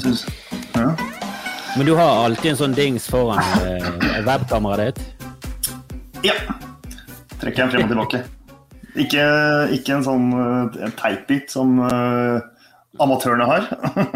[0.00, 0.26] Syns-
[0.74, 0.94] Ja.
[1.76, 5.26] Men du har alltid en sånn dings foran eh, webkameraet ditt?
[6.26, 6.34] ja.
[7.40, 8.18] Trekker jeg frem og tilbake.
[9.00, 9.22] Ikke,
[9.72, 12.36] ikke en sånn uh, teipbit som uh,
[13.00, 13.68] amatørene har.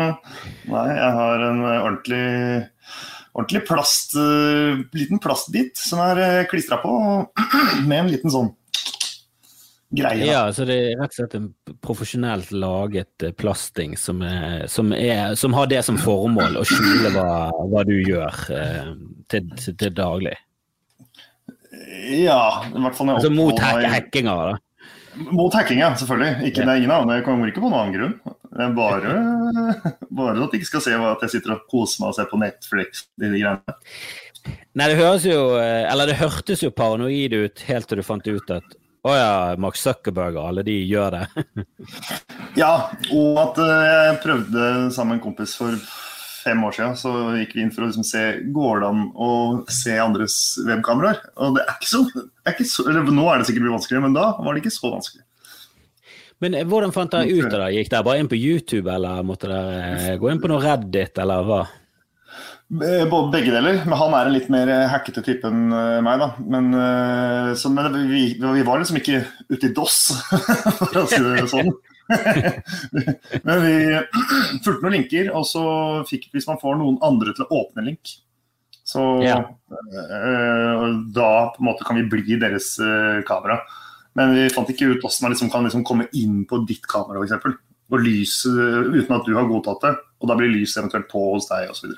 [0.75, 2.27] Nei, jeg har en eh, ordentlig,
[3.33, 6.93] ordentlig plast, uh, liten plastbit som er uh, klistra på,
[7.89, 8.51] med en liten sånn
[9.97, 10.27] greie.
[10.27, 11.49] Ja, så det er rett og slett en
[11.85, 17.29] profesjonelt laget plasting som, er, som, er, som har det som formål å skjule hva,
[17.71, 18.93] hva du gjør eh,
[19.33, 20.35] til, til, daglig.
[22.15, 24.61] Ja, i hvert fall når jeg Altså mot meg- hackinga, da.
[25.31, 25.93] Mot hackinga.
[26.01, 26.51] Selvfølgelig.
[26.51, 26.67] Ikke, Ja.
[26.67, 28.37] Det er ingen annen, jeg kommer ikke på noen annen grunn.
[28.55, 29.15] Det er bare,
[30.21, 32.39] bare at de ikke skal se at jeg sitter og koser meg og ser på
[32.43, 33.07] Netflix.
[33.19, 33.79] De, de greiene.
[34.75, 38.27] Nei, det høres jo eh, Eller det hørtes jo paranoid ut helt til du fant
[38.29, 38.75] ut at
[39.05, 41.27] å ja, Mark Zuckerberg og alle de gjør det.
[42.55, 45.75] Ja, og at eh, jeg prøvde sammen med en kompis for
[46.45, 48.23] fem år siden, så gikk vi inn for å liksom se
[48.55, 49.31] går det an å
[49.73, 51.19] se andres webkameraer.
[51.43, 52.03] Og det er ikke så,
[52.45, 54.93] er ikke så Nå er det sikkert mye vanskeligere, men da var det ikke så
[54.93, 55.25] vanskelig.
[56.45, 57.71] Men eh, hvordan fant dere ut av det?
[57.79, 61.19] Gikk dere bare inn på YouTube, eller måtte dere eh, gå inn på noe Reddit,
[61.25, 61.63] eller hva?
[62.73, 65.99] Eh, Både begge deler, men han er en litt mer eh, hackete type enn eh,
[66.05, 66.23] meg.
[66.23, 66.31] da.
[66.41, 66.71] Men,
[67.61, 69.21] så, men vi, vi var liksom ikke
[69.53, 69.99] ute i DOS,
[70.81, 71.71] for å si det sånn.
[73.47, 73.77] men vi
[74.65, 75.65] fulgte noen linker, og så
[76.09, 78.17] fikk hvis man får noen andre til å åpne link,
[78.85, 79.39] så Ja.
[81.17, 82.75] da på en måte kan vi bli deres
[83.25, 83.63] kamera.
[84.15, 87.25] Men vi fant ikke ut hvordan man liksom kan liksom komme inn på ditt kamera,
[87.25, 87.57] f.eks.
[87.93, 89.95] Og lys uten at du har godtatt det.
[90.21, 91.97] Og da blir lyset eventuelt på hos deg, osv.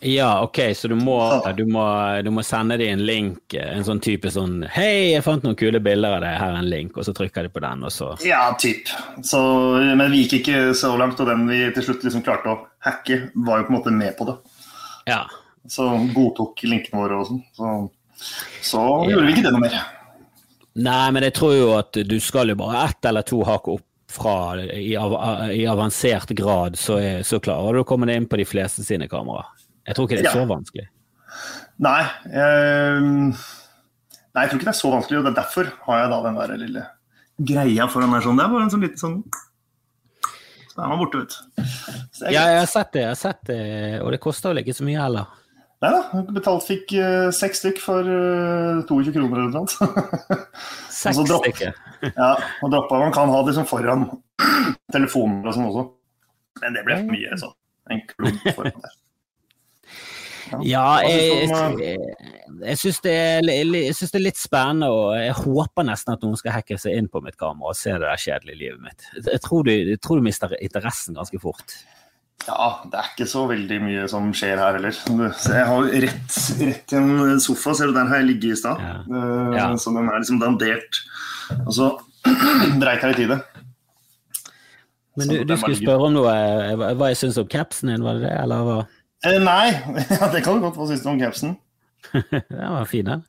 [0.00, 1.16] Ja, ok, så du må,
[1.56, 1.82] du må,
[2.22, 5.56] du må sende dem en link, eh, en sånn type sånn Hei, jeg fant noen
[5.56, 7.94] kule bilder av deg, her er en link, og så trykker de på den, og
[7.94, 8.92] så Ja, typ.
[9.24, 9.40] Så,
[9.96, 13.30] men vi gikk ikke så langt, og den vi til slutt liksom klarte å hacke,
[13.48, 14.36] var jo på en måte med på det.
[15.08, 15.22] Ja.
[15.66, 17.42] Så godtok linkene våre og sånn.
[17.56, 17.74] Så,
[18.62, 19.10] så Ja.
[19.14, 19.80] gjorde vi ikke det noe mer.
[20.76, 23.82] Nei, men jeg tror jo at du skal jo bare ett eller to hakk opp
[24.12, 25.12] fra i, av,
[25.50, 28.84] i avansert grad, så, er, så klarer du å komme deg inn på de fleste
[28.86, 29.48] sine kameraer.
[29.86, 30.34] Jeg tror ikke det er Ja.
[30.36, 30.86] så vanskelig.
[31.86, 32.02] Nei,
[32.32, 33.00] jeg,
[34.34, 36.20] nei, jeg tror ikke det er så vanskelig, og det er derfor har jeg da
[36.26, 36.84] den der lille
[37.46, 38.38] greia foran der sånn.
[38.40, 39.16] Det er bare en sånn liten sånn
[40.72, 41.64] Så er man borte, vet du.
[42.32, 43.60] Ja, jeg har sett det, jeg har sett det,
[44.02, 45.26] og det koster vel ikke så mye heller.
[45.84, 49.76] Nei da, betalt fikk uh, seks stykk for uh, 22 kroner eller noe sånt.
[50.96, 51.44] Seks så dropp.
[51.44, 51.76] stykker.
[52.16, 52.30] Ja,
[52.64, 54.06] og droppa man kan ha det liksom foran
[54.94, 55.84] telefonen og sånn også.
[56.62, 57.52] Men det ble for mye sånn.
[57.92, 58.94] En klump foran der.
[60.66, 61.98] Ja, jeg, synes jeg,
[62.62, 63.14] jeg syns det,
[63.46, 67.22] det er litt spennende, og jeg håper nesten at noen skal hacke seg inn på
[67.24, 69.06] mitt kamera og se det der kjedelige livet mitt.
[69.26, 71.74] Jeg tror du, jeg tror du mister interessen ganske fort.
[72.46, 74.94] Ja, det er ikke så veldig mye som skjer her heller.
[75.50, 78.82] Jeg har rett, rett i en sofa, ser du der har jeg ligget i stad.
[78.84, 78.96] Ja.
[79.08, 79.68] Eh, Ja.
[79.80, 81.00] Så den er liksom dandert.
[81.64, 81.88] Og så
[82.82, 83.40] dreit jeg litt i det.
[85.16, 86.32] Men du, du skulle spørre om noe,
[86.76, 88.74] hva- hva jeg syns om capsen din, var det det, eller hva?
[89.26, 89.70] Eh, nei,
[90.32, 90.76] det kan du godt.
[90.78, 91.56] Hva syns du om capsen?
[92.12, 93.22] Den var fin, den.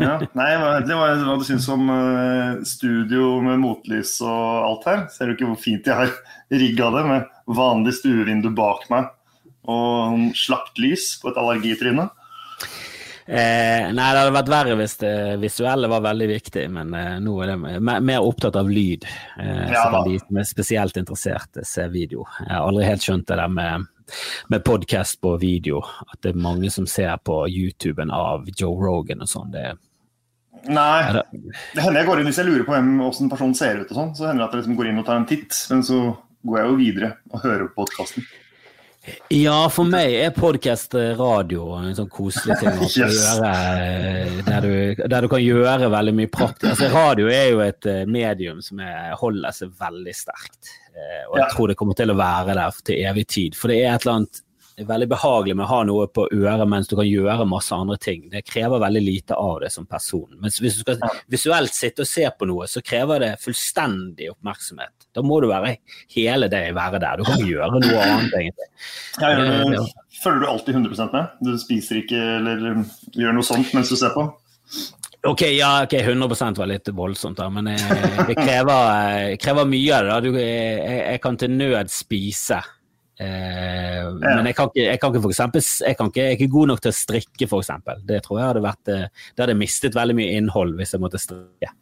[0.00, 0.16] Ja.
[0.34, 5.04] Nei, hva- det var hva du syns om eh, studio med motlys og alt her.
[5.14, 6.10] Ser du ikke hvor fint jeg har
[6.64, 9.12] rigga det, med vanlig stuevindu bak meg
[9.70, 12.04] og slapt lys på et allergitryne?
[13.26, 17.32] Eh, nei, det hadde vært verre hvis det visuelle var veldig viktig, men eh, nå
[17.42, 19.02] er det mer, mer opptatt av lyd.
[19.42, 22.22] Eh, Ja så kan de som er spesielt interessert, se video.
[22.44, 23.88] Jeg har aldri helt skjønt det der med,
[24.52, 29.24] med podkast på video, at det er mange som ser på YouTuben av Joe Rogan
[29.26, 29.50] og sånn.
[29.54, 29.66] Det,
[30.66, 31.22] Nei, det,
[31.76, 33.98] det hender jeg går inn hvis jeg lurer på hvem hvordan personen ser ut og
[34.00, 34.14] sånn.
[34.18, 36.00] Så hender det at jeg liksom går inn og tar en titt, men så
[36.46, 38.26] går jeg jo videre og hører på podkasten.
[39.30, 43.20] ja, for meg er podkast radio en sånn koselig ting å Yes.
[43.20, 43.52] gjøre,
[43.84, 46.72] eh, der du, der du kan gjøre veldig mye praktisk.
[46.72, 50.72] Altså, radio er jo et eh, medium som er, holder seg veldig sterkt.
[50.96, 53.56] Eh, Og jeg tror det kommer til å være der til evig tid.
[53.58, 54.42] For det er et eller annet
[54.84, 58.26] veldig behagelig med å ha noe på øret mens du kan gjøre masse andre ting.
[58.32, 60.28] Det krever veldig lite av deg som person.
[60.42, 61.00] Mens hvis du skal
[61.32, 65.08] visuelt sitte og se på noe, så krever det fullstendig oppmerksomhet.
[65.16, 65.78] Da må du være
[66.12, 67.16] hele deg være der.
[67.16, 68.68] Du kan ikke gjøre noe annet, egentlig.
[69.22, 69.86] Ja, gjør du, ja.
[70.22, 71.38] følger du alltid 100 med?
[71.48, 72.66] Du spiser ikke eller
[73.16, 74.28] gjør noe sånt mens du ser på?
[75.26, 78.88] Ok, ja, ok, 100 var litt voldsomt, da, men eh, det krever,
[79.32, 80.32] eh, krever mye av det.
[80.40, 82.60] eh, jeg, jeg kan til nød spise.
[83.18, 86.52] Eh, Men jeg kan, ikke, jeg kan ikke for eksempel, jeg, ikke, jeg er ikke
[86.52, 88.02] god nok til å strikke, eksempel.
[88.04, 91.72] Det tror jeg hadde vært Det hadde mistet veldig mye innhold hvis jeg måtte strikke.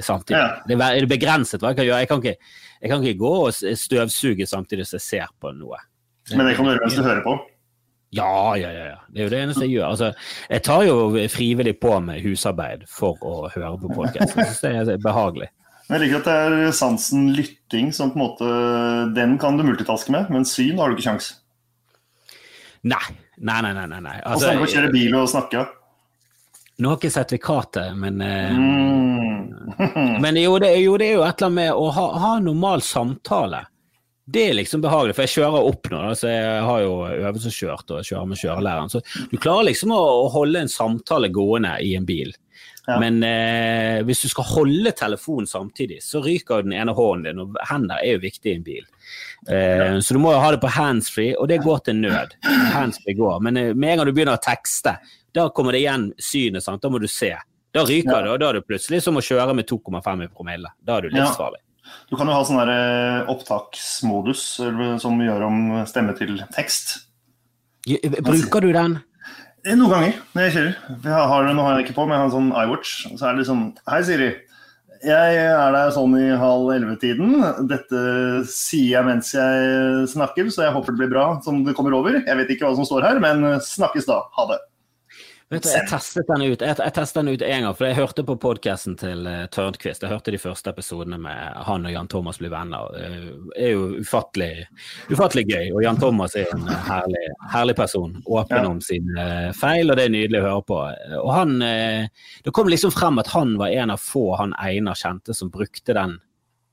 [0.00, 0.38] samtidig.
[0.40, 0.62] Ja.
[0.66, 2.00] Det er begrenset hva jeg kan gjøre.
[2.00, 2.36] Jeg kan ikke,
[2.80, 3.52] jeg kan ikke gå og
[3.84, 5.76] støvsuge samtidig som jeg ser på noe.
[6.32, 7.34] Men det kan du gjøre mens du hører på.
[8.10, 8.84] Ja, ja, ja.
[8.90, 8.98] ja.
[9.08, 9.92] Det er jo det eneste jeg gjør.
[9.92, 10.10] Altså,
[10.50, 10.96] jeg tar jo
[11.30, 14.34] frivillig på meg husarbeid for å høre på podkast.
[14.34, 15.50] Jeg syns det er behagelig.
[15.90, 18.50] Jeg liker at det er sansen lytting som på en måte
[19.16, 21.32] Den kan du multitaske med, men syn har du ikke kjangs.
[22.86, 23.02] Nei.
[23.40, 23.86] Nei, nei, nei.
[23.88, 24.18] nei, nei.
[24.28, 25.64] Altså, og kjøre bil og snakke.
[26.80, 29.20] nå har ikke jeg sertifikatet, men eh,
[29.80, 30.20] Mm.
[30.20, 32.82] Men jo det, jo, det er jo et eller annet med å ha, ha normal
[32.84, 33.62] samtale.
[34.30, 36.02] Det er liksom behagelig, for jeg kjører opp nå.
[36.18, 38.92] Så jeg har jo øvelseskjørt og kjører med kjørelæreren.
[38.92, 39.00] Så
[39.32, 40.02] du klarer liksom å,
[40.34, 42.30] holde en samtale gående i en bil.
[42.88, 42.96] Ja.
[43.02, 47.58] Men eh, hvis du skal holde telefonen samtidig, så ryker den ene hånden din, og
[47.68, 48.86] hender er jo viktig i en bil.
[49.48, 52.34] Eh, Så du må jo ha det på handsfree, og det går til nød.
[52.76, 53.40] Handsfree går.
[53.46, 54.96] Men eh, med en gang du begynner å tekste,
[55.36, 56.64] da kommer det igjen synet.
[56.66, 56.82] Sant?
[56.82, 57.32] Da må du se.
[57.74, 58.22] Da ryker Ja.
[58.24, 60.72] det, og da er det plutselig som å kjøre med 2,5 i promille.
[60.82, 61.28] Da er du Ja.
[62.10, 64.42] Du kan jo ha sånn der eh, opptaksmodus
[65.02, 65.60] som gjør om
[65.90, 66.98] stemme til tekst.
[67.86, 68.98] Bruker du den?
[69.64, 70.76] Eh, Noen ganger når jeg kjører.
[71.04, 72.94] Jeg har, nå har jeg ikke på, men jeg har en sånn iWatch.
[73.14, 74.30] Så er det liksom Hei, Siri.
[75.00, 77.38] Jeg er der sånn i halv elleve-tiden.
[77.70, 78.00] Dette
[78.52, 82.18] sier jeg mens jeg snakker, så jeg håper det blir bra som det kommer over.
[82.20, 84.18] Jeg vet ikke hva som står her, men snakkes da.
[84.36, 84.60] Ha det.
[85.50, 87.96] Vet du, jeg testet den ut jeg, jeg testet den ut en gang, for jeg
[87.98, 90.04] hørte på podkasten til uh, Tørnquist.
[90.04, 92.86] Jeg hørte de første episodene med han og Jan Thomas blir venner.
[92.94, 94.68] Det er jo ufattelig,
[95.10, 95.72] ufattelig gøy.
[95.74, 98.14] Og Jan Thomas er en eh, herlig, herlig person.
[98.30, 98.70] Åpen Ja.
[98.70, 100.80] om sine eh, feil, og det er nydelig å høre på.
[101.24, 102.06] Og han eh,
[102.46, 105.98] Det kom liksom frem at han var en av få han Einar kjente som brukte
[105.98, 106.14] den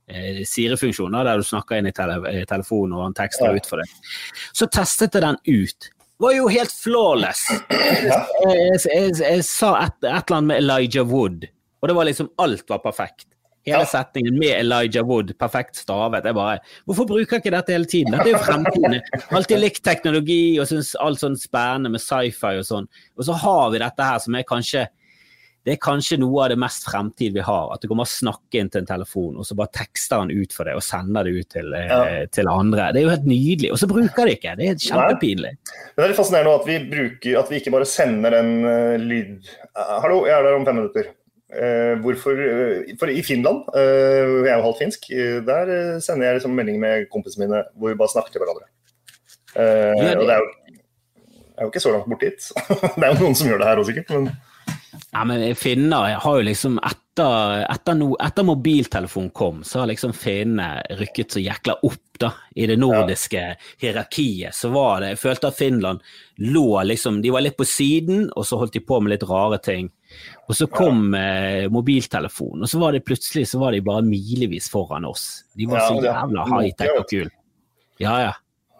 [0.06, 3.58] eh, Siri-funksjonen, der du snakker inn i tele telefonen og han tekster Ja.
[3.58, 3.90] ut for deg.
[4.54, 5.90] Så testet jeg den ut.
[6.18, 7.44] Var jo helt flawless.
[7.70, 11.44] Jeg, jeg, jeg, jeg sa et, et eller annet med Elijah Wood,
[11.78, 13.28] og det var liksom alt var perfekt.
[13.68, 16.24] Hele setningen med Elijah Wood, perfekt stavet.
[16.24, 18.14] Jeg bare, Hvorfor bruker jeg ikke dette hele tiden?
[18.16, 18.98] Dette er jo fremtiden.
[19.36, 22.88] Alltid likt teknologi og syns alt sånn spennende med sci-fi og sånn.
[23.18, 24.88] Og så har vi dette her som er kanskje
[25.68, 27.68] det er kanskje noe av det mest fremtid vi har.
[27.74, 30.56] At du kommer og snakker inn til en telefon, og så bare tekster han ut
[30.56, 32.24] for deg og sender det ut til, eh, Ja.
[32.32, 32.88] til andre.
[32.96, 33.70] Det er jo helt nydelig.
[33.74, 34.56] Og så bruker de ikke.
[34.56, 35.52] Det er kjempepinlig.
[35.94, 39.44] Det er litt fascinerende at vi bruker, at vi ikke bare sender en uh, lyd
[39.78, 41.12] Eh, Hallo, jeg er der om fem minutter.
[41.48, 46.00] Uh, hvorfor uh, For i Finland, uh, jeg er jo halvt finsk, eh, der eh,
[46.04, 48.66] sender jeg liksom melding med kompisene mine hvor vi bare snakker til hverandre.
[49.56, 50.50] Eh, Ja, det- Og det er, jo,
[51.58, 52.50] er jo ikke så langt bort dit.
[52.98, 54.10] det er jo noen som gjør det her òg, sikkert.
[54.10, 54.28] Men
[55.10, 60.12] Ja, men finner har jo liksom etter, etter, no, etter mobiltelefon kom, så har liksom
[60.12, 63.44] finnene rykket så jækla opp da, i det nordiske
[63.80, 64.54] hierarkiet.
[64.54, 66.04] Så var det, jeg følte at Finland
[66.44, 69.60] lå liksom, de var litt på siden, og så holdt de på med litt rare
[69.64, 69.88] ting.
[70.48, 74.68] Og så kom eh, mobiltelefonen, og så var det plutselig så var de bare milevis
[74.72, 75.46] foran oss.
[75.56, 77.32] De var Ja, så jævla high-tech og kule.
[77.98, 78.34] Ja, ja.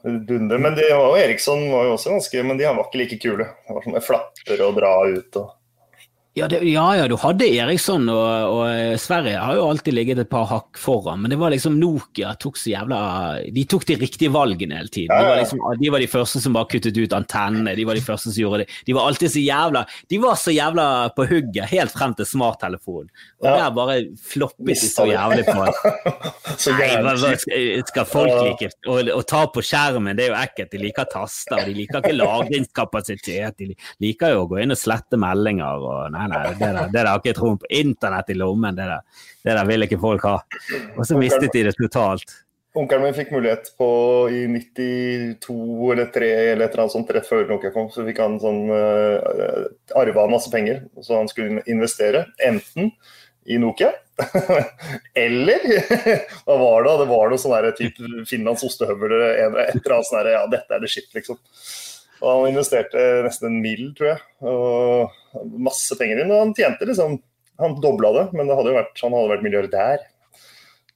[0.05, 0.61] Dunder.
[0.61, 3.49] Men det var jo Eriksson var jo også ganske Men de var ikke like kule.
[3.67, 5.49] Det var sånn med flapper og dra ut og
[6.39, 10.31] Ja, det, ja, ja, du hadde Eriksson, og, og Sverige har jo alltid ligget et
[10.31, 12.99] par hakk foran, men det var liksom Nokia tok så jævla
[13.55, 15.11] De tok de riktige valgene hele tiden.
[15.11, 18.05] De var, liksom, de var de første som bare kuttet ut antennene, de var de
[18.05, 18.69] første som gjorde det.
[18.87, 23.11] De var alltid så jævla De var så jævla på hugget helt frem til smarttelefonen.
[23.43, 23.57] Og Ja.
[23.59, 23.99] der bare
[24.31, 25.63] floppet de så jævlig på.
[26.79, 27.15] Nei, hva,
[27.89, 30.17] skal folk like å, å ta på skjermen?
[30.19, 30.73] Det er jo ekkelt.
[30.73, 33.59] De liker taster, de liker ikke lagringskapasitet.
[33.59, 33.73] De
[34.05, 37.11] liker jo å gå inn og slette meldinger og Nei, nei, det der, det der
[37.11, 37.71] har ikke jeg troen på.
[37.81, 40.37] Internett i lommen, det der, det der vil ikke folk ha.
[40.97, 42.37] Og så mistet de det totalt.
[42.79, 43.89] Onkelen min fikk mulighet på
[44.31, 48.21] i 92 eller 3 eller et eller annet sånt rett før Nokia kom, så fikk
[48.23, 49.65] han sånn uh,
[49.99, 52.93] arva masse penger, så han skulle investere enten
[53.49, 53.91] i Nokia
[55.25, 55.65] eller
[56.45, 56.95] hva var det?
[57.01, 60.77] Det var noe sånn der typ Finlands ostehøvel eller et eller annet der, ja, dette
[60.77, 61.41] er det shit, liksom.
[62.19, 66.33] Og han investerte nesten en mill, tror jeg, og masse penger inn.
[66.35, 67.19] Og han tjente liksom
[67.59, 70.03] Han dobla det, men det hadde vært, han hadde vært milliardær.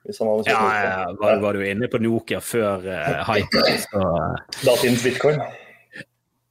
[0.06, 3.80] Hvis han hadde Ja, ja, var, var du inne på Nokia før uh, hypen?
[3.82, 4.04] Så,
[4.62, 5.42] Datidens bitcoin.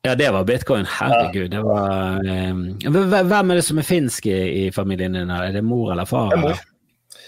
[0.04, 0.84] ja, det var bitcoin.
[0.88, 1.48] Herregud.
[1.52, 2.66] Det var um...
[2.84, 5.32] Hvem er det som er finsk i, i familien din?
[5.32, 6.32] Er det mor eller far?
[6.32, 6.62] Det er mor.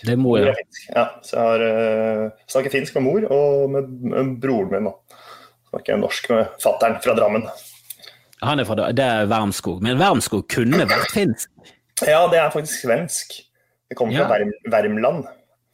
[0.04, 0.52] Det er mor, Mor ja.
[0.52, 0.80] er.
[0.92, 4.92] Ja, så jeg har, uh, snakker finsk med mor og med, med broren min.
[4.92, 4.96] Da.
[5.74, 7.48] Snakker norsk med fattern fra Drammen.
[8.44, 9.82] Han er fra det er Wermskog.
[9.82, 11.50] Men Wermskog kunne vært finsk.
[12.06, 13.40] Ja, det er faktisk svensk.
[13.90, 14.52] Det kommer fra Ja.
[14.70, 15.26] Värmland.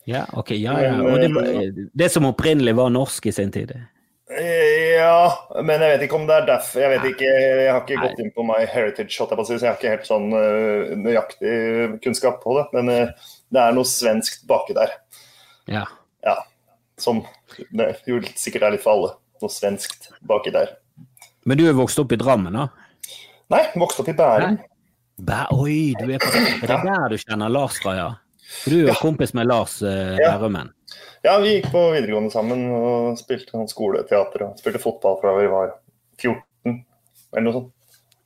[0.10, 0.96] Ja, ok, ja, ja.
[1.04, 3.76] Og det, det som opprinnelig var norsk i sin tid.
[3.76, 6.82] Eh, Ja, men jeg vet ikke om det er derfor.
[6.84, 9.94] Jeg vet ikke, jeg har ikke gått inn på My Heritage, så jeg har ikke
[9.94, 11.54] helt sånn uh, nøyaktig
[12.04, 12.66] kunnskap på det.
[12.76, 14.94] Men uh, det er noe svenskt baki der.
[15.72, 15.86] Ja.
[16.26, 16.36] ja.
[17.00, 17.24] Som
[17.76, 19.14] det jo sikkert er litt for alle.
[19.40, 20.76] Noe svenskt baki der.
[21.48, 22.68] Men du er vokst opp i Drammen, da?
[23.50, 24.60] Nei, vokst opp i Bærum.
[25.20, 28.10] Bæ Oi, du er, på, er det der du kjenner Lars fra, ja?
[28.50, 29.00] For du er jo ja.
[29.02, 30.72] kompis med Lars uh, Bærumen?
[31.26, 35.50] Ja, vi gikk på videregående sammen og spilte sånn skoleteater og spilte fotball fra vi
[35.52, 35.74] var
[36.22, 36.78] 14,
[37.34, 37.74] eller noe sånt.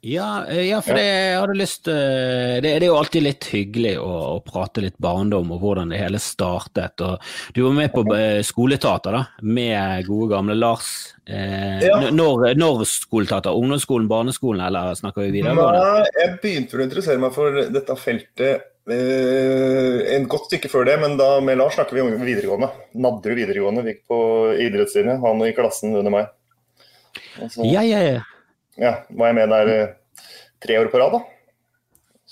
[0.06, 3.46] Ja, eh, ja for det, jeg hadde lyst eh, det, det, er jo alltid litt
[3.54, 7.00] hyggelig å, å, prate litt barndom og hvordan det hele startet.
[7.00, 10.90] Og du var med på eh, skoleteater da, med gode gamle Lars.
[11.24, 12.02] Eh, ja.
[12.12, 13.56] når, når skoleteater?
[13.56, 15.80] Ungdomsskolen, barneskolen, eller snakker vi videregående?
[15.80, 20.98] Nei, jeg begynte å interessere meg for dette feltet eh, en godt stykke før det,
[21.06, 22.74] men da med Lars snakker vi om videregående.
[23.08, 23.88] Nadderud videregående.
[23.88, 24.22] Vi gikk på
[24.68, 26.38] idrettslinje, han i klassen under meg.
[27.48, 28.22] Så, ja, ja, ja
[28.80, 29.94] ja, var jeg med der eh,
[30.64, 31.22] tre år på rad, da.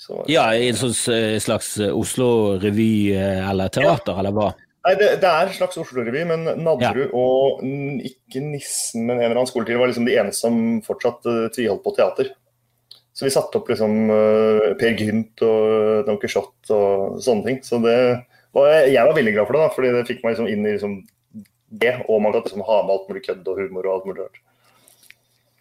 [0.02, 4.18] Så, ja, i en sånn eh, slags eh, Oslo-revy eller teater, ja.
[4.18, 4.50] eller hva?
[4.82, 7.10] Nei, det, det, er en slags Oslo-revy, men Nadderud ja.
[7.14, 7.62] og
[8.08, 11.84] ikke Nissen, men en eller annen skoletid var liksom de eneste som fortsatt uh, tviholdt
[11.84, 12.32] på teater.
[13.14, 17.60] Så vi satte opp liksom uh, Per Gynt og Don Quijote og sånne ting.
[17.62, 17.94] Så det
[18.56, 20.74] var, jeg var veldig glad for det, da, fordi det fikk meg liksom inn i
[20.74, 20.98] liksom
[21.82, 24.24] det, og man kan liksom ha med alt mulig kødd og humor og alt mulig
[24.24, 24.42] rart.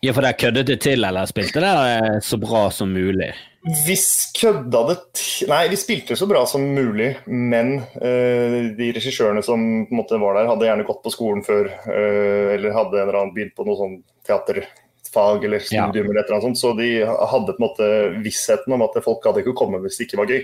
[0.02, 3.30] Ja, for dere køddet det til, eller spilte dere eh, så bra som mulig?
[3.62, 3.94] Vi
[4.34, 9.62] kødda det til Nei, vi spilte så bra som mulig, men uh, de regissørene som
[9.94, 13.36] måte var der, hadde gjerne gått på skolen før, uh, eller hadde en eller annen
[13.36, 13.94] begynt på noe sånn
[14.26, 16.10] teaterfag eller studium, ja.
[16.10, 17.92] eller et eller annet sånt, så de hadde på en måte
[18.26, 20.42] vissheten om at folk hadde ikke kommet hvis det ikke var gøy.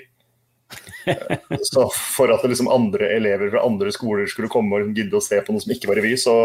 [1.69, 5.39] Så for at liksom andre elever fra andre skoler skulle komme og gidde å se
[5.41, 6.35] på noe som ikke var revy, så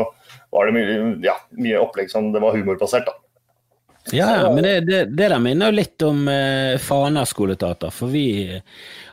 [0.52, 3.11] var det mye, ja, mye opplegg som det var humorbasert.
[3.11, 3.19] da.
[4.11, 7.93] Ja, men det, det, det, der minner jo litt om eh, Fana skoleteater.
[7.95, 8.50] For vi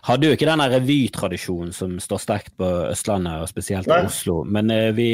[0.09, 4.41] hadde jo ikke den revytradisjonen som står sterkt på Østlandet, og spesielt i Oslo.
[4.43, 5.09] Men eh, vi,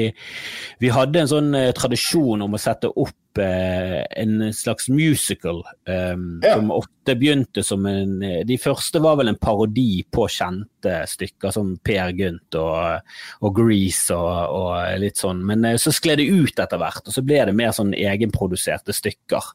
[0.81, 6.15] vi, hadde en sånn eh, tradisjon om å sette opp eh, en slags musical eh,
[6.15, 6.55] ja.
[6.55, 11.75] som ofte begynte som en De første var vel en parodi på kjente stykker som
[11.85, 13.11] Per Gynt og,
[13.45, 15.43] og Grease og, og, litt sånn.
[15.45, 18.95] Men eh, så skled det ut etter hvert, og så ble det mer sånn egenproduserte
[18.95, 19.51] stykker.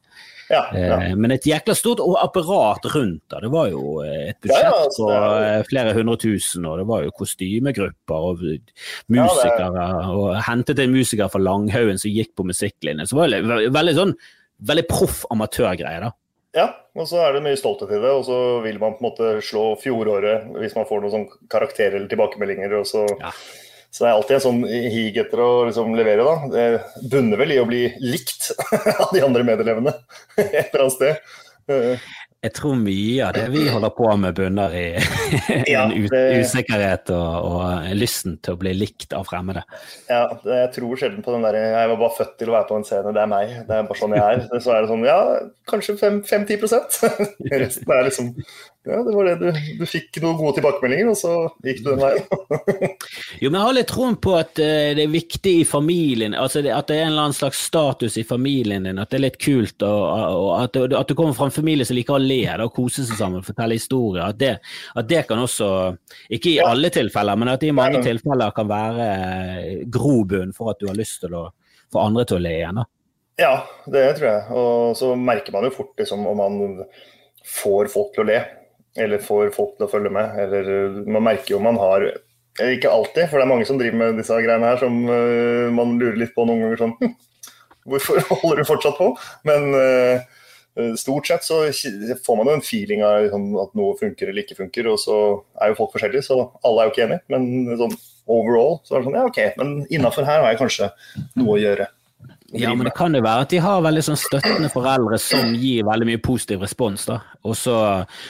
[0.51, 0.97] Ja, ja.
[1.05, 3.39] Eh, men et jækla stort apparat rundt det.
[3.45, 6.87] Det var jo eh, et budsjett ja, altså, på eh, flere hundre tusen, og det
[6.89, 8.43] var jo kostymegrupper og
[9.11, 9.87] musikere.
[10.11, 13.07] og hentet en musiker fra Langhaugen som gikk på musikklinjen.
[13.07, 14.15] Så var det veldig sånn
[14.67, 16.11] veldig proff amatørgreie, da.
[16.51, 16.65] Ja,
[16.99, 18.11] og så er det mye stolthet i det.
[18.11, 21.95] Og så vil man på en måte slå fjoråret hvis man får noen sånn karakterer
[21.99, 22.75] eller tilbakemeldinger.
[22.81, 23.31] og så ja.
[23.91, 26.35] Så det er alltid en sånn hig etter å liksom levere, da.
[26.53, 28.53] Det bunner vel i å bli likt
[29.03, 29.93] av de andre medelevene
[30.39, 32.05] et eller annet sted.
[32.41, 34.85] Jeg tror mye av det vi holder på med, bunner i
[35.75, 39.61] en usikkerhet og, og lysten til å bli likt av fremmede.
[40.09, 42.79] Ja, jeg tror sjelden på den derre 'jeg var bare født til å være på
[42.79, 43.53] en scene', det er meg.
[43.67, 44.41] Det er bare sånn jeg er.
[44.57, 45.19] Så er det sånn ja,
[45.69, 46.97] kanskje 5-10%
[47.61, 48.33] Resten er liksom
[48.83, 51.99] ja, det var det du, du fikk noen gode tilbakemeldinger, og så gikk du den
[52.01, 52.23] veien.
[53.43, 56.63] jo, men jeg har litt troen på at uh, det er viktig i familien, altså
[56.65, 59.23] det, at det er en eller annen slags status i familien din, at det er
[59.27, 59.99] litt kult, og,
[60.33, 63.19] og at, at, du kommer fra en familie som liker å le og kose seg
[63.19, 64.23] sammen, fortelle historier.
[64.25, 64.55] At det,
[64.97, 65.67] at det kan også,
[66.33, 66.71] ikke i ja.
[66.71, 70.81] alle tilfeller, men at det i mange Nei, tilfeller kan være eh, grobunn for at
[70.81, 71.43] du har lyst til å
[71.93, 72.81] få andre til å le igjen.
[72.81, 72.87] da.
[73.41, 73.53] Ja,
[73.93, 74.41] det tror jeg.
[74.57, 76.81] Og så merker man jo fort liksom, om man
[77.45, 78.39] får folk til å le
[78.99, 80.35] eller får folk til å følge med.
[80.41, 82.09] Eller man merker jo man har
[82.61, 85.95] Ikke alltid, for det er mange som driver med disse greiene her som uh, man
[86.01, 86.95] lurer litt på noen ganger sånn
[87.89, 89.07] Hvorfor holder du fortsatt på?
[89.47, 90.19] Men uh,
[90.99, 91.63] stort sett så
[92.25, 95.15] får man jo en feeling av liksom, at noe funker eller ikke funker, og så
[95.63, 97.23] er jo folk forskjellige, så alle er jo ikke enige.
[97.33, 97.97] Men sånn
[98.31, 100.91] overall så er det sånn ja, OK, men innafor her har jeg kanskje
[101.39, 101.89] noe å gjøre.
[102.53, 105.85] Ja, men det kan jo være at de har veldig sånn støttende foreldre som gir
[105.87, 107.05] veldig mye positiv respons.
[107.07, 107.21] da.
[107.47, 107.75] Og så,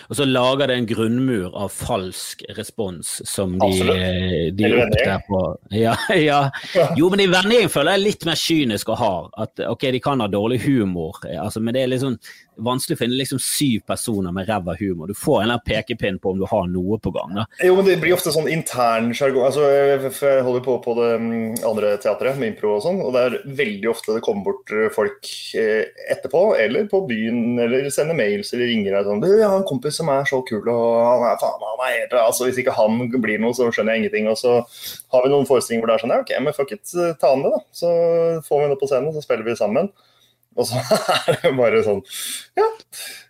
[0.07, 5.41] og så lager det en grunnmur av falsk respons som de, de opptrer på.
[5.81, 6.41] Ja, ja.
[6.99, 9.33] Jo, men i vendingen føler jeg litt mer kynisk og hard.
[9.41, 12.19] At ok, de kan ha dårlig humor, altså, men det er liksom
[12.65, 15.11] vanskelig å finne liksom syv personer med ræva humor.
[15.11, 17.35] Du får en pekepinn på om du har noe på gang.
[17.41, 17.45] da.
[17.65, 19.47] Jo, men det blir ofte sånn intern sjargong.
[19.49, 23.23] Altså, jeg holder på på det mm, andre teatret med impro og sånn, og det
[23.23, 28.17] er veldig ofte det kommer bort eh, folk eh, etterpå, eller på byen, eller sender
[28.17, 30.85] mails eller ringer deg sånn Du, jeg har en kompis som er så kul, og
[31.05, 34.05] han er faen, han er helt altså, Hvis ikke han blir noe, så skjønner jeg
[34.05, 34.29] ingenting.
[34.31, 34.59] Og så
[35.13, 36.85] har vi noen forestillinger hvor det er sånn Ja, OK, men fuck it,
[37.21, 37.61] ta han det, da.
[37.75, 37.91] Så
[38.47, 39.91] får vi det på scenen, så spiller vi sammen.
[40.59, 40.81] Og så
[41.31, 42.01] er det bare sånn
[42.59, 42.65] Ja,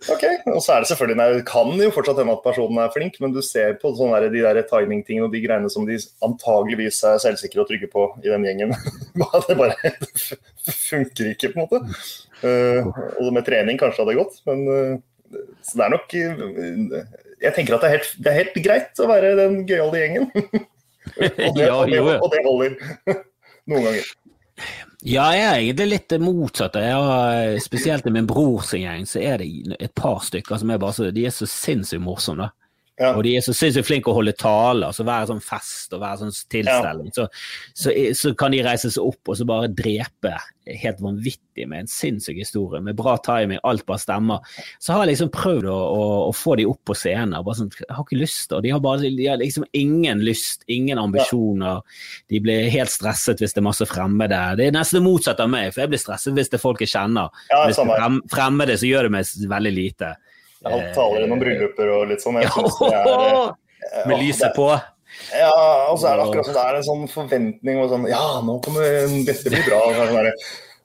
[0.09, 0.23] OK.
[0.49, 3.19] Og så er det selvfølgelig nei, Det kan jo fortsatt hende at personen er flink,
[3.21, 7.21] men du ser på der, de der timingtingene og de greiene som de antageligvis er
[7.21, 8.73] selvsikre og trygge på i den gjengen.
[9.47, 9.93] det bare
[10.89, 11.81] funker ikke, på en måte.
[12.41, 12.89] Uh,
[13.21, 16.95] og med trening kanskje hadde det gått, men uh, så det er nok uh,
[17.45, 20.31] Jeg tenker at det er, helt, det er helt greit å være den gøyale gjengen.
[20.33, 22.79] og, det, og, det, og det holder
[23.69, 24.09] noen ganger.
[25.01, 26.75] Ja, jeg er egentlig litt motsatt.
[26.77, 30.93] Jeg spesielt i min brors gjeng så er det et par stykker som er bare
[30.93, 32.51] så, de er så sinnssykt morsomme.
[32.99, 33.13] Ja.
[33.15, 36.21] Og de er så sinnssykt flinke å holde taler, Så være sånn fest og være
[36.21, 37.11] sånn tilstelning.
[37.15, 37.15] Ja.
[37.15, 37.27] Så,
[37.73, 40.35] så, så, kan de reise seg opp og så bare drepe
[40.67, 44.43] helt vanvittig med en sinnssyk historie, med bra timing, alt bare stemmer.
[44.79, 47.39] Så har jeg liksom prøvd å, å, å få de opp på scenen.
[47.43, 48.53] bare sånn, Jeg har ikke lyst.
[48.53, 51.81] og De har, bare, de har liksom ingen lyst, ingen ambisjoner.
[51.81, 52.25] Ja.
[52.29, 54.41] De blir helt stresset hvis det er masse fremmede.
[54.59, 56.83] Det er nesten det motsatte av meg, for jeg blir stresset hvis det er folk
[56.85, 57.33] jeg kjenner.
[57.65, 60.13] hvis det er fremmede, så gjør det meg veldig lite.
[60.67, 62.39] Han taler gjennom brylluper og litt sånn.
[62.41, 64.67] Jeg det er, eh, med lyset på.
[65.35, 65.51] Ja,
[65.91, 68.59] og så er det akkurat som det er en sånn forventning om sånn Ja, nå
[68.63, 69.81] kommer dette blir bra.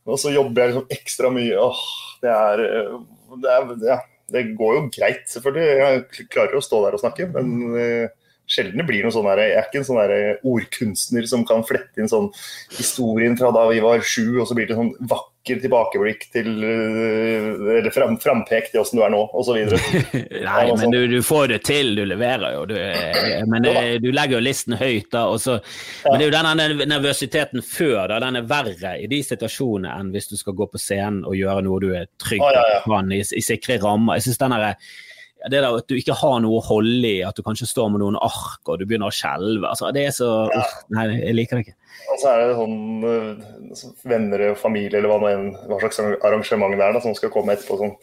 [0.06, 1.62] Og så jobber jeg liksom ekstra mye.
[1.62, 1.82] Åh,
[2.22, 2.94] det er, eh,
[3.42, 3.98] det er ja,
[4.32, 5.66] det går jo greit, selvfølgelig.
[5.82, 8.14] Jeg klarer å stå der og snakke, men eh,
[8.46, 10.02] sjelden det blir noe sånn Jeg er ikke en sånn
[10.46, 12.28] ordkunstner som kan flette inn sånn
[12.76, 17.48] historien fra da vi var sju, og så blir det sånn vakker tilbakeblikk til eh,
[17.76, 19.58] Eller fram, frampek til åssen du er nå, osv.
[20.48, 22.64] Nei, men du, du, får det til, du leverer jo.
[22.70, 25.26] Du, eh, men det, du legger jo listen høyt, da.
[25.30, 25.58] Og så,
[26.08, 28.20] men det er jo denne nervøsiteten før, da.
[28.26, 31.66] Den er verre i de situasjonene enn hvis du skal gå på scenen og gjøre
[31.66, 32.42] noe du er trygg
[32.86, 34.18] på i, i sikre rammer.
[34.18, 34.58] Jeg synes den
[35.50, 38.02] det der at du ikke har noe å holde i, at du kanskje står med
[38.02, 39.68] noen ark og du begynner å skjelve.
[39.70, 40.64] Altså, det er så ja.
[40.96, 41.76] Nei, jeg liker det ikke.
[42.12, 42.76] Og så er det sånn
[43.06, 47.78] uh, venner og familie eller hva slags arrangement det er da, som skal komme etterpå
[47.80, 47.94] sånn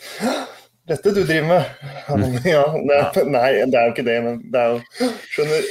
[0.84, 1.64] dette du driver med?
[2.44, 5.68] Ja, det er, nei, det er jo ikke det, men det er jo Skjønner.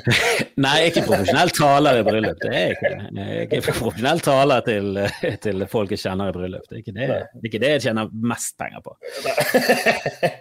[0.60, 2.42] Nei, jeg er ikke profesjonell taler i bryllup.
[2.42, 5.00] Det er ikke Jeg er ikke profesjonell taler til,
[5.46, 6.66] til folk jeg kjenner i bryllup.
[6.68, 8.94] Det er ikke det, det, er ikke det jeg tjener mest penger på.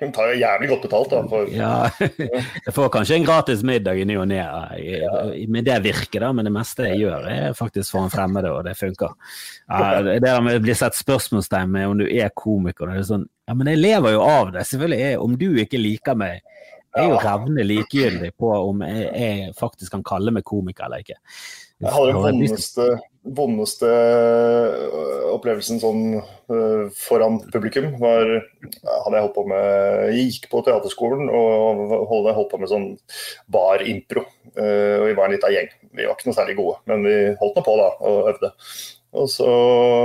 [0.04, 1.24] Hun tar jo jævlig godt betalt, da.
[1.32, 1.56] For...
[1.56, 1.72] Ja,
[2.68, 4.44] jeg får kanskje en gratis middag i ny og ne
[5.50, 8.68] med det virket, da, men det meste jeg gjør, er faktisk for en fremmede, og
[8.68, 9.16] det funker.
[10.12, 13.30] Det der med å bli sett spørsmålstegn med om du er komiker, det er sånn
[13.50, 14.66] ja, men jeg lever jo av det.
[14.70, 16.44] Selvfølgelig er Om du ikke liker meg,
[16.90, 21.04] jeg er jo revnende likegyldig på om jeg, jeg, faktisk kan kalle meg komiker eller
[21.04, 21.18] ikke.
[21.80, 22.86] Jeg hadde den vondeste,
[23.40, 27.94] vondeste øh, opplevelsen sånn uh, foran publikum.
[28.02, 28.34] Var,
[28.84, 32.88] hadde jeg holdt på med Jeg gikk på teaterskolen og holdt, holdt på med sånn
[33.54, 34.26] bar-impro.
[34.58, 35.74] Uh, og vi var en liten gjeng.
[35.94, 38.54] Vi var ikke noe særlig gode, men vi holdt nå på da og øvde.
[39.20, 39.50] Og så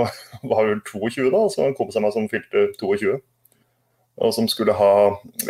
[0.52, 3.18] var vi vel 22 da, så en kompis av meg som fylte 22
[4.22, 4.94] og som skulle ha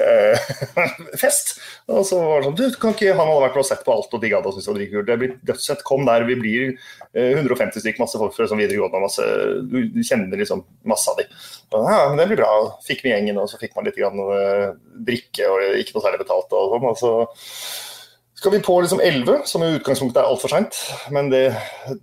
[0.00, 0.52] eh,
[1.22, 1.54] fest.
[1.92, 4.16] Og så var det sånn du, kan ikke, Han hadde vært og sett på alt
[4.16, 5.08] og digga det og syntes det var dritkult.
[5.10, 6.64] Det blir dødsett Kom der, vi blir
[7.12, 9.02] eh, 150 stykk, masse folk fra videregående.
[9.04, 9.28] Masse,
[9.68, 11.28] du, du, kjenner liksom masse av de.
[11.74, 12.52] Og, ja, det blir bra.
[12.86, 14.68] Fikk med gjengen, og så fikk man litt grann, eh,
[15.10, 16.56] drikke og ikke noe særlig betalt.
[16.56, 17.16] og sånn, og så
[18.44, 20.76] skal vi på liksom 11, som i utgangspunktet er altfor seint.
[21.16, 21.46] Men det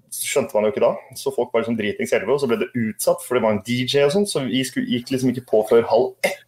[0.09, 0.95] skjønte man jo ikke da.
[1.13, 3.61] Så folk var liksom dritings 11, og så ble det utsatt, for det var en
[3.67, 4.25] DJ og sånn.
[4.25, 6.41] Så vi gikk liksom ikke på før halv ett,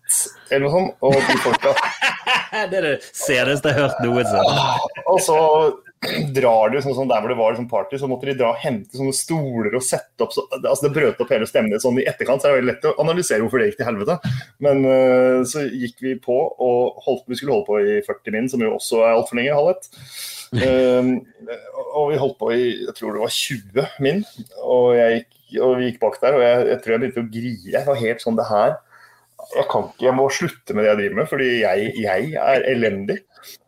[0.50, 0.98] eller noe sånt.
[1.04, 1.76] Og de folka
[2.70, 5.02] Det er det seneste jeg har hørt noe sånt.
[5.10, 5.40] Og så
[6.34, 8.62] drar de sånn, sånn, Der hvor det var liksom party, så måtte de dra og
[8.62, 12.08] hente sånne stoler og sette opp så, altså Det brøt opp hele stemningen sånn i
[12.10, 14.34] etterkant, så er det veldig lett å analysere hvorfor det gikk til helvete.
[14.66, 18.50] Men uh, så gikk vi på og holdt, vi skulle holde på i 40 min,
[18.52, 19.92] som jo også er altfor lenge, halv ett.
[20.54, 21.14] Uh,
[21.94, 24.24] og vi holdt på i jeg tror det var 20 min,
[24.62, 26.40] og, gikk, og vi gikk bak der.
[26.40, 27.76] Og jeg, jeg tror jeg begynte å grine.
[27.78, 28.82] Jeg var helt sånn det her
[29.56, 32.68] jeg kan ikke, jeg må slutte med det jeg driver med, fordi jeg, jeg er
[32.72, 33.20] elendig.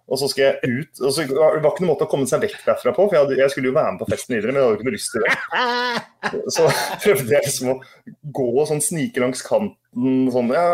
[0.05, 2.43] Og så skal jeg ut og så, Det var ikke noen måte å komme seg
[2.43, 4.59] vekk derfra på, for jeg, hadde, jeg skulle jo være med på festen videre, men
[4.61, 5.33] jeg hadde ikke noe lyst til det.
[6.55, 6.67] Så
[7.01, 7.77] prøvde jeg liksom å
[8.37, 10.65] gå og sånn snike langs kanten, sånn ja,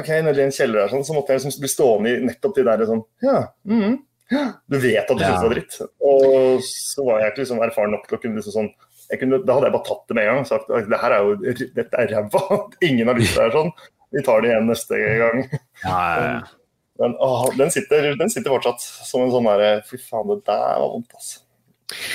[0.00, 2.64] OK, nedi en kjeller der, sånn, så måtte jeg liksom bli stående i nettopp de
[2.66, 3.40] der sånn Ja.
[3.68, 3.98] Mm, -hmm.
[4.70, 5.30] Du vet at du ja.
[5.30, 5.78] syns det er dritt.
[6.06, 8.70] Og så var jeg ikke liksom erfaren nok til å kunne liksom sånn
[9.18, 11.24] kunne, Da hadde jeg bare tatt det med en gang og sagt det her er
[11.26, 12.60] jo, dette er ræva.
[12.88, 13.72] Ingen har lyst til det her sånn.
[14.10, 15.44] Vi tar det igjen neste gang.
[15.84, 16.40] Ja, ja, ja.
[17.00, 20.74] Men åh, den, sitter, den sitter fortsatt som en sånn derre Fy faen, det der
[20.82, 21.38] var vondt, altså.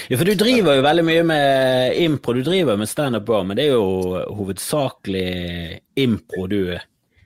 [0.07, 2.35] Ja, for du driver jo veldig mye med impro.
[2.37, 6.59] Du driver med standup òg, men det er jo hovedsakelig impro du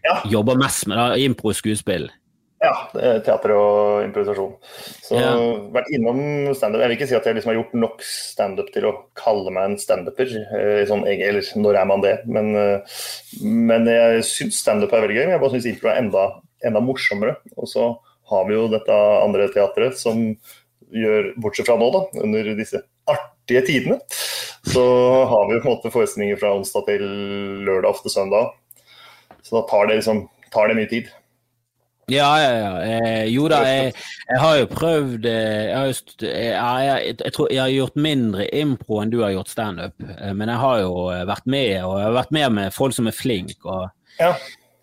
[0.05, 0.15] Ja.
[0.25, 0.97] jobber mest med.
[0.97, 2.07] da, Impro og skuespill.
[2.59, 4.55] Ja, er teater og improvisasjon.
[5.05, 5.31] Så Ja.
[5.71, 6.81] vært innom standup.
[6.81, 9.63] Jeg vil ikke si at jeg liksom har gjort nok standup til å kalle meg
[9.63, 10.27] en standuper.
[10.27, 12.25] eh, Sånn, eller når er man det?
[12.27, 12.81] Men, eh,
[13.41, 15.25] men jeg syns standup er veldig gøy.
[15.27, 17.37] Men jeg bare syns impro er enda, enda morsommere.
[17.57, 17.97] Og så
[18.29, 18.89] har vi jo dette
[19.23, 20.35] andre teatret som
[20.91, 23.99] gjør, bortsett fra nå, da, under disse artige tidene,
[24.65, 24.83] så
[25.29, 27.01] har vi på en måte forestillinger fra onsdag til
[27.65, 28.51] lørdag, ofte søndag.
[29.43, 31.09] Så da tar det liksom tar det mye tid.
[32.11, 32.71] Ja, ja, ja.
[32.83, 33.93] Eh, jo da, jeg,
[34.29, 38.47] jeg har jo prøvd eh, jeg, har eh, jeg, jeg tror jeg har gjort mindre
[38.59, 39.95] impro enn du har gjort standup.
[40.05, 40.93] Eh, men jeg har jo
[41.29, 43.61] vært med, og jeg har vært med med folk som er flinke.
[43.65, 44.33] Og, Ja.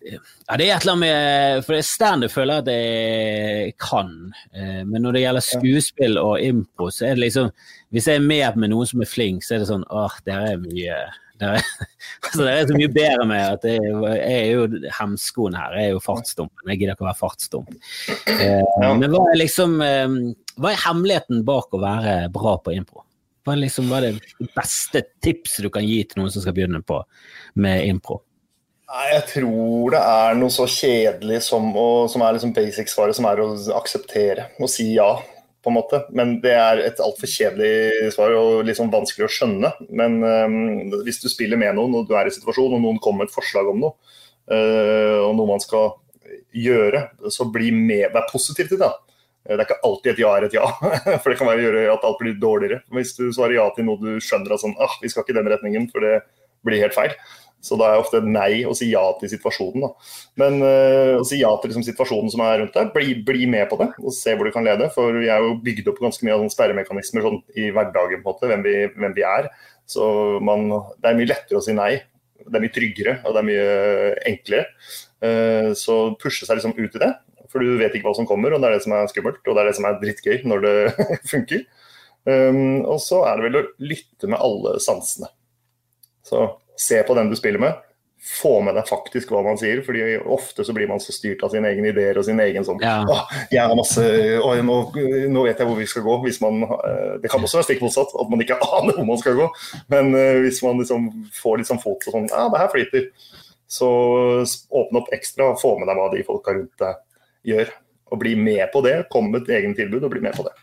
[0.01, 4.11] ja, det er et eller annet med For standup føler jeg at jeg kan.
[4.55, 7.51] Eh, men når det gjelder skuespill og impro, så er det liksom
[7.91, 10.53] Hvis jeg er med med noen som er flink, så er det sånn åh, dere
[10.55, 10.97] er mye
[11.41, 11.61] dere,
[12.25, 15.75] altså, det er så mye bedre med at jeg, er, er jo hemskoen her.
[15.77, 16.71] Jeg er jo fartsdumpen.
[16.71, 17.73] Jeg gidder ikke å være fartsdump.
[18.37, 20.07] Eh, Men hva er liksom eh,
[20.57, 23.03] Hva er hemmeligheten bak å være bra på impro?
[23.47, 26.55] Hva er, liksom, hva er det beste tipset du kan gi til noen som skal
[26.57, 26.99] begynne på
[27.63, 28.19] med impro?
[28.87, 33.27] Nei, Jeg tror det er noe så kjedelig som, å, som er liksom basic-svaret, som
[33.27, 35.09] er å akseptere og si ja.
[35.67, 35.99] På en måte.
[36.15, 39.73] Men det er et altfor kjedelig svar og sånn vanskelig å skjønne.
[39.91, 43.25] Men um, hvis du spiller med noen og du er i situasjon og noen kommer
[43.25, 43.97] med et forslag om noe,
[44.47, 45.97] uh, og noe man skal
[46.55, 47.03] gjøre,
[47.33, 48.87] så bli med, vær positiv til det.
[48.87, 48.95] da.
[49.47, 50.65] Det er ikke alltid et ja er et ja,
[51.21, 52.81] for det kan være gjøre at alt blir dårligere.
[52.95, 55.39] Hvis du svarer ja til noe du skjønner at sånn, ah, vi skal ikke i
[55.39, 56.21] den retningen, for det
[56.67, 57.15] blir helt feil.
[57.67, 59.83] Så da er ofte et nei å si ja til situasjonen.
[59.83, 60.11] Da.
[60.41, 63.67] Men uh, å si ja til liksom, situasjonen som er rundt deg, bli, bli, med
[63.71, 64.89] på det og se hvor du kan lede.
[64.95, 68.31] For vi er jo bygd opp ganske mye av sånne sperremekanismer sånn, i hverdagen, på
[68.31, 69.51] en måte, hvem vi, hvem vi er.
[69.87, 70.07] Så
[70.43, 71.93] man, det er mye lettere å si nei.
[72.47, 73.69] Det er mye tryggere og det er mye
[74.31, 74.67] enklere.
[75.23, 77.13] Uh, så pushe seg liksom ut i det.
[77.51, 79.43] For du vet ikke hva som kommer, og det er det som er skummelt.
[79.45, 80.77] Og det er det som er drittgøy når det
[81.33, 81.67] funker.
[82.27, 85.29] Um, og så er det vel å lytte med alle sansene.
[86.27, 86.43] Så
[86.79, 87.83] se på den du spiller med.
[88.27, 90.01] Få med deg faktisk hva man sier, fordi
[90.33, 92.99] ofte så blir man så styrt av sine egne ideer og sin egen sånn Ja.
[93.07, 94.03] Åh, jeg har masse
[94.41, 94.77] å, nå,
[95.31, 96.17] nå vet jeg hvor vi skal gå.
[96.25, 99.21] Hvis man, eh, det kan også være stikk motsatt, at man ikke aner hvor man
[99.21, 99.49] skal gå.
[99.93, 101.09] Men eh, hvis man liksom
[101.39, 103.09] får litt sånn fot og sånn Ja, det her flyter.
[103.67, 103.89] Så
[104.43, 107.75] åpne opp ekstra og få med deg hva de folka rundt deg gjør.
[108.11, 109.01] Og bli med på det.
[109.13, 110.55] Kom med et eget tilbud og bli med på det.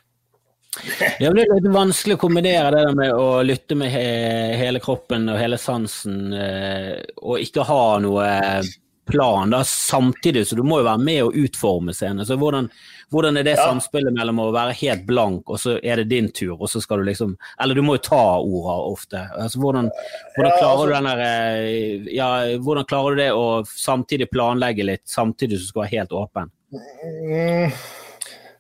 [1.21, 5.29] Ja, Det er litt vanskelig å kombinere det med å lytte med he hele kroppen
[5.31, 8.31] og hele sansen, eh, og ikke ha noe
[9.05, 12.25] plan da, samtidig, så du må jo være med og utforme scenen.
[12.25, 12.71] Så hvordan,
[13.13, 13.67] hvordan er det Ja.
[13.69, 16.99] samspillet mellom å være helt blank, og så er det din tur, og så skal
[16.99, 19.29] du liksom Eller du må jo ta orda ofte.
[19.37, 19.91] Altså, hvordan,
[20.37, 24.31] hvordan, Ja, klarer altså- du den der, eh, ja, hvordan klarer du det å samtidig
[24.33, 26.51] planlegge litt, samtidig som du skal være helt åpen?
[26.73, 27.73] Mm,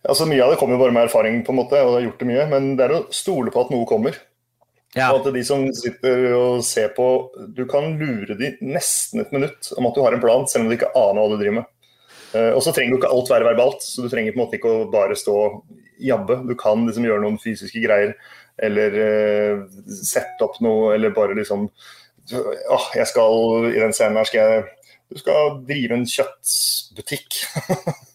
[0.08, 2.22] altså Mye av det kommer jo bare med erfaring, på en måte, og har gjort
[2.22, 2.46] det mye.
[2.52, 4.18] Men det er å stole på at noe kommer.
[4.94, 5.10] Ja.
[5.10, 7.06] Og at de som sitter og ser på,
[7.56, 10.70] du kan lure de nesten et minutt om at du har en plan, selv om
[10.70, 11.70] du ikke aner hva du driver med.
[12.34, 14.58] Eh, og så trenger jo ikke alt være verbalt, så du trenger på en måte
[14.60, 15.58] ikke å bare stå og
[16.02, 16.40] jabbe.
[16.46, 18.14] Du kan liksom gjøre noen fysiske greier,
[18.62, 19.66] eller eh,
[19.98, 21.68] sette opp noe, eller bare liksom
[22.24, 24.60] Åh, jeg skal i den scenen her skal jeg
[25.12, 27.40] Du skal drive en kjøttbutikk.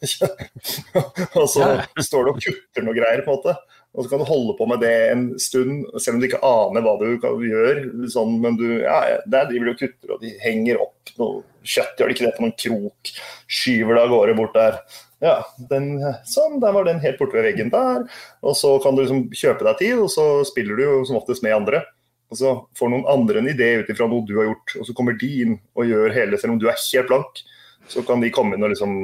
[1.39, 1.67] og så
[2.01, 3.57] står du og kutter noe greier, på en måte.
[3.97, 6.83] Og så kan du holde på med det en stund, selv om du ikke aner
[6.85, 7.83] hva du gjør.
[8.11, 11.97] Sånn, men du, ja, der driver du og kutter, og de henger opp noe kjøtt,
[11.97, 13.13] gjør de ikke det på noen krok?
[13.49, 14.81] Skyver det av gårde bort der.
[15.23, 15.39] Ja,
[15.71, 15.97] den,
[16.29, 18.05] sånn, der var den helt borte ved veggen der.
[18.45, 21.43] Og så kan du liksom kjøpe deg tid, og så spiller du jo som oftest
[21.45, 21.83] med andre.
[22.29, 24.93] Og så får noen andre en idé ut ifra noe du har gjort, og så
[24.97, 27.41] kommer de inn og gjør hele, selv om du er helt blank.
[27.89, 28.95] Så kan de komme inn og liksom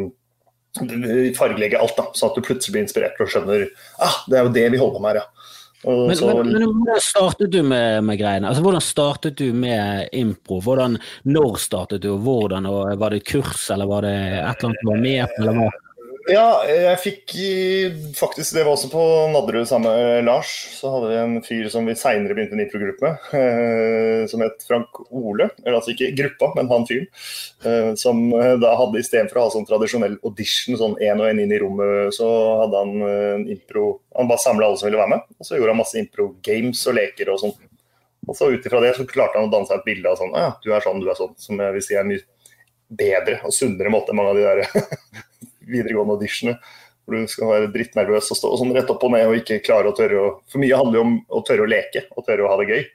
[1.38, 3.70] fargelegge alt, da, sånn at du plutselig blir inspirert og skjønner
[4.04, 5.52] ah, det er jo det vi holder på med her, ja.
[5.86, 8.50] Men, så, men, men hvordan startet du med, med greiene?
[8.50, 10.58] Altså, hvordan startet du med impro?
[10.66, 10.98] Hvordan,
[11.30, 12.66] når startet du, og hvordan?
[12.66, 15.44] Og var det kurs, eller var det et eller annet du var med på?
[15.44, 15.68] Eller hva?
[16.26, 17.34] Ja, jeg fikk
[18.18, 19.02] faktisk Det var også på
[19.34, 20.52] Nadderud sammen med Lars.
[20.74, 24.66] Så hadde vi en fyr som vi seinere begynte en improgruppe med, eh, som het
[24.66, 25.50] Frank Ole.
[25.64, 27.06] Eller altså ikke gruppa, men han fyren.
[27.66, 31.44] Eh, som eh, da hadde istedenfor å ha sånn tradisjonell audition, sånn én og én
[31.44, 32.30] inn i rommet, så
[32.64, 35.74] hadde han en impro Han bare samla alle som ville være med, og så gjorde
[35.74, 37.58] han masse impro-games og leker og sånn.
[38.26, 40.34] Og så ut ifra det så klarte han å danne seg et bilde av sånn
[40.34, 41.36] ja, du er sånn, du er sånn.
[41.38, 42.24] Som jeg vil si er en mye
[42.96, 45.26] bedre og sunnere måte enn mange av de der
[45.70, 46.60] videregående auditionene.
[47.06, 49.92] Hvor du skal være drittnervøs og stå sånn rett opp og ned og ikke klare
[49.92, 52.50] å tørre å For mye handler jo om å tørre å leke og tørre å
[52.50, 52.86] ha det gøy.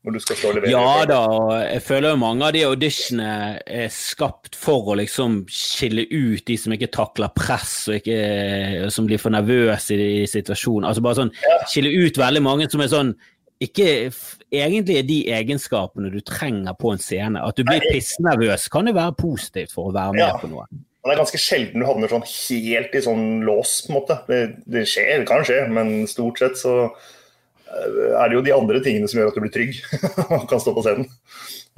[0.00, 0.70] Når du skal stå og levere.
[0.72, 5.42] Ja da, og jeg føler jo mange av de auditionene er skapt for å liksom
[5.52, 10.30] skille ut de som ikke takler press, og ikke, som blir for nervøse i, i
[10.30, 10.88] situasjonen.
[10.88, 11.34] Altså bare sånn
[11.68, 13.12] skille ut veldig mange som er sånn
[13.60, 14.08] ikke
[14.48, 17.42] egentlig er de egenskapene du trenger på en scene.
[17.44, 20.38] At du blir pissnervøs kan jo være positivt for å være med Ja.
[20.40, 20.64] på noe.
[21.00, 24.18] Men det er ganske sjelden du havner sånn helt i sånn lås, på en måte.
[24.28, 28.54] Det, det skjer, det kan skje, men stort sett så eh, er det jo de
[28.56, 29.80] andre tingene som gjør at du blir trygg
[30.36, 31.08] og kan stå på scenen,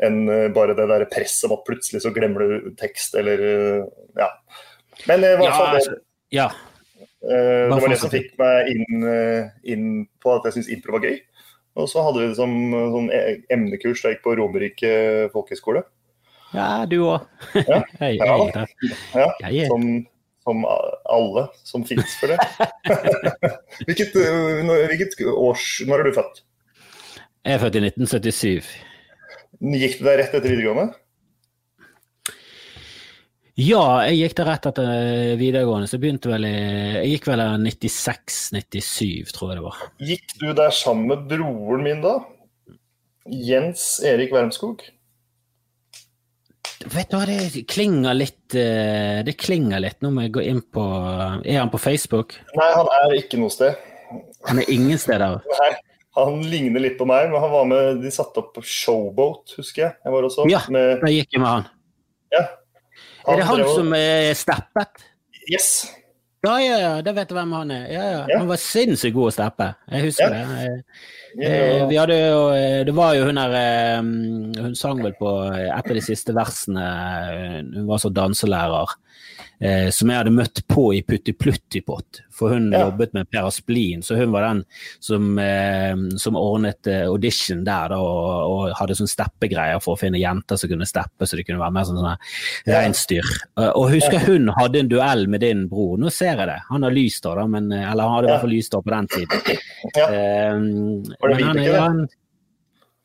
[0.03, 3.89] enn eh, bare det der presset om at plutselig så glemmer du tekst eller eh,
[4.19, 4.33] Ja.
[5.09, 5.95] Men i hvert fall det, altså,
[6.31, 6.49] ja.
[7.25, 9.07] det var det som fikk meg inn,
[9.67, 9.87] inn
[10.23, 11.17] på at jeg syntes impro var gøy.
[11.81, 13.11] Og så hadde vi det som eh, sånn
[13.55, 14.93] emnekurs da jeg gikk på Romerike
[15.33, 15.85] folkehøgskole.
[16.55, 17.27] Ja, du òg.
[17.73, 17.83] Ja.
[19.15, 19.29] Ja.
[19.49, 19.85] Ja, som,
[20.45, 22.39] som alle som fins for det.
[23.89, 26.43] hvilket, øh, hvilket års Når er du født?
[27.43, 28.67] jeg er født i 1977.
[29.83, 30.93] Gikk du deg rett etter videregående?
[33.61, 37.49] Ja, jeg gikk der rett etter videregående, så begynte vel i Jeg gikk vel i
[37.69, 39.83] 96-97, tror jeg det var.
[40.01, 42.15] Gikk du der sammen med broren min da?
[43.29, 44.87] Jens Erik Wermskog?
[46.91, 49.99] Vet du hva, det klinger litt eh, Det klinger litt.
[50.03, 50.83] Nå må jeg gå inn på
[51.45, 52.35] Er han på Facebook?
[52.59, 53.79] Nei, han er ikke noe sted.
[54.49, 55.39] Han er ingen steder.
[55.61, 55.71] Nei,
[56.19, 59.95] han ligner litt på meg, men han var med De satte opp Showboat, husker jeg.
[60.05, 60.61] Jeg var også Ja.
[60.75, 61.71] med Da gikk jeg med han.
[62.35, 62.45] ja.
[63.23, 65.05] Er det han drev som er steppet?
[65.47, 65.69] Yes.
[66.43, 67.83] Ja, ja, ja, det vet du hvem han er.
[67.87, 68.23] Ja, ja.
[68.27, 68.39] Ja.
[68.41, 69.69] Han var sinnssykt god å steppe.
[69.95, 70.73] Jeg husker det.
[71.39, 74.03] Eh, vi hadde jo eh, Det var jo hun der eh,
[74.61, 76.83] Hun sang vel på et av de siste versene.
[77.71, 78.97] Hun var så danselærer.
[79.63, 82.21] Eh, Som jeg hadde møtt på i Putti Pluttipott.
[82.33, 82.87] For hun Ja.
[82.91, 84.65] jobbet med Per Asplin, så hun var den
[85.01, 90.01] som, eh, som ordnet eh, audition der da, og, og hadde sånn steppegreier for å
[90.01, 92.17] finne jenter som kunne steppe, så de kunne være mer sånn
[92.67, 93.23] reinsdyr.
[93.57, 93.69] Ja.
[93.69, 95.97] Eh, Og husker hun hadde en duell med din bror.
[95.99, 96.59] Nå ser jeg det.
[96.71, 98.91] Han har lys da, men, eh, eller han hadde i hvert fall lys da på
[98.97, 99.61] den tiden.
[99.97, 100.07] Ja.
[100.09, 100.59] Eh,
[101.21, 102.11] Var det men han, det?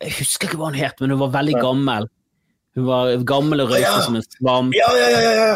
[0.07, 2.07] jeg husker ikke hva han het, men hun var veldig gammel.
[2.77, 4.01] Hun var gammel og røyste Ja.
[4.05, 4.75] som en svamp.
[4.77, 5.31] Ja, ja, ja.
[5.33, 5.53] ja.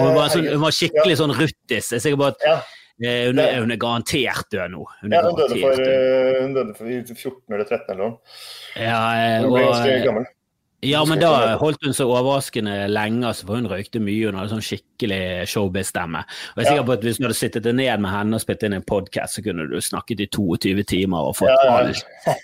[0.00, 1.92] Og hun var, sånn, hun var skikkelig sånn ruttis.
[1.92, 2.56] Jeg er sikker på at Ja.
[3.04, 4.82] eh, hun, er, hun er garantert død nå.
[5.02, 8.02] Hun er Ja, hun døde for, eh, hun døde for i 14 eller 13 eller
[8.02, 8.18] noe.
[8.74, 10.26] Ja, eh, Hun ble ganske gammel.
[10.82, 14.26] ja, men da holdt hun så overraskende lenge, altså, for hun røykte mye.
[14.32, 14.87] Hun hadde sånn skikkelig
[15.48, 16.24] showbiz-stemme.
[16.54, 18.62] Og jeg er sikker på at Hvis du hadde sittet ned med henne og spilt
[18.66, 21.92] inn en podkast, så kunne du snakket i 22 timer og fått Ja, ja.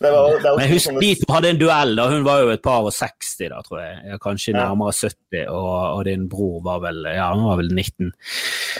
[0.00, 2.06] Det var, det Men husk to hadde en duell, da.
[2.10, 4.20] Hun var jo et par og 60 da, tror jeg.
[4.22, 8.12] Kanskje nærmere 70, og, og din bror var vel ja, han var vel 19.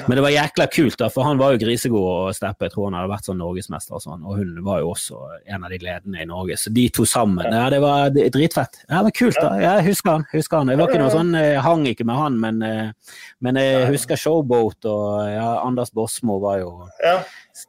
[0.06, 2.68] Men det var jækla kult, da, for han var jo grisegod og steppe.
[2.68, 5.20] Jeg tror han hadde vært sånn norgesmester og sånn, og hun var jo også
[5.50, 6.58] en av de ledende i Norge.
[6.60, 8.82] Så de to sammen, ja, det var dritfett.
[8.86, 9.52] Ja, det var kult, da.
[9.60, 10.26] Jeg husker han.
[10.32, 10.72] Husker han.
[10.72, 12.92] Jeg var ikke noe sånn, jeg hang ikke med han, men, eh,
[13.40, 17.20] men jeg husker Showboat og ja, Anders Bosmo var jo Ja,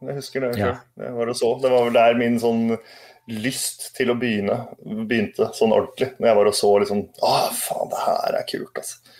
[0.02, 0.52] jeg husker det.
[0.60, 0.76] Ja.
[1.00, 1.54] Det var det så.
[1.62, 2.68] Det var vel der min sånn
[3.32, 6.12] lyst til å begynne begynte sånn ordentlig.
[6.20, 9.18] Når jeg var og så liksom Å, faen, det her er kult, altså.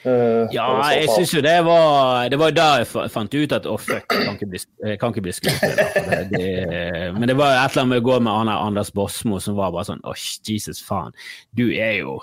[0.00, 3.74] Uh, Ja, jeg syns jo det var Det var da jeg fant ut at å,
[3.76, 4.60] fuck, jeg kan ikke bli,
[5.02, 5.90] kan ikke bli skuespiller.
[6.30, 6.84] Det, det,
[7.18, 9.90] men det var et eller annet med å gå med Anders Bosmo som var bare
[9.90, 11.12] sånn Åh, Jesus faen.
[11.52, 12.16] Du er jo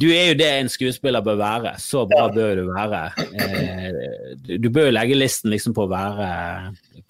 [0.00, 1.74] du er jo det en skuespiller bør være.
[1.82, 3.02] Så bra bør du være.
[3.40, 4.00] Eh,
[4.58, 6.28] du- bør jo legge listen liksom på å være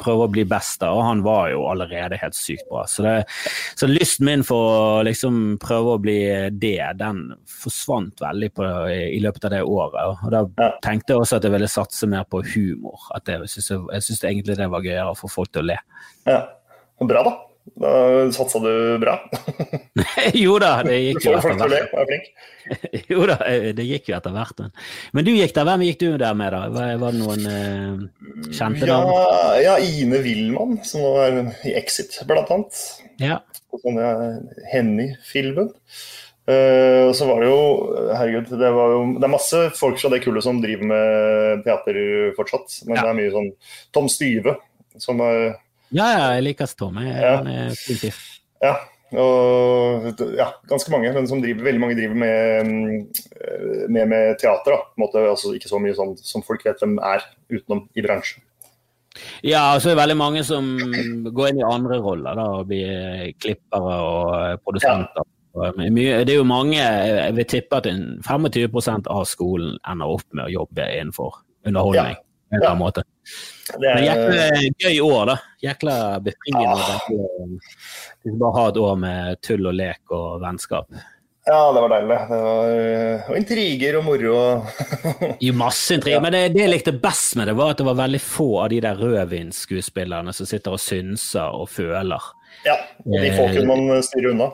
[0.00, 0.88] Prøve å bli best, da.
[0.90, 2.80] Og han var jo allerede helt sykt bra.
[2.90, 3.12] Så, det,
[3.78, 6.16] så lysten min for å liksom prøve å bli
[6.50, 10.24] det, den forsvant veldig på, i løpet av det året.
[10.26, 13.06] Og da tenkte jeg også at jeg ville satse mer på humor.
[13.14, 15.78] At jeg syns egentlig det var gøyere å få folk til å le.
[16.26, 16.40] Ja.
[17.04, 17.36] Bra, da.
[17.80, 17.90] Da
[18.30, 19.14] satsa du bra.
[20.44, 21.94] jo da, det gikk jo etter hvert.
[22.04, 22.26] Er.
[23.12, 24.60] Jo da, eh, det gikk jo etter hvert.
[24.62, 24.72] Men,
[25.16, 25.66] men du gikk der.
[25.68, 26.68] Hvem gikk du der med, da?
[26.72, 28.04] Var, det noen eh,
[28.54, 29.62] kjente Ja, navn?
[29.64, 32.84] ja, Ine Willmann, som nå er i Exit, blant annet.
[33.22, 33.40] Ja.
[33.80, 34.12] sånn ja,
[34.74, 35.72] Henny-filmen.
[36.44, 37.60] Uh, og så var det jo
[38.12, 41.96] Herregud, det, var jo, det er masse folk fra det kullet som driver med teater
[42.36, 42.82] fortsatt.
[42.84, 43.06] Men Ja.
[43.06, 43.48] det er mye sånn
[43.96, 44.52] Tom Styve,
[45.00, 45.54] som er
[45.94, 47.06] ja, ja, jeg liker Tommy.
[47.08, 47.36] Ja.
[47.38, 48.18] Han er fyr.
[48.64, 48.74] Ja.
[49.14, 51.12] Og ja, ganske mange.
[51.14, 54.74] Men som driver, veldig mange driver med, mm, med, med teater.
[54.98, 58.42] måte, altså Ikke så mye sånn som folk vet hvem er utenom i bransjen.
[59.46, 62.66] Ja, og så er det veldig mange som går inn i andre roller, da, og
[62.66, 65.28] blir klippere og produsenter.
[65.54, 70.54] Det er jo mange, jeg vil tippe at 25% av skolen ender opp med å
[70.56, 72.18] jobbe innenfor underholdning.
[72.54, 72.74] Ja.
[72.74, 72.90] på
[73.64, 74.46] Det er, jækla
[74.84, 75.36] gøy år, da.
[75.64, 77.00] Jækla befriende.
[78.24, 80.88] å Bare ha et år med tull og lek og vennskap.
[81.44, 82.18] Ja, det var deilig.
[82.28, 84.36] Det var og intriger og moro.
[85.44, 86.16] jo, masse intriger.
[86.16, 86.22] Ja.
[86.24, 88.70] Men det, det, jeg likte best med det, var at det var veldig få av
[88.72, 92.30] de der rødvinsskuespillerne som sitter og synser og føler.
[92.64, 94.48] Ja, de få kunne man styre unna.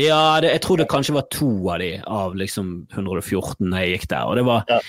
[0.00, 3.98] Ja, det, jeg tror det kanskje var to av de av liksom 114 da jeg
[3.98, 4.30] gikk der.
[4.30, 4.80] Og det var, ja.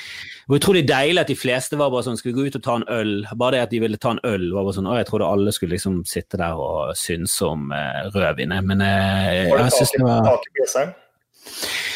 [0.48, 2.78] det er deilig at de fleste var bare sånn Skal vi gå ut og ta
[2.80, 3.14] en øl?
[3.36, 5.54] Bare det at de ville ta en øl, var bare sånn Å, jeg trodde alle
[5.56, 8.58] skulle liksom sitte der og synse om eh, rødvin.
[8.68, 10.68] Men eh, var jeg syns det var tak i?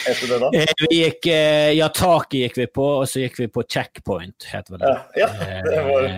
[0.05, 0.49] Det da?
[0.53, 4.47] Eh, vi gikk, eh, ja, taket gikk vi på, og så gikk vi på checkpoint,
[4.51, 4.91] heter det.
[5.17, 6.09] Ja, ja, det var...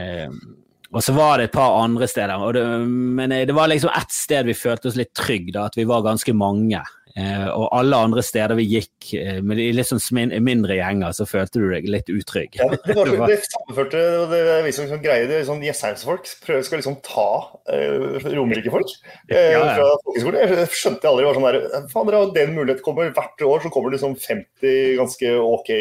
[0.88, 4.13] Eh, og så var det et par andre steder, det, men det var liksom ett
[4.13, 6.84] sted vi følte oss litt trygge, da, at vi var ganske mange.
[7.17, 11.63] Eh, og alle andre steder vi gikk eh, med litt sånn mindre gjenger, så følte
[11.63, 12.60] du deg litt utrygg.
[12.60, 16.30] Ja, det var så, det sammenførte, og det er liksom greie, det er sånn Jessheimsfolk
[16.30, 17.26] skal liksom ta
[17.73, 18.93] eh, romerike-folk
[19.32, 19.73] eh, ja, ja.
[19.80, 20.45] fra folkehøyskole.
[20.45, 22.86] Jeg skjønte aldri var sånn der Faen, dere har den muligheten.
[22.86, 25.73] Kommer, hvert år så kommer det liksom 50 ganske ok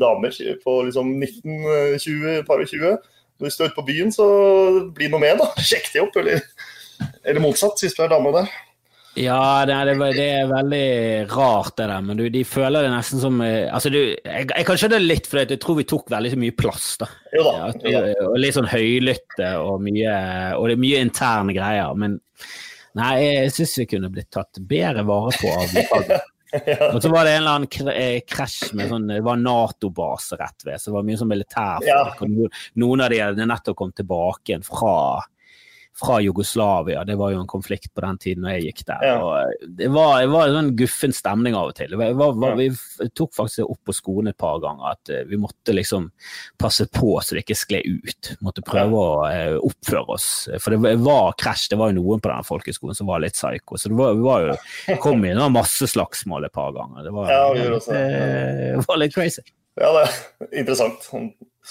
[0.00, 2.98] damer på liksom 19-20, par og 20.
[3.40, 4.26] Hvis du står ute på byen, så
[4.94, 5.50] bli noe med, da.
[5.70, 6.42] Sjekk det opp, eller,
[7.24, 8.50] eller motsatt, hvis du er dame der.
[9.18, 10.84] Ja, det er, det er, veldig
[11.32, 12.02] rart, det der.
[12.06, 15.08] Men du, de føler det nesten som eh, altså du, jeg, jeg kan skjønne det
[15.08, 16.92] litt, for jeg tror vi tok veldig mye plass.
[17.00, 17.08] da.
[17.34, 18.04] Jo da, Ja.
[18.28, 20.14] Og litt sånn høylytte og mye
[20.58, 21.96] Og det er mye interne greier.
[21.98, 22.20] Men
[22.98, 26.22] nei, jeg syns vi kunne blitt tatt bedre vare på av lokalene.
[26.94, 30.64] Og så var det en eller annen eh, krasj med sånn Det var Nato-base rett
[30.66, 32.24] ved, så det var mye sånn militærfolk.
[32.24, 32.48] Ja.
[32.82, 34.94] Noen av de hadde nettopp kommet tilbake fra
[35.98, 37.04] fra Jugoslavia.
[37.04, 39.04] Det var jo en konflikt på den tiden da jeg gikk der.
[39.04, 39.16] Ja.
[39.20, 41.96] Og det var, det var en sånn guffen stemning av og til.
[41.98, 42.70] Var, var, vi
[43.16, 46.08] tok faktisk det opp på skolen et par ganger at uh, vi måtte liksom
[46.60, 48.32] passe på så det ikke skled ut.
[48.46, 49.04] Måtte prøve ja.
[49.04, 50.30] å uh, oppføre oss.
[50.62, 51.68] For det var krasj.
[51.74, 53.80] Det var jo noen på den folkeskolen som var litt psycho.
[53.80, 54.58] Så det var, vi var jo,
[55.04, 57.04] kom i masse slagsmål et par ganger.
[57.06, 57.80] Det var, ja, det,
[58.80, 59.44] det var litt crazy.
[59.78, 61.06] Ja, det er interessant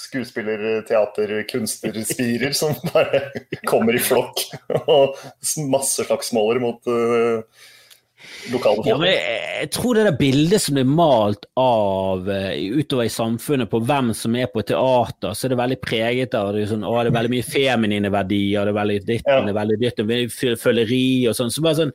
[0.00, 3.26] skuespiller, teater, kunstnerspirer som bare
[3.66, 4.46] kommer i flokk.
[4.86, 5.18] Og
[5.70, 7.42] masse slagsmåler mot uh,
[8.52, 8.88] lokale folk.
[8.88, 13.12] Ja, men jeg, jeg, tror det der bildet som er malt av uh, utover i
[13.12, 16.86] samfunnet på hvem som er på teater, så er det veldig preget av det, sånn,
[16.86, 19.42] å, det er veldig mye feminine verdier, det er veldig ditt, ja.
[19.44, 21.52] det er veldig ditt, føleri og sånn.
[21.52, 21.94] Så bare sånn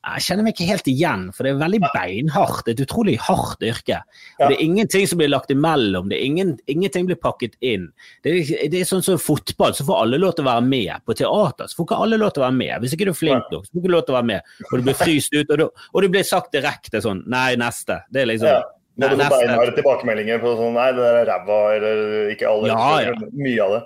[0.00, 2.62] jeg kjenner meg ikke helt igjen, for det er veldig beinhardt.
[2.64, 3.98] Det er et utrolig hardt yrke.
[4.38, 7.90] Og Det er ingenting som blir lagt imellom, det er ingen, ingenting blir pakket inn.
[8.24, 11.04] Det er, det er sånn som fotball, så får alle lov til å være med.
[11.04, 12.74] På teater så får ikke alle lov til å være med.
[12.80, 14.54] Hvis ikke du er flink nok, så får du ikke lov til å være med.
[14.70, 18.00] Og du blir fryst ut, og, du, og det blir sagt direkte sånn Nei, neste.
[18.08, 18.60] Det er liksom ja.
[19.00, 22.72] Får beinharde tilbakemeldinger på sånn Nei, det der er ræva, eller ikke alle.
[22.72, 23.30] Ja, ja.
[23.36, 23.82] Mye av det.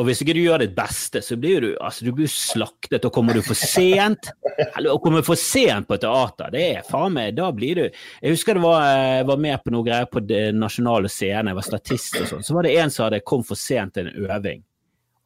[0.00, 3.04] Og hvis ikke du gjør ditt beste, så blir du, altså, du blir slaktet.
[3.04, 4.30] Og kommer du for sent
[4.80, 8.56] Å komme for sent på teater, det er faen meg Da blir du Jeg husker
[8.56, 12.16] det var, jeg var med på noe greier på det nasjonale scenen, jeg var statist
[12.22, 12.46] og sånn.
[12.46, 14.64] Så var det en som hadde kom for sent til en øving.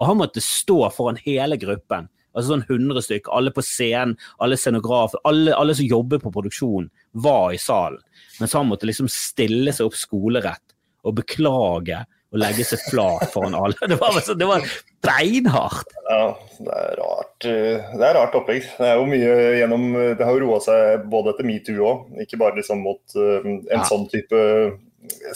[0.03, 2.11] Og han måtte stå foran hele gruppen.
[2.35, 6.89] Altså sånn 100 stykker, alle på scenen, alle scenografer, alle, alle som jobber på produksjon,
[7.23, 8.03] var i salen.
[8.41, 10.75] Mens han måtte liksom stille seg opp skolerett
[11.07, 12.01] og beklage
[12.35, 13.77] og legge seg flat foran alle.
[13.95, 14.65] Det var, det var
[15.05, 15.93] beinhardt.
[16.09, 16.25] Ja,
[16.59, 18.67] det er rart eh, Det er rart opplegg.
[18.79, 19.85] Det er jo mye gjennom
[20.19, 23.63] Det har jo roa seg både etter metoo òg, ikke bare liksom mot uh, en
[23.69, 23.85] ja.
[23.89, 24.41] sånn type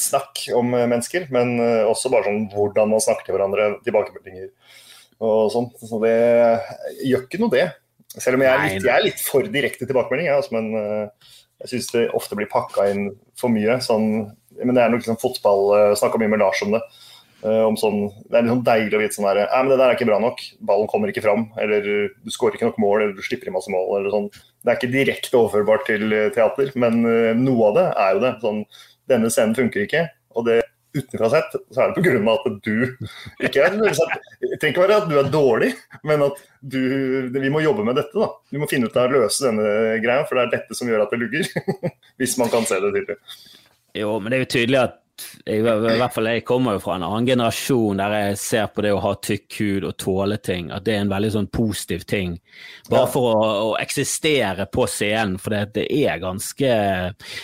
[0.01, 4.47] snakk om mennesker, men også bare sånn hvordan man snakker til hverandre, tilbakemeldinger
[5.21, 5.67] og sånn.
[5.83, 6.15] Så det
[7.05, 7.67] gjør ikke noe, det.
[8.17, 11.35] Selv om jeg er litt, jeg er litt for direkte tilbakemelding, jeg, altså, men uh,
[11.63, 13.79] jeg syns det ofte blir pakka inn for mye.
[13.85, 14.31] sånn
[14.65, 16.83] men det er nok liksom fotball Snakka mye med Lars om det.
[17.39, 19.95] Uh, om sånn, det er liksom deilig å vite sånn der, men det der er
[19.95, 20.41] ikke bra nok.
[20.67, 21.47] Ballen kommer ikke fram.
[21.63, 23.93] Eller du skårer ikke nok mål, eller du slipper i masse mål.
[24.01, 24.27] eller sånn.
[24.33, 28.25] Det er ikke direkte overførbart til uh, teater, men uh, noe av det er jo
[28.25, 28.33] det.
[28.43, 28.65] Sånn,
[29.13, 30.09] denne scenen funker ikke.
[30.39, 30.61] og det
[30.99, 32.33] utenfra sett, så er det pga.
[32.33, 32.77] at du
[33.45, 35.71] ikke er Det trenger ikke være at du er dårlig,
[36.03, 36.81] men at du,
[37.35, 38.15] vi må jobbe med dette.
[38.19, 38.31] da.
[38.51, 41.05] Vi må finne ut av å løse denne greia, for det er dette som gjør
[41.05, 41.51] at det lugger.
[42.19, 43.19] Hvis man kan se det tydelig.
[43.99, 44.97] Jo, men det er jo tydelig at
[45.51, 48.93] i hvert fall jeg kommer jo fra en annen generasjon der jeg ser på det
[48.95, 52.37] å ha tykk hud og tåle ting, at det er en veldig sånn positiv ting.
[52.91, 56.75] Bare for å, å eksistere på scenen, for det, det, er ganske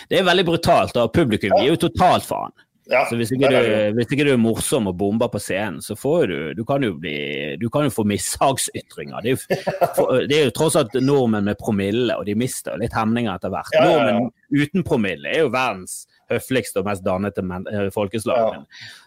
[0.09, 2.55] Det er veldig brutalt, og publikum gir jo totalt faen.
[2.85, 5.95] Ja, så hvis ikke, du, hvis ikke du er morsom og bomber på scenen, så
[5.97, 9.25] får du Du kan jo bli Du kan jo få mishagsytringer.
[9.25, 9.39] Det er jo,
[9.97, 13.53] for, det er jo tross alt nordmenn med promille, og de mister litt hemninger etter
[13.53, 13.73] hvert.
[13.73, 14.19] Ja, ja, ja.
[14.19, 18.55] Nordmenn uten promille er jo verdens høfligste og mest dannete men, eh, folkeslag.
[18.55, 18.63] Ja.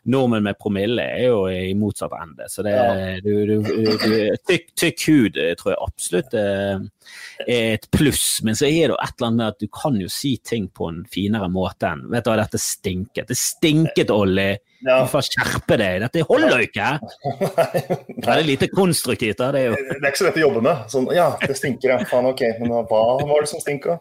[0.09, 2.47] Nordmenn med promille er jo i motsatt ende.
[2.49, 3.19] Så det, Ja.
[3.25, 6.79] du, du, du, tykk, tykk hud eh, tror jeg absolutt eh,
[7.49, 9.99] er et pluss, men så er det jo et eller annet med at du kan
[10.01, 13.29] jo si ting på en finere måte enn Vet du hva, dette stinket.
[13.29, 14.51] Det stinket, Olli.
[14.87, 15.01] Ja.
[15.03, 16.01] Du får skjerpe deg.
[16.05, 16.89] Dette holder jo ikke.
[18.23, 19.41] Veldig lite konstruktivt.
[19.41, 20.85] Det er jo Det er ikke så lett å jobbe med.
[20.93, 21.99] Sånn, ja, det stinker, ja.
[22.09, 22.45] Faen, ok.
[22.61, 23.99] Men hva var det som stinka?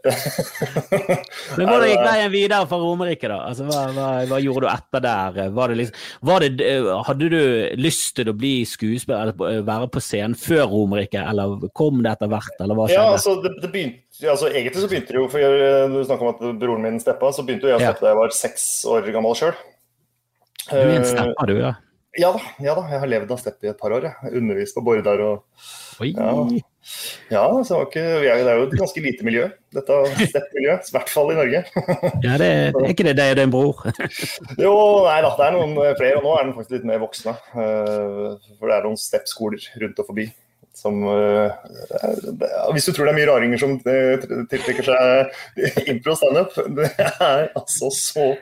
[1.58, 3.38] Men Hvordan gikk veien videre fra Romerike, da?
[3.50, 5.40] Altså, hva, hva, hva gjorde du etter der?
[5.56, 6.68] Var det liksom, var det,
[7.08, 7.40] hadde du
[7.80, 12.30] lyst til å bli skuespiller eller være på scenen før Romerike, eller kom det etter
[12.32, 15.42] hvert, eller hva Ja, altså, det, det begynte, altså, Egentlig så begynte det jo for
[15.42, 18.06] jeg- Når du snakker om at broren min steppa, så begynte jo jeg å steppe
[18.06, 19.54] da jeg var seks år gammel sjøl.
[20.70, 21.74] Du er en stepper, du, ja.
[22.18, 24.08] Ja da, ja da, jeg har levd av steppet i et par år.
[24.08, 24.32] Jeg.
[24.40, 25.44] Undervist på Bordar og
[26.02, 26.08] Oi.
[26.16, 26.32] Ja.
[27.30, 29.44] Ja, så var ikke, vi er- det er jo et ganske lite miljø,
[29.76, 29.98] dette
[30.30, 30.88] steppmiljøet.
[30.88, 31.60] I hvert fall i Norge.
[32.26, 33.82] Ja, det, er ikke det deg og din bror?
[34.64, 34.72] Jo,
[35.06, 37.36] nei da, det er noen flere, og nå er den faktisk litt mer voksne.
[37.52, 40.26] Eh, For det er noen steppskoler rundt og forbi.
[40.80, 41.52] Som, eh,
[42.00, 46.90] er- hvis du tror det er mye raringer som eh, tiltrekker seg impro standup, det
[46.96, 48.32] er altså så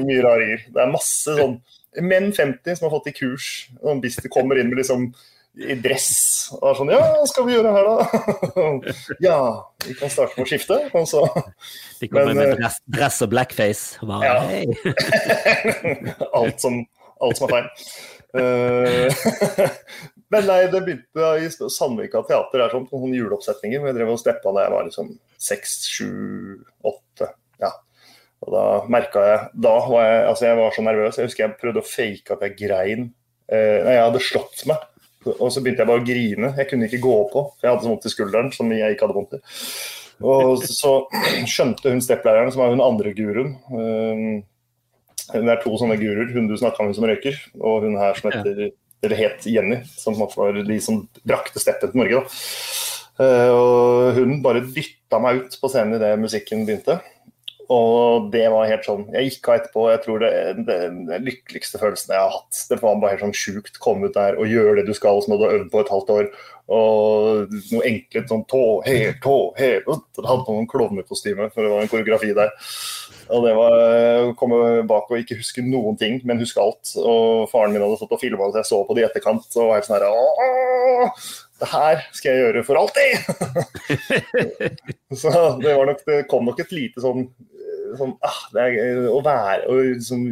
[0.00, 0.64] mye raringer.
[0.72, 1.58] Det er masse sånn
[2.02, 3.48] menn 50 som har fått i kurs,
[3.82, 5.10] og hvis de kommer inn med liksom
[5.54, 6.08] i dress
[6.56, 8.64] og er sånn Ja, hva skal vi gjøre her, da?
[9.26, 9.36] Ja,
[9.84, 10.78] vi kan starte med å skifte.
[10.98, 11.22] Og så
[12.00, 14.02] De kommer Men, med eh, dress, dress og blackface.
[14.02, 14.34] og Ja.
[14.50, 14.66] Hey.
[16.40, 16.82] alt, som,
[17.22, 17.70] alt som er feil.
[18.34, 19.14] Eh,
[20.34, 22.58] men nei, det begynte i Sandvika teater.
[22.58, 23.88] Det er sånn, sånne juleoppsetninger.
[23.92, 25.14] Jeg drev og steppa da jeg var liksom
[25.50, 26.10] seks, sju,
[26.82, 27.03] åtte.
[28.44, 31.18] Og da merka jeg Da var jeg, altså jeg var så nervøs.
[31.18, 33.08] Jeg husker jeg prøvde å fake at jeg grein.
[33.48, 34.84] Eh, jeg hadde slått meg.
[35.34, 36.52] Og så begynte jeg bare å grine.
[36.58, 39.06] Jeg kunne ikke gå på, for jeg hadde så vondt i skulderen som jeg ikke
[39.06, 39.42] hadde vondt i.
[40.24, 40.92] Og så
[41.50, 44.44] skjønte hun stepplæreren, som var hun andre guruen eh,
[45.32, 46.28] Det er to sånne guruer.
[46.36, 48.72] Hun du snakka med som røyker, og hun her som heter
[49.04, 52.22] eller het Jenny, som var de som brakte steppen til Norge.
[52.22, 53.24] Da.
[53.24, 56.98] Eh, og hun bare dytta meg ut på scenen idet musikken begynte.
[57.72, 59.84] Og det var helt sånn Jeg gikk av etterpå.
[59.92, 62.64] Jeg tror det er den lykkeligste følelsen jeg har hatt.
[62.70, 63.80] Det var bare helt sånn sjukt.
[63.82, 66.12] Komme ut der og gjøre det du skal som du har øvd på et halvt
[66.14, 66.28] år.
[66.74, 69.82] Og noe enkelt sånn tå, her, tå, her.
[69.84, 72.52] Det hadde på noen klovnekostyme, for det var en koreografi der.
[73.32, 74.58] Og det var å komme
[74.88, 76.94] bak og ikke huske noen ting, men huske alt.
[77.00, 79.48] Og faren min hadde stått og filma at jeg så på det i etterkant.
[79.56, 81.24] Og var helt sånn her
[81.60, 83.12] Det her skal jeg gjøre for alltid!
[85.20, 87.28] så det, var nok, det kom nok et lite sånn
[87.98, 90.26] sånn, ah, det er å være å liksom,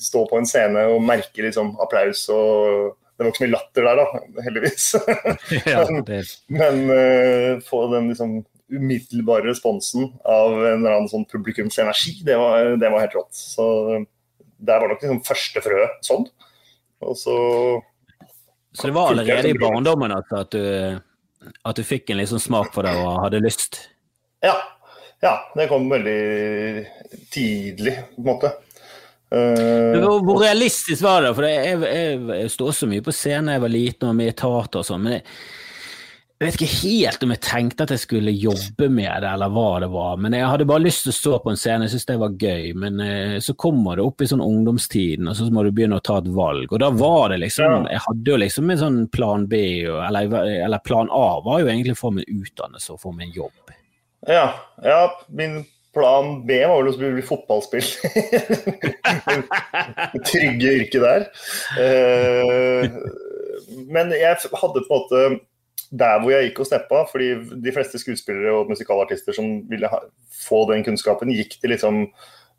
[0.00, 3.86] stå på en scene og merke liksom, applaus og Det var ikke så mye latter
[3.86, 4.86] der, da, heldigvis.
[5.72, 8.34] Ja, men, Men uh, få den liksom,
[8.68, 13.32] umiddelbare responsen av en eller annen sånn publikumsenergi, det var, det var helt rått.
[13.38, 13.64] Så
[14.58, 16.28] der var nok liksom første frø sånn.
[17.06, 17.36] Og så
[18.76, 22.74] så det var allerede i barndommen at, at, du, at du fikk en liksom smak
[22.74, 23.78] for det og hadde lyst?
[24.44, 24.58] Ja.
[25.24, 26.86] Ja, det kom veldig
[27.32, 28.52] tidlig, på en måte.
[29.32, 31.34] Uh, Hvor, hvor realistisk var det?
[31.34, 34.30] For jeg, jeg, jeg sto så mye på scenen da jeg var liten og med
[34.30, 35.24] i teater og sånn, men jeg,
[36.36, 39.70] jeg vet ikke helt om jeg tenkte at jeg skulle jobbe med det, eller hva
[39.80, 40.18] det var.
[40.20, 42.36] Men jeg hadde bare lyst til å stå på en scene, jeg syntes det var
[42.44, 42.66] gøy.
[42.84, 46.04] Men uh, så kommer det opp i sånn ungdomstiden, og så må du begynne å
[46.04, 46.68] ta et valg.
[46.68, 50.38] Og da var det liksom Jeg hadde jo liksom en sånn plan B, eller,
[50.68, 53.76] eller plan A var jo egentlig å få meg utdannelse og få meg en jobb.
[54.26, 54.46] Ja,
[54.82, 55.64] ja, min
[55.96, 58.16] plan B var vel å bli fotballspiller.
[60.28, 61.28] Trygge yrket der.
[61.80, 62.96] Eh,
[63.86, 65.22] Men jeg hadde på en måte
[65.96, 67.30] der hvor jeg gikk og steppa, fordi
[67.62, 69.88] de fleste skuespillere og musikalartister som ville
[70.46, 72.02] få den kunnskapen, gikk til liksom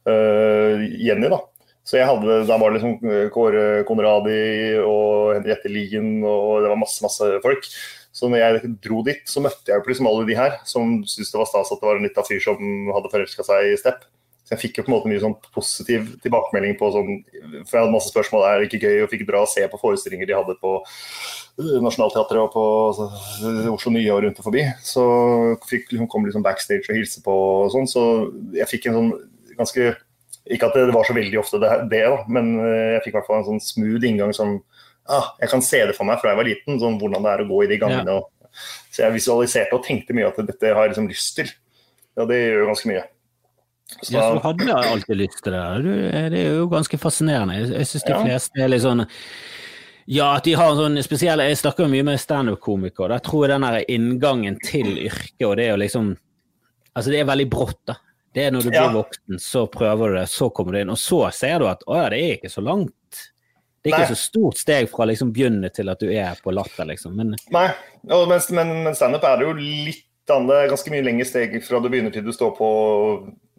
[0.07, 1.41] uh, Jenny, da.
[1.88, 6.80] Så jeg hadde, Da var det liksom Kåre Konradi og Henriette Lien og det var
[6.82, 7.70] masse masse folk.
[8.18, 11.38] Så når jeg dro dit, så møtte jeg liksom alle de her som syntes det
[11.38, 14.07] var stas at det var en liten fyr som hadde forelska seg i Stepp.
[14.47, 17.09] Så jeg fikk jo på en måte mye sånn positiv tilbakemelding på sånn
[17.68, 19.80] For jeg hadde masse spørsmål er det ikke gøy, og fikk dra og se på
[19.82, 23.09] forestillinger de hadde på uh, Nationaltheatret og på altså,
[23.74, 24.63] Oslo Nye og rundt og forbi.
[24.88, 25.03] Så
[25.68, 27.91] fikk, hun kom liksom backstage og hilse på og sånn.
[27.91, 28.05] Så
[28.55, 29.11] jeg fikk en sånn
[29.59, 29.91] ganske
[30.47, 33.20] Ikke at det var så veldig ofte det, det da, men uh, jeg fikk i
[33.20, 34.61] hvert fall en sånn smooth inngang som
[35.14, 37.43] ah, Jeg kan se det for meg fra jeg var liten, sånn hvordan det er
[37.43, 38.18] å gå i de gangene.
[38.18, 38.55] Ja.
[38.89, 41.51] så jeg visualiserte og tenkte mye at dette har jeg liksom lyst til.
[42.18, 43.03] Ja, det gjør jo ganske mye.
[43.88, 45.66] Så, ja, så du jeg alltid lyst til det.
[45.86, 45.91] Du,
[46.34, 47.60] det er jo ganske fascinerende.
[47.62, 48.24] Jeg, syns de ja.
[48.26, 49.05] fleste er litt sånn
[50.08, 53.18] ja, at de har en sånn spesiell Jeg snakker jo mye med standup-komikere.
[53.18, 56.14] Der tror jeg den der inngangen til yrket og det er jo liksom
[56.97, 57.93] Altså, det er veldig brått, da.
[58.34, 60.97] Det er når du blir voksen, så prøver du det, så kommer du inn, og
[60.97, 62.95] så ser du at å ja, det er ikke så langt.
[63.82, 64.15] Det er ikke Nei.
[64.15, 67.15] så stort steg fra liksom begynne til at du er på latter, liksom.
[67.15, 67.67] Men, Nei,
[68.09, 71.88] men, men, men standup er det jo litt annet, ganske mye lengre steg fra du
[71.91, 72.69] begynner til du står på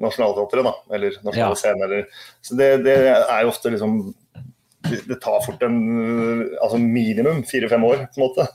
[0.03, 0.75] Nationaltheatret, da.
[0.95, 1.61] Eller Nasjonale ja.
[1.63, 4.01] Scene, eller Så det, det er jo ofte liksom
[5.09, 5.79] det tar fort en
[6.63, 8.47] altså minimum fire-fem år, på en måte.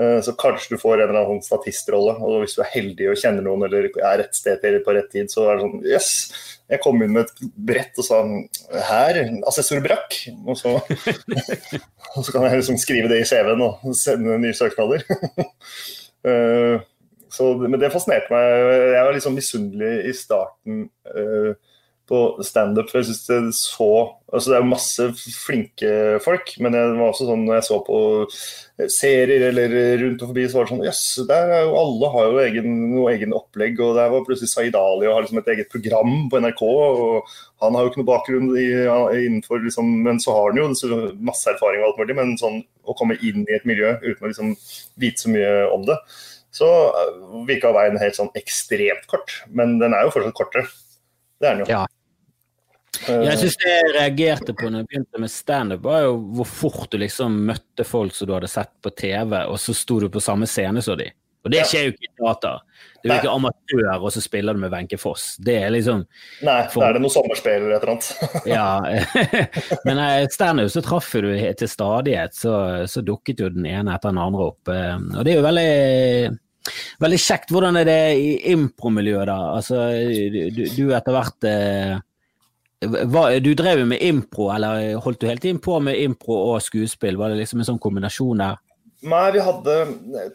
[0.00, 2.14] Eh, så kanskje du får en eller annen statistrolle.
[2.24, 5.32] Og hvis du er heldig og kjenner noen eller er rett sted på rett tid,
[5.32, 6.14] så er det sånn Jøss!
[6.30, 7.40] Yes, jeg kom inn med et
[7.70, 8.20] brett og sa
[8.86, 9.18] her,
[9.50, 10.14] assessor Brakk.
[10.46, 10.76] Og så,
[12.14, 15.06] og så kan jeg liksom skrive det i CV-en og sende nye søknader.
[16.20, 16.82] Eh,
[17.32, 18.42] så, men det fascinerte meg.
[18.92, 20.82] Jeg var litt sånn misunnelig i starten.
[22.10, 22.90] På standup.
[22.90, 23.90] Jeg synes det så
[24.30, 25.04] altså Det er masse
[25.44, 25.90] flinke
[26.22, 27.98] folk, men det var også sånn når jeg så på
[28.90, 32.10] serier eller rundt og forbi, så var det sånn Jøss, yes, der er jo alle
[32.14, 33.78] har jo egen, noe egen opplegg.
[33.82, 36.64] Og der var plutselig Zaid Ali og har liksom et eget program på NRK.
[36.64, 37.30] og
[37.64, 38.66] Han har jo ikke noe bakgrunn i,
[39.26, 42.18] innenfor liksom, Men så har han jo masse erfaring og alt mulig.
[42.18, 44.54] Men sånn å komme inn i et miljø uten å liksom
[45.00, 45.98] vite så mye om det,
[46.54, 46.66] så
[47.46, 49.42] virka veien helt sånn ekstremt kort.
[49.50, 50.66] Men den er jo fortsatt kortere.
[51.40, 51.72] Det er den jo.
[51.72, 51.86] Ja.
[53.06, 56.90] Jeg syns det jeg reagerte på når jeg begynte med standup, var jo hvor fort
[56.92, 60.22] du liksom møtte folk som du hadde sett på TV, og så sto du på
[60.22, 61.08] samme scene som de.
[61.40, 62.58] Og det skjer jo ikke i teater.
[63.00, 65.38] Du er jo ikke amatør, og så spiller du med Wenche Foss.
[65.40, 66.02] Det er liksom
[66.44, 66.82] Nei, for...
[66.82, 68.50] da er det noe sommerspill eller et eller annet.
[68.50, 68.66] ja.
[69.88, 72.54] Men eh, standup så traff du til stadighet, så,
[72.90, 74.68] så, dukket jo den ene etter den andre opp.
[74.68, 75.72] Eh, og det er jo veldig
[77.00, 77.50] Veldig kjekt.
[77.50, 79.38] Hvordan er det i impromiljøet, da?
[79.56, 79.78] Altså,
[80.52, 81.94] du, du etter hvert eh,
[82.80, 86.62] hva, du drev jo med impro, eller holdt du hele tiden på med impro og
[86.64, 87.18] skuespill?
[87.20, 88.60] Var det liksom en sånn kombinasjon der?
[89.00, 89.74] Nei, vi hadde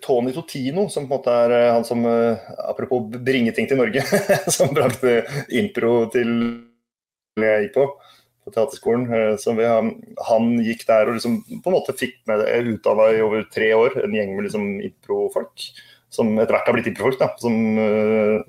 [0.01, 3.77] Tony Totino, som på en måte er eh, han som eh, Apropos bringe ting til
[3.77, 4.01] Norge,
[4.55, 5.19] som brakte
[5.53, 6.31] impro til
[7.41, 7.87] jeg gikk på
[8.45, 9.05] på teaterskolen.
[9.09, 9.65] Eh, så vi,
[10.29, 13.99] han gikk der og liksom på en måte fikk med utdanna i over tre år,
[14.01, 15.69] en gjeng med liksom improfolk.
[16.13, 17.55] Som etter hvert har blitt improfolk, da, som,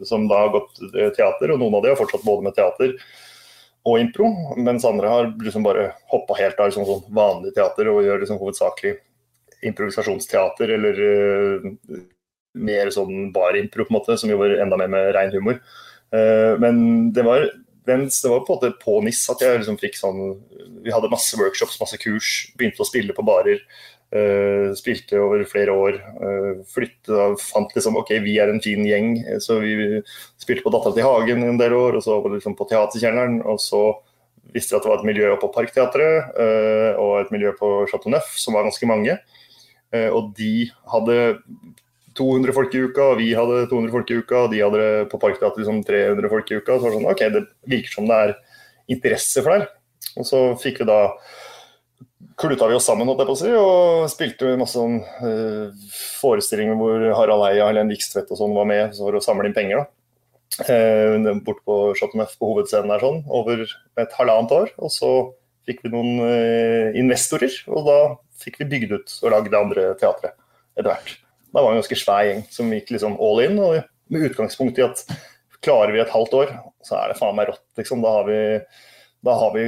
[0.07, 0.77] som da har gått
[1.17, 1.51] teater.
[1.51, 2.93] Og noen av de har fortsatt både med teater
[3.87, 4.29] og impro,
[4.59, 8.41] mens andre har liksom bare hoppa helt av liksom sånn vanlig teater og gjør liksom
[8.41, 8.97] hovedsakelig
[9.67, 11.69] improvisasjonsteater eller uh,
[12.57, 15.61] mer sånn barimpro, på en måte, som jobber enda mer med rein humor.
[16.11, 17.47] Uh, men det var,
[17.87, 20.21] mens det var på en på NIS at jeg liksom fikk sånn
[20.85, 23.63] Vi hadde masse workshops, masse kurs, begynte å spille på barer.
[24.17, 25.99] Uh, spilte over flere år.
[26.21, 29.17] Uh, flytte, fant liksom OK, vi er en fin gjeng.
[29.43, 30.01] Så vi
[30.41, 33.41] spilte på Dattera til Hagen en del år, og så liksom på Teaterkjelleren.
[33.45, 33.83] Og så
[34.55, 36.37] visste vi at det var et miljø på Parkteatret
[37.03, 39.17] og et miljø på Chateau Neuf, som var ganske mange.
[39.91, 41.17] og de hadde
[42.17, 45.21] 200 folk i uka, og vi hadde 200 folk i uka, og de hadde på
[45.21, 46.77] Parkteatret liksom 300 folk i uka.
[46.77, 47.43] Så var det sånn OK, det
[47.75, 48.35] virker som det er
[48.97, 49.69] interesse for det her.
[50.17, 51.01] Og så fikk vi da
[52.41, 55.89] kluta vi oss sammen jeg på å si, og spilte masse sånn, uh,
[56.21, 59.85] forestillinger hvor Harald Eia Helen Vikstvedt og sånn var med for å samle inn penger.
[59.85, 59.93] da.
[60.57, 64.73] Uh, bort på Chateau på hovedscenen der sånn, over et halvannet år.
[64.81, 65.13] Og så
[65.69, 68.01] fikk vi noen uh, investorer, og da
[68.41, 70.37] fikk vi bygd ut og lagd det andre teatret
[70.77, 71.17] etter hvert.
[71.53, 73.81] Da var det en ganske svær gjeng som gikk liksom all in, og
[74.13, 75.03] med utgangspunkt i at
[75.65, 76.53] klarer vi et halvt år,
[76.85, 78.05] så er det faen meg rått, liksom.
[78.05, 78.41] Da har vi
[79.27, 79.65] da har, vi,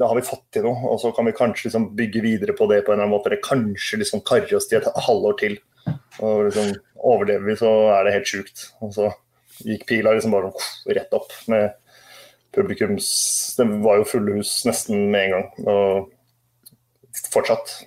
[0.00, 0.88] da har vi fått til noe.
[0.92, 3.30] Og så kan vi kanskje liksom bygge videre på det på en eller annen måte.
[3.30, 5.58] Eller kanskje liksom karre oss til et halvår til.
[6.22, 8.66] Og liksom overlever vi, så er det helt sjukt.
[8.84, 9.10] Og så
[9.66, 10.52] gikk pila liksom bare
[10.96, 11.70] rett opp med
[12.52, 13.06] publikums
[13.56, 15.46] Det var jo fulle hus nesten med en gang.
[15.72, 17.78] Og fortsatt.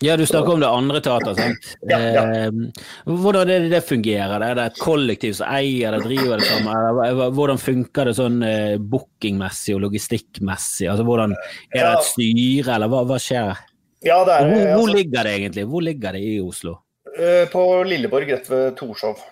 [0.00, 1.70] Ja, du snakker om det andre teater, sant.
[1.90, 2.22] Ja, ja.
[2.46, 4.42] Eh, hvordan det, det fungerer?
[4.46, 7.22] Er det et kollektiv som eier det, driver det sammen?
[7.34, 10.86] Hvordan funker det sånn eh, bookingmessig og logistikkmessig?
[10.92, 11.34] Altså, hvordan,
[11.72, 13.64] er det et styre, eller hva, hva skjer?
[14.06, 15.66] Ja, er, hvor, hvor altså, ligger det egentlig?
[15.72, 16.76] Hvor ligger det i Oslo?
[17.18, 19.26] Eh, på Lilleborg, rett ved Torshov.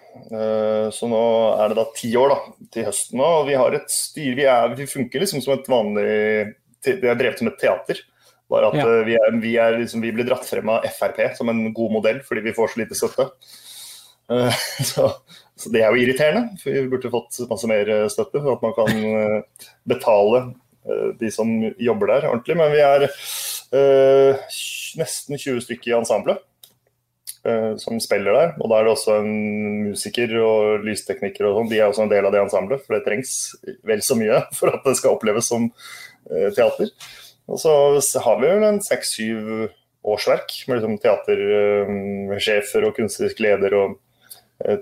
[0.97, 1.19] Så nå
[1.61, 2.37] er det da ti år da,
[2.73, 3.21] til høsten.
[3.23, 4.35] Og vi har et styre.
[4.35, 6.07] Vi, er, vi funker liksom som et vanlig
[6.83, 8.01] Det er drevet som et teater.
[8.53, 8.87] Bare at ja.
[8.87, 11.97] Eh, vi, er, vi, er liksom, vi, blir dratt frem av Frp som en god
[11.99, 13.31] modell fordi vi får så lite støtte.
[14.31, 14.51] Uh,
[14.91, 15.09] så,
[15.55, 18.43] så, det er jo irriterende, for vi burde fått masse mer eh, støtte.
[18.43, 19.43] For at man kan
[19.89, 20.47] betale
[21.19, 21.49] de som
[21.83, 22.55] jobber der ordentlig.
[22.61, 23.09] Men vi er
[25.01, 26.45] nesten 20 stykker i ensemblet.
[27.47, 28.55] eh, som spiller der.
[28.61, 29.33] Og da er det også en
[29.91, 31.71] musiker og lysteknikker og sånn.
[31.73, 33.37] De er også en del av det ensemblet, for det trengs
[33.87, 36.93] vel så mye for at det skal oppleves som eh, teater.
[37.47, 39.69] Og så har vi vel en seks-syv
[40.07, 43.97] årsverk med liksom teatersjefer og kunstnerisk leder og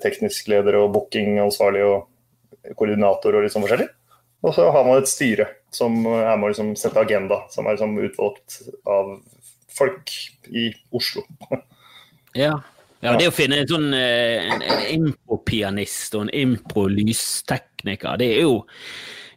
[0.03, 3.89] teknisk leder og bookingansvarlig og koordinator og litt sånn forskjellig.
[4.45, 7.77] Og så har man et styre som er med å liksom sette agenda, som er
[7.77, 9.17] liksom utvalgt av
[9.73, 10.17] folk
[10.53, 11.27] i Oslo.
[12.35, 12.51] Ja.
[12.99, 18.41] ja det å finne en sånn eh, en, en impropianist og en impro-lystekniker, det er
[18.43, 18.57] jo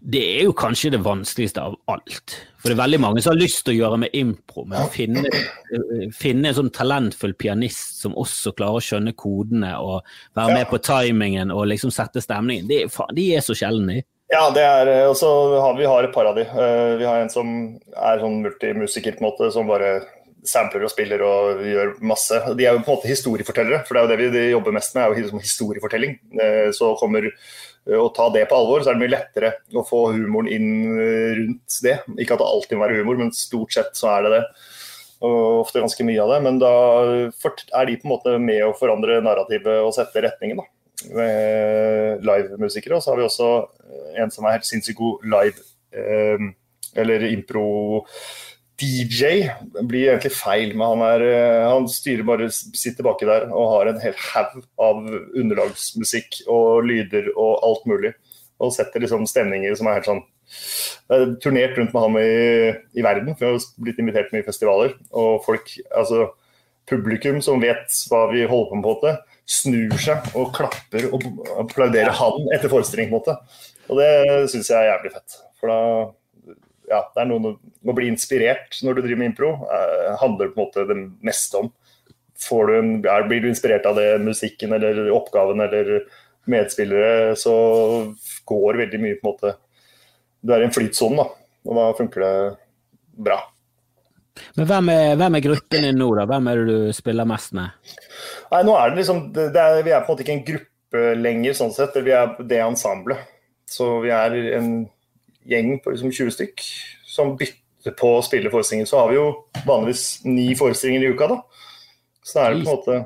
[0.07, 2.35] det er jo kanskje det vanskeligste av alt.
[2.61, 4.91] For det er veldig mange som har lyst til å gjøre med impro, med å
[4.91, 10.61] finne, eh, finne en sånn talentfull pianist som også klarer å skjønne kodene og være
[10.61, 12.85] med på timingen og liksom sette stemningen, det,
[13.19, 14.03] de er så sjeldne.
[14.31, 15.29] Ja, det er, eh, og så
[15.59, 16.47] har vi har et par av de.
[16.47, 17.51] Vi har en som
[17.95, 19.97] er sånn multimusiker, på en måte, som bare
[20.47, 22.39] sampler og spiller og gjør masse.
[22.57, 24.95] De er jo på en måte historiefortellere, for det er jo det vi jobber mest
[24.95, 26.17] med, er jo historiefortelling.
[26.39, 27.29] Eh, så kommer
[27.89, 30.69] eh, å ta det på alvor, så er det mye lettere å få humoren inn
[30.95, 31.97] eh, rundt det.
[32.17, 34.43] Ikke at det alltid må være humor, men stort sett så er det det.
[35.27, 36.41] Og ofte ganske mye av det.
[36.45, 36.73] Men da
[37.25, 40.61] er de på en måte med å forandre narrativet og sette retningen.
[40.61, 40.67] da.
[42.21, 42.99] Livemusikere.
[42.99, 43.49] Og så har vi også
[44.21, 45.65] en som er helt sinnssykt god live,
[47.01, 47.65] eller impro
[48.77, 49.47] DJ
[49.89, 53.89] blir egentlig feil, men han, er, eh, han styrer bare, sitter baki der og har
[53.89, 58.13] en hel haug av underlagsmusikk og lyder og alt mulig.
[58.61, 62.29] Og setter liksom stemninger som er helt sånn Jeg har turnert rundt med ham i,
[62.97, 64.93] i verden, for jeg har blitt invitert til mye festivaler.
[65.11, 66.29] Og folk, altså
[66.87, 69.15] publikum som vet hva vi holder på med, på en måte,
[69.47, 71.25] snur seg og klapper og
[71.63, 73.09] applauderer han etter forestilling.
[73.11, 73.35] på en måte.
[73.87, 74.11] Og det
[74.53, 75.37] syns jeg er jævlig fett.
[75.59, 75.81] For da
[76.87, 79.51] ja, det er noe å bli inspirert når du driver med impro.
[79.67, 81.73] Uh, handler på en måte det meste om.
[82.37, 86.05] Du en, er, blir du inspirert av det, musikken eller oppgaven eller
[86.47, 87.53] medspillere, så
[88.47, 89.55] går veldig mye på en måte
[90.45, 91.25] Du er i en flytsone, da.
[91.67, 92.33] Og da funker det
[93.27, 93.39] bra.
[94.55, 96.27] Men hvem er, hvem er gruppen din nå, da?
[96.29, 97.95] Hvem er det du spiller mest med?
[98.53, 101.03] Nei, nå er det liksom det er, Vi er på en måte ikke en gruppe
[101.17, 101.97] lenger, sånn sett.
[102.05, 103.25] Vi er det ensemblet.
[103.67, 104.69] Så vi er en
[105.47, 106.63] gjeng på liksom 20 stykk
[107.07, 108.89] som bytter på å spille forestillinger.
[108.89, 109.27] Så har vi jo
[109.67, 111.37] vanligvis ni forestillinger i uka, da.
[112.27, 112.97] Så er det på en måte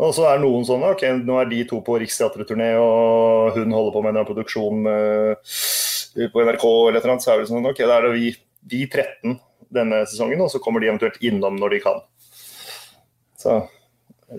[0.00, 3.92] Og så er noen sånne OK, nå er de to på Riksteatret-turné, og hun holder
[3.92, 5.50] på med en produksjon uh,
[6.32, 8.30] på NRK eller et eller annet, så er det sånn OK, da er det vi,
[8.72, 9.36] vi 13
[9.76, 12.00] denne sesongen, og så kommer de eventuelt innom når de kan.
[13.40, 13.58] Så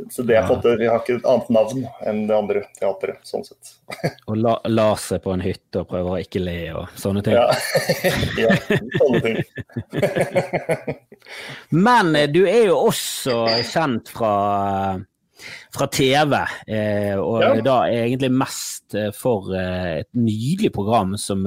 [0.10, 3.44] så det på en Vi har ikke et annet navn enn det andre teatret, sånn
[3.44, 3.74] sett.
[4.32, 7.36] Og la, la seg på en hytte og prøver å ikke le og sånne ting.
[7.36, 7.52] Ja,
[8.46, 8.56] ja
[9.02, 9.38] sånne ting.
[11.88, 14.32] Men eh, du er jo også kjent fra,
[15.76, 16.38] fra TV,
[16.72, 17.52] eh, og ja.
[17.66, 21.44] da egentlig mest eh, for et nydelig program som,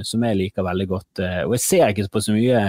[0.00, 1.24] som, jeg liker veldig godt.
[1.44, 2.66] Og jeg ser ikke på så mye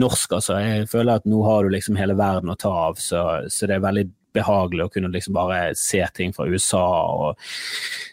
[0.00, 0.58] norsk, altså.
[0.64, 3.78] Jeg føler at nå har du liksom hele verden å ta av, så, så det
[3.78, 7.44] er veldig behagelig å kunne liksom bare se ting fra USA og,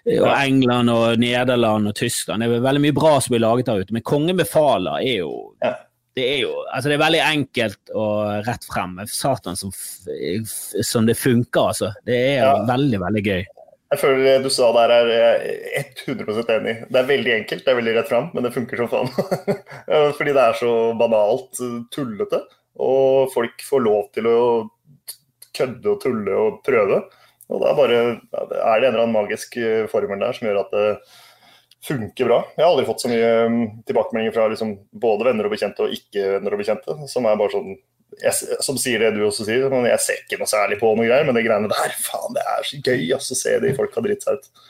[0.05, 2.43] og England og Nederland og Tyskland.
[2.43, 5.32] Det er veldig mye bra som blir laget der ute, men Kongen befaler er jo
[6.11, 8.97] det er jo altså det er veldig enkelt og rett frem.
[9.07, 9.72] Satan som,
[10.84, 11.93] som det funker, altså.
[12.07, 12.55] Det er ja.
[12.67, 13.43] veldig, veldig gøy.
[13.91, 15.09] Jeg føler du sa der er
[16.07, 16.76] 100% enig.
[16.88, 19.09] Det er veldig enkelt, det er veldig rett fram, men det funker som faen.
[20.17, 21.59] Fordi det er så banalt
[21.91, 22.39] tullete,
[22.80, 24.38] og folk får lov til å
[25.58, 27.02] kødde og tulle og prøve.
[27.52, 30.74] Og da bare, er det en eller annen magisk eh, formel der som gjør at
[30.76, 30.88] det
[31.86, 32.41] funker bra.
[32.56, 35.95] Jeg har aldri fått så mye mm, tilbakemeldinger fra liksom, både venner og bekjente og
[35.95, 37.74] ikke-venner og bekjente, som er bare sånn
[38.20, 41.08] jeg, som sier det du også sier, men jeg ser ikke noe særlig på noe
[41.08, 44.06] greier, men det greiene der, faen, det er så gøy å se de folk har
[44.06, 44.68] dritt seg ut.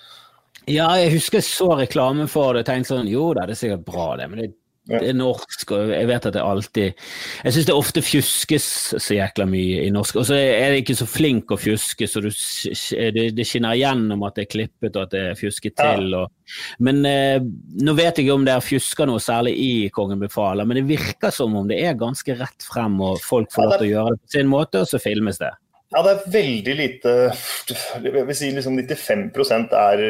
[0.69, 3.61] Ja, jeg husker jeg så reklame for det og tenkte sånn jo da, det er
[3.63, 4.51] sikkert bra det, men det
[4.99, 8.67] det er norsk, og jeg vet at det alltid Jeg syns det ofte fjuskes
[8.97, 10.19] så jækla mye i norsk.
[10.21, 14.25] Og så er det ikke så flink å fjuske, så du, det, det, skinner igjennom
[14.27, 16.07] at det er klippet og at det er fjusket til.
[16.19, 20.21] Og, men eh, nå vet jeg ikke om det er fjuska noe særlig i Kongen
[20.21, 23.77] befaler, men det virker som om det er ganske rett frem, og folk får lov
[23.77, 25.51] til å gjøre det på sin måte, og så filmes det.
[25.91, 27.13] Ja, det er veldig lite
[27.99, 30.03] Jeg vil si liksom 95 er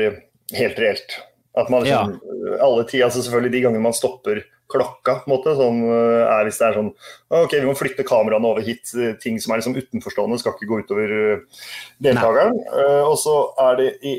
[0.53, 1.15] helt reelt.
[1.57, 2.57] At man liksom, ja.
[2.63, 6.47] alle ti, altså selvfølgelig De gangene man stopper klokka, på en måte, sånn, eh, er
[6.47, 6.91] hvis det er sånn
[7.37, 8.91] OK, vi må flytte kameraene over hit.
[8.95, 11.63] Eh, ting som er liksom utenforstående, skal ikke gå utover eh,
[12.03, 12.59] deltakeren.
[12.71, 13.35] Uh, og så
[13.69, 14.17] er det i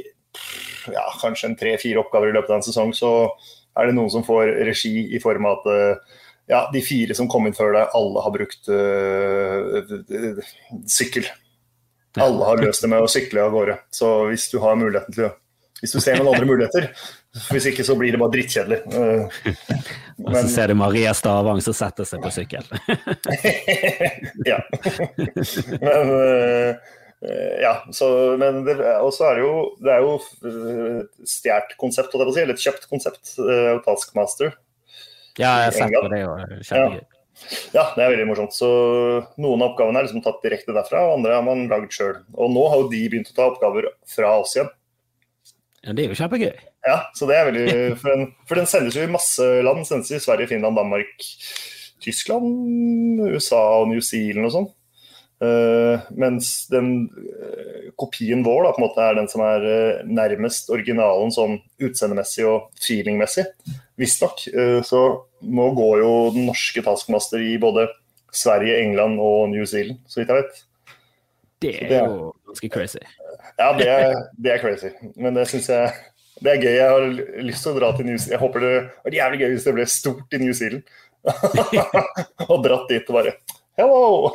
[0.93, 3.13] ja, kanskje en tre-fire oppgaver i løpet av en sesong, så
[3.79, 6.01] er det noen som får regi i form av at
[6.51, 10.43] ja, de fire som kom inn før deg, alle har brukt uh,
[10.91, 11.29] sykkel.
[12.21, 13.79] Alle har løst det med å sykle av gårde.
[13.95, 15.37] Så hvis du har muligheten til å
[15.83, 16.85] Hvis du ser noen andre muligheter,
[17.51, 18.77] hvis ikke så blir det bare drittkjedelig.
[20.21, 22.67] Og så ser du Maria Stavang som setter seg på sykkel.
[24.51, 24.59] ja.
[25.83, 26.91] men uh,
[27.63, 28.09] ja, så,
[28.41, 30.17] men det, også er det jo Det er jo
[31.29, 34.57] stjålet konsept, si, eller et kjøpt konsept, uh, Taskmaster.
[35.39, 36.23] Ja, jeg har sett på det
[36.69, 37.03] kjempegøy.
[37.73, 38.55] Ja, det er veldig morsomt.
[38.55, 38.69] Så
[39.41, 42.21] Noen av oppgavene er liksom tatt direkte derfra, og andre har man lagd sjøl.
[42.37, 44.71] Og nå har jo de begynt å ta oppgaver fra oss igjen.
[45.83, 46.53] Ja, Det er jo kjempegøy.
[46.87, 47.67] Ja, så det er veldig,
[48.03, 49.83] for den, for den sendes jo i masse land.
[49.83, 51.27] Den sendes i Sverige, Finland, Danmark,
[52.03, 54.71] Tyskland, USA og New Zealand og sånn.
[55.43, 60.03] Uh, mens den uh, kopien vår da, på en måte er den som er uh,
[60.07, 63.49] nærmest originalen sånn utseendemessig og feelingmessig.
[63.99, 64.41] Visstnok.
[64.87, 65.01] så
[65.45, 67.85] nå går jo den norske taskmaster i både
[68.35, 70.63] Sverige, England og New Zealand, så vidt jeg vet.
[71.63, 73.03] Det er, det er jo ganske crazy.
[73.61, 74.91] Ja, det er, det er crazy.
[75.21, 75.93] Men det syns jeg
[76.43, 76.75] det er gøy.
[76.75, 77.09] Jeg har
[77.47, 78.35] lyst til å dra til New Zealand.
[78.35, 78.75] Jeg håper det
[79.07, 80.95] var jævlig gøy hvis det ble stort i New Zealand.
[82.51, 83.37] og dratt dit og bare
[83.79, 84.33] Hello!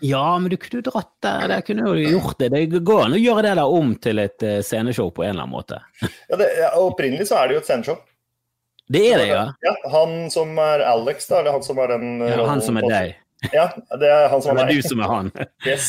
[0.00, 1.44] ja, men du kunne dratt der.
[1.52, 2.48] Der kunne du gjort det.
[2.50, 5.44] Det går an å gjøre det der om til et uh, sceneshow på en eller
[5.44, 5.78] annen måte.
[6.02, 6.48] ja, det,
[6.80, 8.00] Opprinnelig så er det jo et sceneshow.
[8.90, 9.44] Det er det, ja.
[9.62, 9.74] ja.
[9.92, 13.19] Han som er Alex, da, eller han som er den ja, Han som er deg.
[13.54, 13.70] Ja,
[14.00, 14.68] det er han som er meg.
[14.68, 15.30] Det er du som er han.
[15.68, 15.88] yes.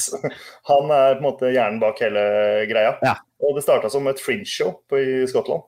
[0.70, 2.24] Han er på en måte hjernen bak hele
[2.72, 2.95] greia.
[3.04, 3.18] Ja.
[3.41, 5.68] Og det starta som et fringe-show i Skottland.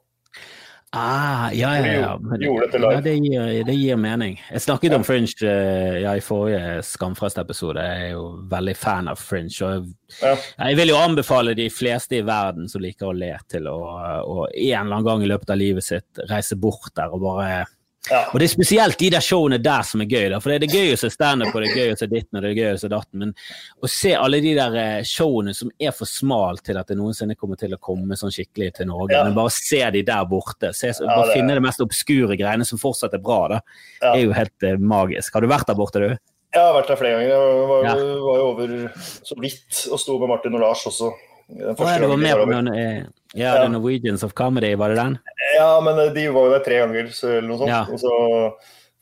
[0.95, 2.37] Ah, ja, ja, ja.
[2.39, 2.93] Gjorde dette live.
[2.93, 4.35] Ja, det, gir, det gir mening.
[4.51, 4.99] Jeg snakket ja.
[4.99, 7.81] om Fringe uh, ja, i forrige Skamfrest-episode.
[7.81, 9.57] Jeg er jo veldig fan av Fringe.
[9.65, 9.87] Og
[10.19, 13.79] jeg, jeg vil jo anbefale de fleste i verden som liker å le, til å,
[14.21, 17.63] å en eller annen gang i løpet av livet sitt reise bort der og bare
[18.11, 18.25] ja.
[18.33, 20.25] Og det er spesielt de der showene der som er gøy.
[20.33, 20.39] Da.
[20.43, 22.43] For det er gøy å se standup, og det er gøy å se ditten og
[22.43, 23.21] det er gøy å se datten.
[23.21, 23.31] Men
[23.79, 27.37] å se alle de der eh, showene som er for smale til at det noensinne
[27.39, 29.23] kommer til å komme sånn skikkelig til Norge, ja.
[29.23, 30.73] men bare se de der borte.
[30.75, 33.41] Se, ja, bare det finne de mest obskure greiene som fortsatt er bra.
[33.55, 33.63] da.
[34.03, 35.37] Det er jo helt uh, magisk.
[35.37, 36.09] Har du vært der borte, du?
[36.53, 37.31] Jeg har vært der flere ganger.
[37.31, 41.15] Jeg var, var jo over så vidt og sto med Martin og Lars også.
[41.47, 42.99] Den første ja, du var med på noen, eh,
[43.35, 45.17] ja, The Norwegians of Comedy, var det den?
[45.55, 47.73] Ja, men eh, de var jo der tre ganger, eller noe sånt.
[47.73, 47.83] Ja.
[47.89, 48.13] Og så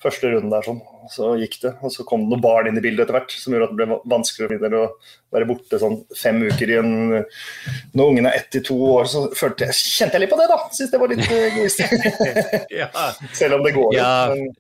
[0.02, 0.80] første runden der sånn,
[1.14, 1.74] så gikk det.
[1.86, 3.80] Og så kom det noen barn inn i bildet etter hvert, som gjorde at det
[3.84, 4.88] ble vanskeligere å
[5.36, 9.28] være borte sånn fem uker i en Når ungen er ett til to år, så
[9.38, 10.60] følte jeg, kjente jeg litt på det, da.
[10.74, 12.10] Syns det var litt egoistisk.
[12.82, 12.89] ja.
[13.38, 13.93] Selv om det går.
[13.99, 14.12] Ja.
[14.34, 14.52] Men,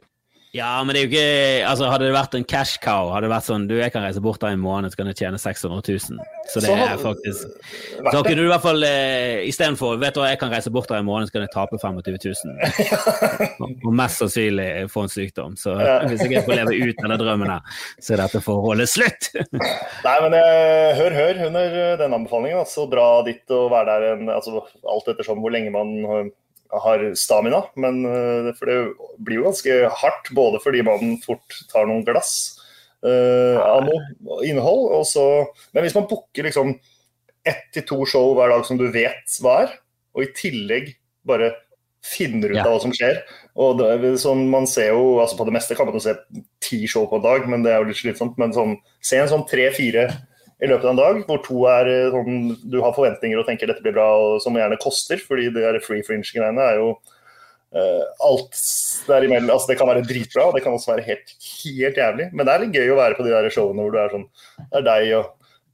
[0.51, 3.31] ja, men det er jo ikke altså Hadde det vært en cash cow, hadde det
[3.31, 5.79] vært sånn du, jeg kan reise bort der en måned, så kan jeg tjene 600
[5.79, 6.25] 000.
[6.51, 7.53] Så det er faktisk
[8.01, 10.91] Så kunne du i hvert fall eh, istedenfor Vet du hva, jeg kan reise bort
[10.91, 13.71] der en måned, så kan jeg tape 25 000.
[13.87, 15.55] Og mest sannsynlig få en sykdom.
[15.59, 15.77] Så
[16.09, 19.31] hvis jeg får leve ut denne drømmen her, så er dette forholdet slutt.
[20.07, 22.59] Nei, men eh, hør, hør under den anbefalingen.
[22.65, 26.31] Altså dra dit og være der en, altså, alt ettersom hvor lenge man
[26.71, 27.63] har stamina.
[27.75, 28.79] Men, eh, for det
[29.19, 32.57] blir jo ganske hardt, både fordi man fort tar noen glass
[33.05, 34.93] uh, av noe innhold.
[35.09, 35.25] Så,
[35.75, 36.77] men hvis man booker liksom
[37.47, 39.75] ett til to show hver dag som du vet hva er,
[40.15, 40.93] og i tillegg
[41.27, 41.53] bare
[42.01, 42.65] finner ut ja.
[42.65, 43.21] av hva som skjer.
[43.61, 46.15] Og det, sånn, man ser jo, altså På det meste kan man jo se
[46.63, 48.39] ti show på en dag, men det er jo litt slitsomt.
[48.41, 50.07] Men sånn, se en sånn tre-fire
[50.61, 53.69] i løpet av en dag, hvor to er eh, sånn du har forventninger og tenker
[53.69, 56.91] dette blir bra, og som gjerne koster, fordi det der free fringe-greiene er jo
[57.73, 58.57] uh, alt
[59.07, 59.49] derimellom.
[59.55, 62.27] Altså, det kan være dritbra, og det kan også være helt, helt jævlig.
[62.33, 64.27] Men det er litt gøy å være på de der showene hvor du er sånn
[64.59, 65.31] Det er deg og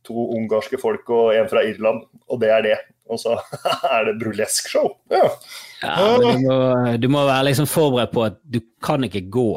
[0.08, 2.78] to ungarske folk og en fra Irland, og det er det.
[3.12, 3.36] Og så
[3.96, 4.88] er det burlesk-show.
[5.12, 5.28] Ja.
[5.84, 6.62] ja du må,
[6.96, 9.50] du må være liksom forberedt på at du kan ikke gå.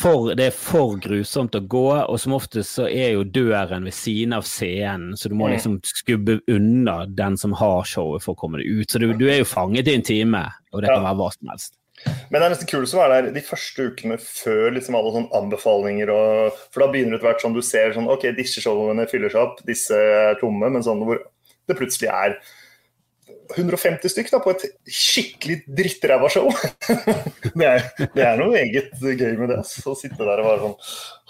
[0.00, 3.94] For, det er for grusomt å gå, og som oftest så er jo døren ved
[3.94, 8.40] siden av scenen, så du må liksom skubbe unna den som har showet for å
[8.40, 8.90] komme deg ut.
[8.90, 10.44] Så du, du er jo fanget i en time,
[10.74, 11.76] og det kan være hva som helst.
[12.04, 15.38] Men det er nesten kult å være der de første ukene før liksom alle sånne
[15.38, 16.10] anbefalinger.
[16.10, 19.32] Og, for da begynner det etter hvert sånn du ser sånn OK, disse showene fyller
[19.32, 20.72] seg opp, disse er tomme.
[20.74, 21.22] Men sånn hvor
[21.70, 22.36] det plutselig er
[23.56, 26.48] 150 stykk da, på et skikkelig drittræva show.
[27.58, 29.60] det, er, det er noe eget gøy med det.
[29.62, 30.76] Å sitte der og være sånn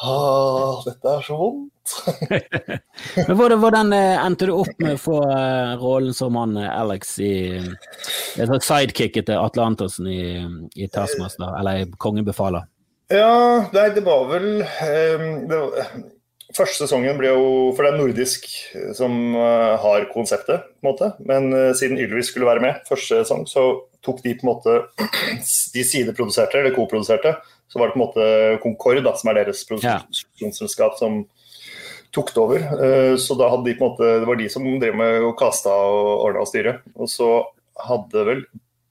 [0.05, 1.97] ah, dette er så vondt.
[3.29, 6.71] Men hvordan, hvordan, eh, endte du opp med å få uh, rollen som han eh,
[6.71, 10.23] Alex i sidekicket slags sidekick etter Atle Antonsen i,
[10.75, 12.65] i Taskmaster, eller Kongen befaler?
[13.12, 15.91] Ja, nei, det var vel um, det var,
[16.55, 18.46] Første sesongen ble jo For det er nordisk
[18.76, 21.11] eh, som uh, har konseptet, på en måte.
[21.26, 23.64] Men uh, siden Ylvis skulle være med første sesong, så
[24.05, 24.76] tok de på en måte
[25.74, 27.36] De sideproduserte, eller koproduserte.
[27.66, 28.26] Så var det på en måte
[28.62, 31.24] Concord, da, som er deres produksjonsselskap, som
[32.14, 32.66] tok det over.
[32.86, 35.32] Eh, så da hadde de på en måte, det var de som drev med å
[35.38, 36.76] kaste og ordna og styre.
[36.94, 37.30] Og så
[37.88, 38.44] hadde vel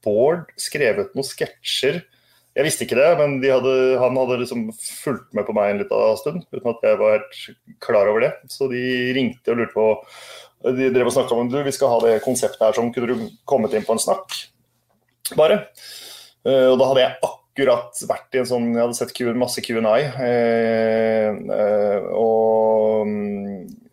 [0.04, 2.02] Bård skrevet noen sketsjer.
[2.54, 5.80] Jeg visste ikke det, men de hadde, han hadde liksom fulgt med på meg en
[5.82, 7.38] liten stund uten at jeg var helt
[7.82, 8.32] klar over det.
[8.52, 8.82] Så de
[9.16, 9.88] ringte og lurte på
[10.78, 13.24] De drev og snakka om du, vi skal ha det konseptet her som kunne du
[13.44, 14.36] kommet inn på en snakk,
[15.36, 15.64] bare.
[16.46, 19.64] Eh, og da hadde jeg akkurat vært i en sånn Jeg hadde sett Q, masse
[19.64, 20.00] Q&I.
[20.24, 23.83] Eh, eh, og eh,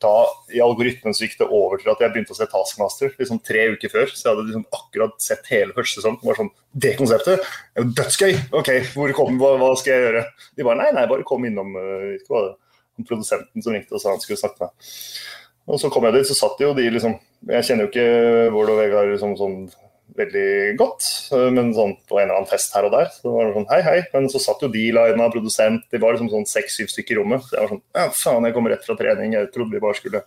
[0.00, 0.12] da
[0.54, 3.66] i algoritmen så gikk det over til at jeg begynte å se Taskmaster liksom tre
[3.74, 4.10] uker før.
[4.10, 6.18] Så jeg hadde liksom akkurat sett hele første sesong.
[6.20, 6.52] Det var sånn
[6.84, 7.48] Det konseptet
[7.78, 8.34] jo dødsgøy!
[8.60, 10.24] OK, hvor kom, hva, hva, skal jeg gjøre?
[10.58, 14.12] De bare nei, nei, bare kom innom uh, ikke det produsenten som ringte og sa
[14.14, 14.92] han skulle snakke med meg.
[15.74, 17.14] Og så kom jeg dit, så satt jo de liksom
[17.48, 19.56] Jeg kjenner jo ikke Bård og Vegard liksom sånn
[20.18, 23.10] veldig godt, eh, men sånn på en eller annen fest her og der.
[23.14, 23.96] Så var det sånn hei, hei.
[24.14, 27.46] Men så satt jo de lina, produsent, de var liksom sånn seks-syv stykker i rommet.
[27.46, 29.98] Så jeg var sånn ja, faen, jeg kommer rett fra trening, jeg trodde vi bare
[29.98, 30.22] skulle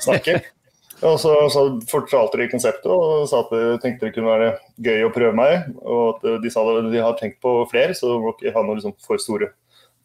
[0.00, 0.40] snakke.
[1.10, 4.52] og så, så fortalte de konseptet og sa at de tenkte det kunne være
[4.88, 5.72] gøy å prøve meg.
[5.84, 8.80] Og at de sa at de har tenkt på flere, så må ikke ha noe
[8.80, 9.52] liksom for store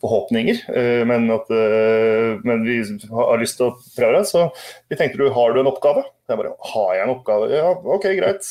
[0.03, 0.61] forhåpninger.
[0.76, 4.30] Eh, men, at, eh, men vi har lyst til å prøve det.
[4.30, 4.47] Så
[4.91, 6.05] vi tenkte du har du en oppgave?
[6.30, 7.51] Jeg bare har jeg en oppgave?
[7.53, 8.49] Ja, OK, greit.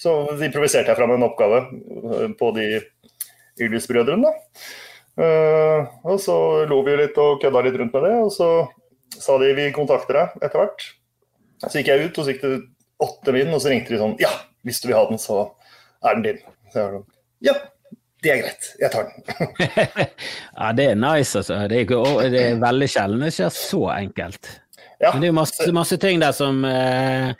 [0.00, 2.68] Så improviserte jeg fram en oppgave eh, på de
[3.60, 4.32] Ylvis-brødrene.
[5.20, 6.34] Uh, og så
[6.70, 8.46] lo vi litt og kødda litt rundt med det, og så
[9.20, 10.86] sa de vi kontakter deg etter hvert.
[11.66, 12.60] Så gikk jeg ut, og så gikk det
[13.04, 14.30] åtte min, og så ringte de sånn Ja,
[14.64, 15.42] hvis du vil ha den, så
[16.00, 16.40] er den din.
[16.70, 17.06] Så jeg var sånn
[17.44, 17.56] Ja,
[18.24, 19.44] det er greit, jeg tar den.
[20.60, 21.60] ja, det er nice, altså.
[21.68, 24.54] Det er, det er veldig sjelden det skjer så enkelt.
[25.00, 25.14] Ja.
[25.14, 27.30] Men det er jo masse, masse, ting der som eh,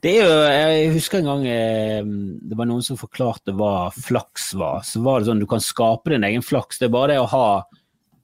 [0.00, 2.00] Det er jo Jeg husker en gang eh,
[2.48, 4.80] det var noen som forklarte hva flaks var.
[4.88, 6.80] Så var det sånn du kan skape din egen flaks.
[6.80, 7.46] Det er bare det å ha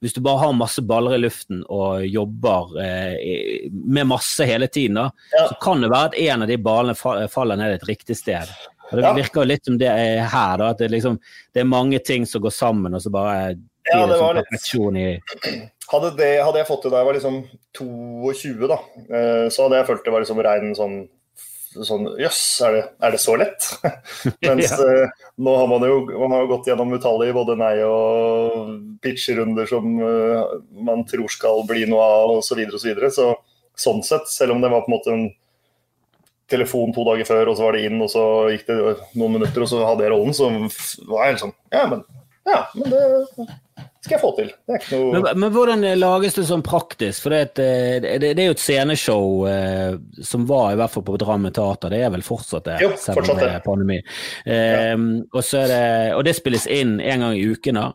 [0.01, 5.03] Hvis du bare har masse baller i luften og jobber eh, med masse hele tiden,
[5.03, 5.47] da, ja.
[5.51, 8.53] så kan det være at en av de ballene faller ned et riktig sted.
[8.89, 11.19] Og Det virker jo litt som det er her, da, at det, liksom,
[11.53, 14.39] det er mange ting som går sammen, og så bare blir ja, det, det sånn
[14.39, 15.09] perfeksjon i
[15.93, 17.39] hadde, det, hadde, jeg fått det da jeg var liksom
[17.79, 20.99] 22, da, eh, så hadde jeg følt det var liksom rein sånn
[21.69, 23.67] sånn Jøss, er, er, det så lett?
[24.47, 24.79] Mens ja.
[24.79, 28.73] uh, nå har man jo man har gått gjennom utallige både nei og
[29.05, 32.49] pitcherunder som uh, man tror skal bli noe av, osv.
[32.49, 33.13] Så, videre, og så, videre.
[33.15, 33.29] så
[33.79, 35.29] sånn sett, selv om det var på en måte en
[36.49, 38.25] telefon to dager før, og så var det inn, og så
[38.55, 38.79] gikk det
[39.21, 40.49] noen minutter, og så hadde jeg rollen, så
[41.11, 42.05] var jeg liksom Ja, men,
[42.49, 43.03] ja, men det
[44.09, 44.51] skal jeg få til.
[44.71, 45.11] Noe...
[45.13, 47.25] Men, men, hvordan lages det sånn praktisk?
[47.27, 51.05] For det, eh, det, det er jo et sceneshow eh, som var i hvert fall
[51.07, 52.79] på Drammen Teater, det er vel fortsatt det?
[52.85, 53.53] Jo, fortsatt det.
[53.67, 54.01] Pandemi.
[54.47, 54.95] Eh, ja.
[54.95, 55.83] og, det,
[56.15, 57.91] og, det, spilles inn en gang i uken, da?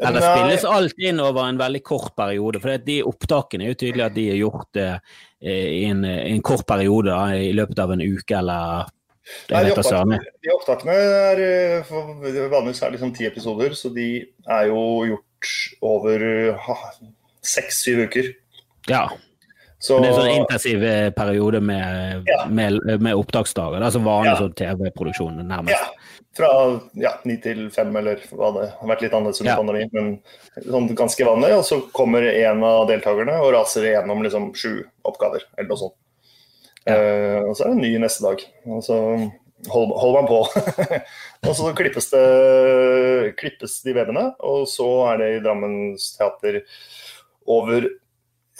[0.00, 0.28] Eller Nei.
[0.30, 2.62] spilles alt inn over en veldig kort periode?
[2.62, 6.64] For de opptakene er jo tydelig at de er gjort eh, i en, en, kort
[6.68, 8.88] periode, da, i løpet av en uke eller
[9.50, 11.90] Nei, de, opptakene, de opptakene er eh,
[12.50, 14.08] vanligvis er liksom ti episoder, så de
[14.48, 15.50] er jo gjort
[15.86, 16.24] over
[17.46, 18.32] seks-syv uker.
[18.90, 19.08] Ja.
[19.80, 22.42] Så, Men det er en sånn intensiv eh, periode med, ja.
[22.52, 23.80] med, med opptaksdager?
[23.80, 24.40] Altså vanlig ja.
[24.42, 25.72] sånn TV-produksjon, nærmest?
[25.72, 26.26] Ja.
[26.36, 26.50] Fra
[27.00, 29.56] ja, ni til fem, eller hva det har vært litt annerledes under ja.
[29.56, 29.88] pandemien.
[29.94, 31.54] men sånn ganske vanlig.
[31.56, 34.74] Og så kommer en av deltakerne og raser igjennom liksom sju
[35.08, 35.96] oppgaver, eller noe sånt.
[36.90, 36.96] Ja.
[36.98, 38.42] Uh, og så er det en ny neste dag.
[38.66, 38.98] Og så
[39.70, 40.40] holder, holder man på.
[41.48, 46.62] og så klippes, det, klippes de vevene, og så er det i Drammens teater
[47.50, 47.88] over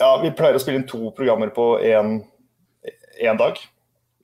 [0.01, 3.59] Ja, vi pleier å spille inn to programmer på én dag.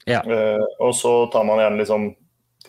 [0.08, 0.24] Ja.
[0.24, 2.08] Uh, og så tar man gjerne liksom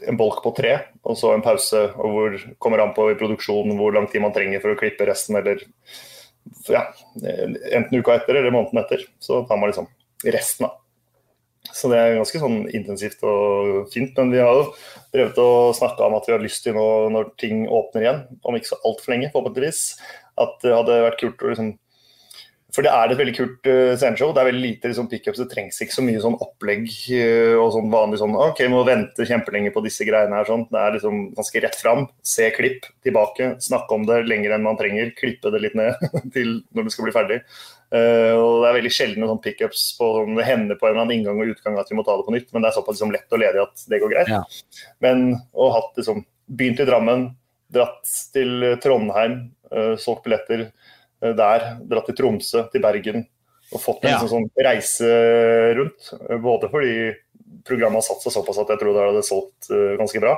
[0.07, 1.89] en bolk på tre, og så en pause.
[1.99, 5.07] Og hvor kommer an på i produksjonen hvor lang tid man trenger for å klippe
[5.09, 5.65] resten, eller
[6.69, 6.85] ja,
[7.19, 9.03] enten uka etter eller måneden etter.
[9.23, 9.89] Så tar man liksom
[10.25, 10.77] resten, av
[11.75, 14.15] så det er ganske sånn intensivt og fint.
[14.19, 14.71] Men vi har jo
[15.15, 18.57] drevet og snakka om at vi har lyst til nå når ting åpner igjen, om
[18.59, 19.85] ikke så altfor lenge, forhåpentligvis,
[20.43, 21.77] at det hadde vært kult å liksom
[22.75, 24.35] for det er et veldig kult uh, sceneshow.
[24.35, 25.41] Det er veldig lite liksom, pickups.
[25.41, 26.85] Det trengs ikke så mye sånn opplegg
[27.17, 30.49] uh, og sånn vanlig sånn OK, må vente kjempelenge på disse greiene her.
[30.49, 30.67] Sånn.
[30.69, 32.05] Det er liksom ganske rett fram.
[32.21, 35.15] Se klipp, tilbake, snakke om det lenger enn man trenger.
[35.17, 35.97] Klippe det litt ned
[36.37, 37.41] til når det skal bli ferdig.
[37.89, 41.07] Uh, og Det er veldig sjeldne sånn pickups på sånn, det hender på en eller
[41.07, 42.99] annen inngang og utgang at vi må ta det på nytt, men det er såpass
[42.99, 44.33] liksom, lett og ledig at det går greit.
[44.33, 44.43] Ja.
[45.05, 46.21] Men å ha liksom,
[46.53, 47.31] begynt i Drammen,
[47.73, 49.41] dratt til Trondheim,
[50.01, 50.69] solgt billetter
[51.25, 53.25] Eh, der, dratt til Tromsø, til Bergen
[53.69, 54.21] og fått en ja.
[54.23, 55.09] sånn, sånn reise
[55.77, 56.13] rundt.
[56.15, 56.95] Eh, både fordi
[57.67, 60.35] programmet har satt seg såpass at jeg tror det hadde solgt uh, ganske bra.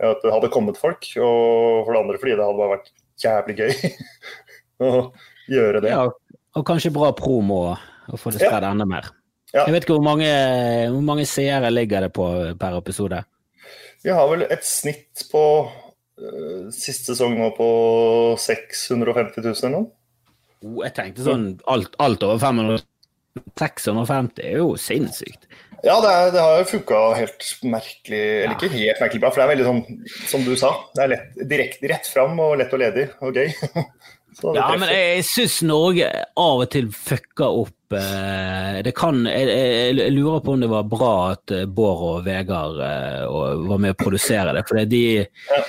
[0.00, 2.90] At det hadde kommet folk, og for det andre fordi det hadde bare vært
[3.20, 3.90] jævlig gøy.
[4.86, 4.90] å
[5.52, 5.92] gjøre det.
[5.92, 6.06] Ja,
[6.56, 7.60] og kanskje bra promo
[8.10, 9.10] å få det spredd enda mer.
[9.50, 9.64] Ja.
[9.66, 10.30] Jeg vet ikke hvor mange,
[10.92, 12.26] hvor mange seere ligger det på
[12.58, 13.22] per episode?
[14.04, 17.70] Vi har vel et snitt på uh, siste sesong nå på
[18.40, 19.90] 650 000 eller noe.
[20.60, 22.82] Oh, jeg tenkte sånn alt, alt over 500
[23.58, 25.46] 650 er jo sinnssykt.
[25.80, 29.44] Ja, det, er, det har funka helt merkelig Eller ikke helt merkelig bra, for det
[29.46, 32.82] er veldig sånn, som du sa, det er lett, direkte rett fram og lett og
[32.82, 33.54] ledig og gøy.
[34.42, 39.94] ja, men jeg syns Norge av og til fucker opp eh, Det kan jeg, jeg,
[39.98, 43.24] jeg, lurer på om det var bra at eh, Bård og Vegard eh,
[43.70, 44.64] var med å produsere det.
[44.68, 45.62] For de, ja.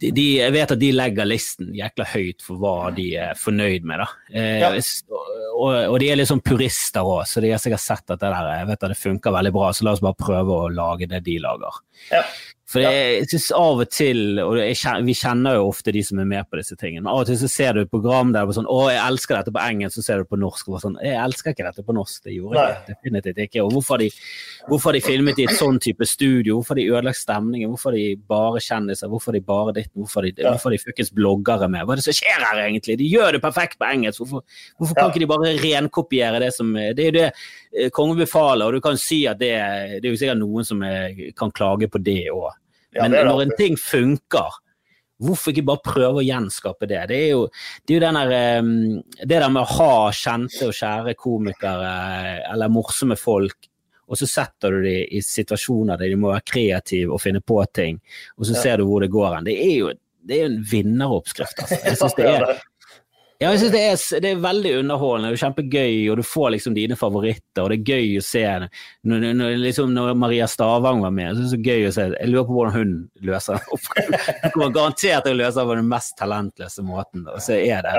[0.00, 3.86] De, de, jeg vet at de legger listen jækla høyt for hva de er fornøyd
[3.88, 4.04] med.
[4.30, 4.70] Eh, ja.
[4.70, 8.28] og, og, de er litt sånn purister òg, så de har sikkert sett at det
[8.28, 11.10] der, jeg vet at det funker veldig bra, så la oss bare prøve å lage
[11.10, 11.82] det de lager.
[12.12, 12.22] Ja.
[12.68, 16.26] For jeg synes av og til, og kjenner, vi kjenner jo ofte de som er
[16.28, 18.52] med på disse tingene, men av og til så ser du et program der det
[18.52, 20.98] er sånn 'Å, jeg elsker dette på engelsk', så ser du på norsk og sånn
[21.00, 22.20] 'Jeg elsker ikke dette på norsk'.
[22.28, 23.64] Det gjorde jeg definitivt ikke.
[23.64, 24.10] Og hvorfor har de,
[24.68, 26.60] hvorfor de filmet i et sånn type studio?
[26.60, 27.72] Hvorfor har de ødelagt stemningen?
[27.72, 29.08] Hvorfor har de bare kjendiser?
[29.08, 29.87] Hvorfor har de bare ditt?
[29.96, 30.52] Hvorfor de, ja.
[30.52, 31.86] hvorfor de fuckings bloggere med?
[31.86, 32.98] Hva er det som skjer her, egentlig?
[33.00, 34.22] De gjør det perfekt på engelsk.
[34.22, 38.20] Hvorfor, hvorfor kan ikke de bare renkopiere det som Det er jo det eh, kongen
[38.20, 39.52] befaler, og du kan si at det,
[39.98, 42.50] det er jo sikkert noen som er, kan klage på det òg.
[42.98, 44.58] Men ja, når en ting funker,
[45.22, 47.00] hvorfor ikke bare prøve å gjenskape det?
[47.10, 47.46] Det er jo,
[47.84, 48.70] det, er jo der, ehm,
[49.22, 51.92] det der med å ha kjente og kjære komikere
[52.52, 53.68] eller morsomme folk,
[54.08, 57.60] og så setter du dem i situasjoner der de må være kreative og finne på
[57.74, 58.00] ting,
[58.38, 59.48] og så ser du hvor det går hen.
[59.48, 59.94] Det er jo
[60.28, 61.62] det er en vinneroppskrift.
[61.62, 61.78] Altså.
[61.84, 62.42] Jeg synes det er
[63.40, 66.74] ja, jeg synes det er, det er, veldig underholdende og kjempegøy, og du får liksom
[66.76, 67.62] dine favoritter.
[67.62, 68.44] Og det er gøy å se
[69.08, 71.38] når, når, liksom når Maria Stavang var med.
[71.38, 72.08] Så er det gøy å se.
[72.16, 72.96] Jeg lurer på hvordan hun
[73.30, 73.78] løser det.
[74.42, 77.28] Hun kommer garantert til å løse det på den mest talentløse måten.
[77.30, 77.94] Og så er det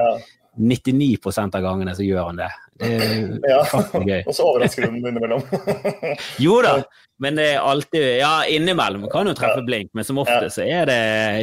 [0.60, 2.50] 99% av gangene så gjør han det.
[2.80, 2.90] Det
[3.48, 3.60] ja.
[4.24, 5.44] Og så overrasker hun innimellom.
[6.46, 6.78] jo da,
[7.20, 10.90] men det er alltid Ja, innimellom kan jo treffe blink, men som ofte så er
[10.90, 11.00] det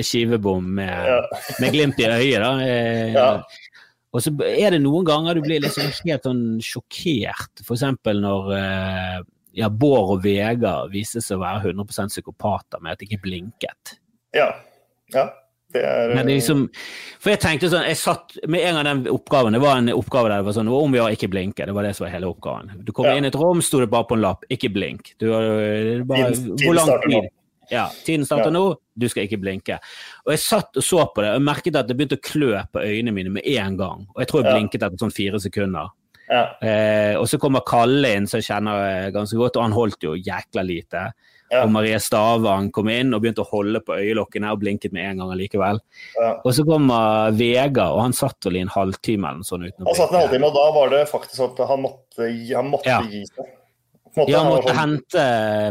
[0.09, 2.43] skivebom med, med glimt i øyet.
[2.45, 2.53] da.
[2.65, 3.31] Eh, ja.
[4.17, 7.85] Og så er det noen ganger du blir liksom helt sånn sjokkert, f.eks.
[8.17, 9.19] når eh,
[9.61, 13.97] ja, Bård og Vegard viser seg å være 100% psykopater med at de ikke blinket.
[14.37, 14.51] Ja.
[15.13, 15.29] ja.
[15.83, 16.67] Er, Men det liksom,
[17.21, 20.31] for jeg tenkte sånn, jeg satt med en gang den oppgaven Det var en oppgave
[20.31, 21.67] der det var sånn om vi har ikke blinke.
[21.67, 22.75] Det var det som var hele oppgaven.
[22.87, 23.17] Du kom ja.
[23.17, 25.15] inn i et rom, sto det bare på en lapp 'ikke blink'.
[25.19, 25.29] Du,
[26.07, 26.31] bare,
[26.63, 27.29] hvor lang tid?
[27.69, 28.55] Ja, tiden starter ja.
[28.55, 29.79] nå, du skal ikke blinke.
[30.27, 32.83] Og jeg satt og så på det og merket at det begynte å klø på
[32.85, 34.05] øynene mine med en gang.
[34.15, 35.91] Og jeg tror jeg blinket etter sånn fire sekunder.
[36.27, 36.43] Ja.
[36.63, 40.15] Eh, og så kommer Kalle inn, som jeg kjenner ganske godt, og han holdt jo
[40.15, 41.09] jækla lite.
[41.53, 41.63] Ja.
[41.63, 45.23] Og Marie Stavang kom inn og begynte å holde på øyelokkene og blinket med en
[45.23, 45.79] gang allikevel.
[46.17, 46.33] Ja.
[46.41, 49.69] Og så kommer Vegard, og han satt vel i en halvtime eller noe sånt.
[49.79, 53.03] Han satt en halvtime, og da var det faktisk at han måtte, han måtte ja.
[53.07, 53.53] gi seg.
[54.17, 54.81] Måtte, ja, han måtte sånn...
[54.81, 55.27] hente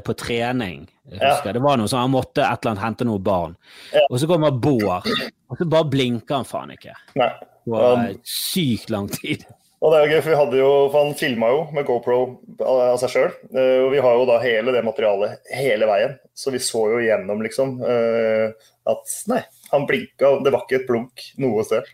[0.06, 0.86] på trening.
[1.12, 1.34] Ja.
[1.44, 3.58] Det var noe sånn, Han måtte et eller annet hente noe barn.
[3.94, 4.06] Ja.
[4.10, 5.10] Og så kommer Bård,
[5.50, 6.96] og så bare blinker han faen ikke.
[7.20, 7.30] Nei.
[7.74, 9.46] var um, sykt lang tid.
[9.84, 12.20] Og det er jo gøy, for vi hadde jo, for Han filma jo med GoPro
[12.64, 13.36] av seg sjøl.
[13.52, 16.16] Eh, og vi har jo da hele det materialet hele veien.
[16.34, 20.38] Så vi så jo igjennom, liksom, eh, at nei, han blinka.
[20.46, 21.88] Det var ikke et blunk noe sted.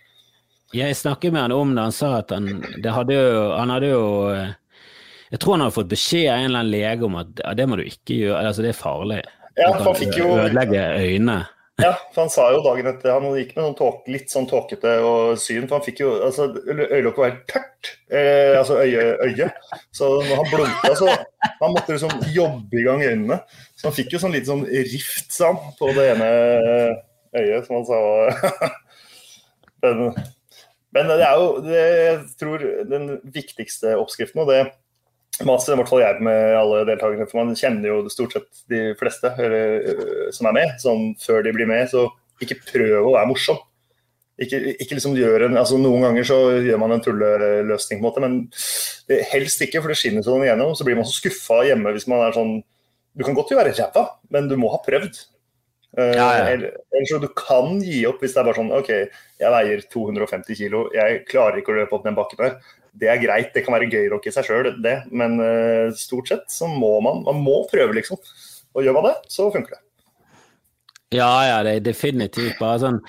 [0.78, 1.84] Jeg snakket med han om det.
[1.90, 2.48] Han sa at han,
[2.86, 4.54] hadde jo, han hadde jo eh,
[5.32, 7.68] jeg tror han hadde fått beskjed av en eller annen lege om at ja, det
[7.72, 9.20] må du ikke gjøre, altså det er farlig.
[9.56, 10.28] Ja, han fikk jo...
[10.36, 11.38] Ødelegge øynene.
[11.82, 14.94] Ja, for han sa jo dagen etter Han gikk med sånn tåk, litt sånn tåkete
[15.06, 19.24] og syn, for han fikk jo altså Øyelokket var helt tørt, eh, altså øyet.
[19.26, 19.48] Øye.
[19.96, 21.10] Så når han blunka, så
[21.62, 23.40] Han måtte liksom jobbe i gang øynene.
[23.78, 26.30] Så han fikk jo sånn litt sånn rift, sa han, på det ene
[27.38, 28.00] øyet, som han sa.
[29.86, 30.04] men,
[30.98, 34.62] men det er jo det, jeg tror den viktigste oppskriften, og det
[35.48, 38.82] maser i hvert fall jeg med alle deltakerne, for man kjenner jo stort sett de
[39.00, 40.74] fleste eller, øh, som er med.
[40.84, 42.08] Sånn før de blir med, så
[42.42, 43.62] ikke prøv å være morsom.
[44.42, 48.24] Ikke, ikke liksom en, altså Noen ganger så gjør man en tulleløsning, på en måte,
[48.24, 48.38] men
[49.10, 50.74] det, helst ikke, for det skinner sånn igjennom.
[50.78, 52.60] Så blir man så skuffa hjemme hvis man er sånn
[53.12, 55.18] Du kan godt jo være ræva, men du må ha prøvd.
[55.92, 56.44] Uh, ja, ja.
[56.54, 58.92] Eller, eller, så du kan gi opp hvis det er bare sånn OK,
[59.44, 62.56] jeg veier 250 kilo, jeg klarer ikke å løpe opp den bakken der
[62.98, 63.54] det er greit.
[63.56, 64.72] Det kan være gøy nok i seg sjøl.
[65.12, 68.20] Men uh, stort sett så må man man må prøve, liksom.
[68.76, 69.84] Og gjør man det, så funker det.
[71.12, 73.02] Ja, ja, det er definitivt bare sånn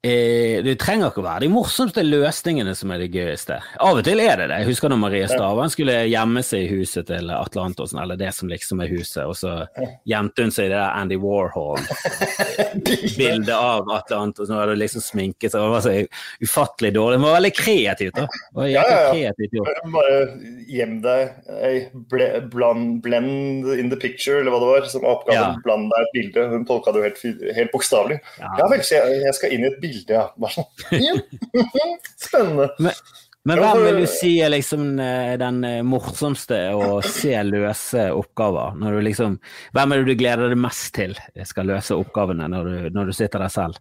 [0.00, 3.58] Eh, det trenger ikke å være de morsomste løsningene som er det gøyeste.
[3.84, 4.56] Av og til er det det.
[4.62, 8.30] Jeg husker når Marie Stavan skulle gjemme seg i huset til Atle Antonsen, eller det
[8.32, 9.68] som liksom er huset, og så
[10.08, 15.52] gjemte hun seg i det der Andy Warhol-bildet av Atle Antonsen, og hadde liksom sminket
[15.52, 15.60] seg.
[15.60, 15.92] Det var så
[16.48, 17.18] ufattelig dårlig.
[17.18, 18.24] Det var veldig kreativt, da.
[18.56, 19.32] Var Ja, ja, ja.
[19.92, 20.16] Bare
[20.70, 21.20] gjem deg
[21.60, 23.04] ei blend
[23.76, 25.36] in the picture, eller hva det var, som oppgaven.
[25.36, 25.52] Ja.
[25.68, 26.48] Bland deg et bilde.
[26.56, 27.20] Hun tolka det jo helt,
[27.60, 28.16] helt bokstavelig.
[28.40, 28.48] Ja.
[28.62, 30.28] Ja vel, så jeg, jeg skal inn i et bilde, ja.
[30.36, 30.70] Bare sånn.
[31.06, 31.16] Ja.
[32.26, 32.70] Spennende.
[32.78, 32.96] Men,
[33.48, 38.76] men hvem vil du si er liksom eh, den eh, morsomste å se løse oppgaver?
[38.80, 39.38] Når du liksom,
[39.76, 41.16] hvem er det du gleder deg mest til
[41.48, 43.80] skal løse oppgavene når du, når du sitter der selv?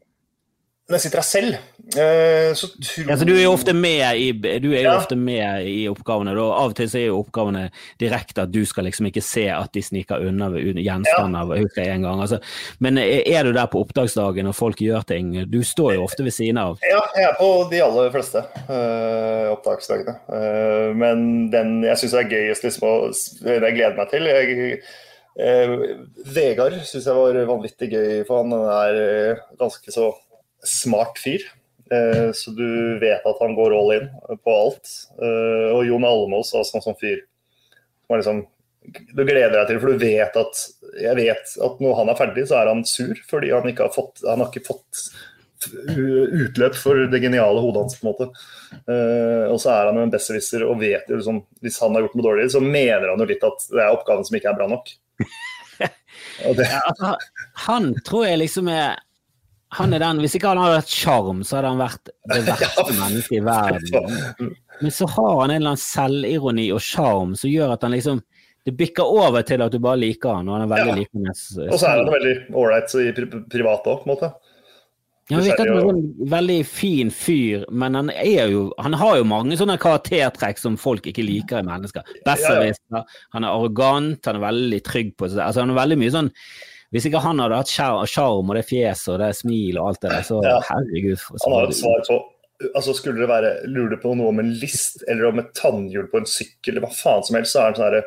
[0.89, 1.57] Når jeg sitter her selv,
[2.01, 4.95] eh, så tror Ja, så du er jo ofte med i, du er jo Ja.
[4.97, 6.33] ofte med i oppgavene.
[6.33, 6.41] Da.
[6.41, 7.69] Av og til så er jo oppgavene
[8.01, 11.45] direkte at du skal liksom ikke se at de sniker unna gjenstander.
[11.55, 11.61] Ja.
[11.61, 12.21] husker en gang.
[12.21, 12.39] Altså,
[12.79, 15.45] men er er du der på oppdragsdagen og folk gjør ting?
[15.51, 16.79] Du står jo ofte ved siden av.
[16.81, 20.15] Ja, jeg er på de aller fleste øh, opptaksdagene.
[20.27, 23.13] Uh, men den jeg syns er gøyest, liksom, og
[23.43, 24.81] den jeg gleder meg til jeg,
[25.39, 25.75] eh,
[26.33, 30.11] Vegard syns jeg var vanvittig gøy, for han er eh, ganske så
[30.65, 31.43] smart fyr.
[31.91, 34.07] Eh, så du vet at han går all in
[34.43, 34.93] på alt.
[35.21, 37.23] Eh, og Jon Almås er sånn fyr
[38.09, 38.45] som er liksom
[38.89, 40.61] du gleder deg til, for du vet at
[41.03, 43.93] jeg vet at når han er ferdig, så er han sur fordi han ikke har
[43.93, 45.01] fått, han har ikke fått
[45.67, 47.97] utløp for det geniale hodet hans.
[47.99, 48.29] på en måte.
[48.87, 52.05] Eh, og så er han jo en besserwisser og vet jo liksom Hvis han har
[52.05, 54.59] gjort noe dårlig, så mener han jo litt at det er oppgaven som ikke er
[54.61, 54.91] bra nok.
[56.39, 57.13] Det, Ja, altså,
[57.65, 58.99] han tror jeg liksom er
[59.77, 62.85] han er den, Hvis ikke han hadde hatt sjarm, så hadde han vært det verste
[62.97, 64.53] mennesket i verden.
[64.81, 68.21] Men så har han en eller annen selvironi og sjarm som gjør at han liksom
[68.65, 70.99] Det bikker over til at du bare liker han, og han er veldig Ja.
[70.99, 71.33] likende.
[71.71, 74.29] og så er han veldig ålreit i pri privat òg, på en måte.
[75.29, 79.17] Ja, han virker som en sånn veldig fin fyr, men han er jo Han har
[79.17, 82.01] jo mange sånne karaktertrekk som folk ikke liker i mennesker.
[82.25, 83.03] Besserwisser,
[83.33, 86.31] han er arrogant, han er veldig trygg på seg Altså, han er veldig mye sånn
[86.89, 90.11] Hvis ikke han hadde hatt sjarm og det fjeset og det smil og alt det
[90.15, 90.59] der, så Ja.
[90.65, 92.19] herregud for Han har et svar på
[92.75, 96.09] altså Skulle det være lurer du på noe om en list eller om et tannhjul
[96.11, 98.01] på en sykkel eller hva faen som helst, så er han sånn herre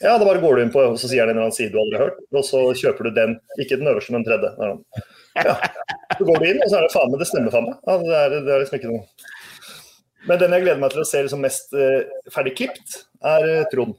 [0.00, 1.70] Ja, da bare går du inn på og så sier han en eller annen side
[1.70, 3.36] du aldri har hørt, og så kjøper du den.
[3.60, 4.50] Ikke den øverste, men den tredje.
[4.58, 4.80] Han,
[5.36, 5.54] Ja.
[6.18, 7.76] Så går du inn, og så er det faen meg Det stemmer faen meg.
[7.86, 9.04] Ja, det, er, det er liksom ikke noe
[10.26, 12.02] Men den jeg gleder meg til å se liksom mest uh,
[12.32, 13.94] ferdig klipt, er uh, Trond.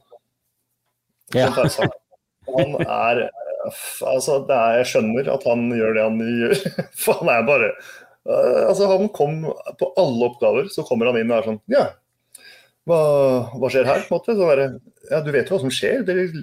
[1.34, 1.48] Ja.
[2.54, 3.24] Han er
[3.64, 6.56] Altså, er, jeg skjønner at han gjør det han gjør.
[7.02, 9.42] For han er bare uh, Altså, han kom
[9.80, 11.86] på alle oppgaver, så kommer han inn og er sånn Ja,
[12.88, 12.98] hva,
[13.56, 14.02] hva skjer her?
[14.04, 14.34] på en måte?
[14.36, 14.66] Så bare,
[15.08, 16.02] ja, Du vet jo hva som skjer.
[16.04, 16.34] Det er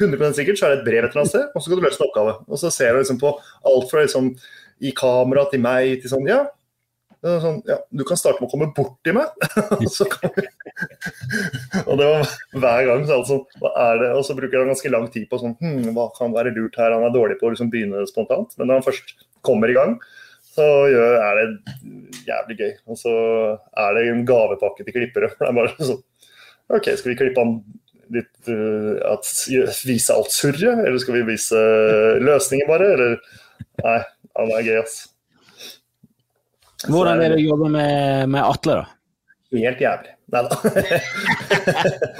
[0.00, 1.84] 100% sikkert så er det et brev et eller annet sted, og så skal du
[1.84, 2.38] løse en oppgave.
[2.48, 3.34] Og så ser du liksom på
[3.72, 4.32] alt fra liksom
[4.80, 6.46] i kamera til meg til sånn Ja,
[7.20, 9.28] sånn, ja du kan starte med å komme borti meg.
[11.90, 12.30] og det var
[12.62, 14.10] hver gang så altså, hva er det?
[14.16, 16.94] Og så bruker han ganske lang tid på sånn hm, Hva kan være lurt her?
[16.96, 18.56] Han er dårlig på å liksom begynne spontant.
[18.56, 19.06] Men når han først
[19.46, 19.92] kommer i gang,
[20.50, 21.46] så er det
[22.28, 22.72] jævlig gøy.
[22.90, 23.12] Og så
[23.84, 25.28] er det en gavepakke til klippere.
[25.36, 26.02] Det er bare sånn
[26.70, 27.56] OK, skal vi klippe han
[28.14, 29.26] litt uh, at,
[29.86, 31.60] Vise alt surret, eller skal vi vise
[32.22, 32.86] løsninger bare?
[32.94, 33.12] Eller
[33.80, 34.00] Nei,
[34.36, 34.96] han er gøy, ass.
[36.88, 38.84] Hvordan er det å jobbe med, med Atle, da?
[39.50, 40.12] Helt jævlig.
[40.30, 40.52] Nei da.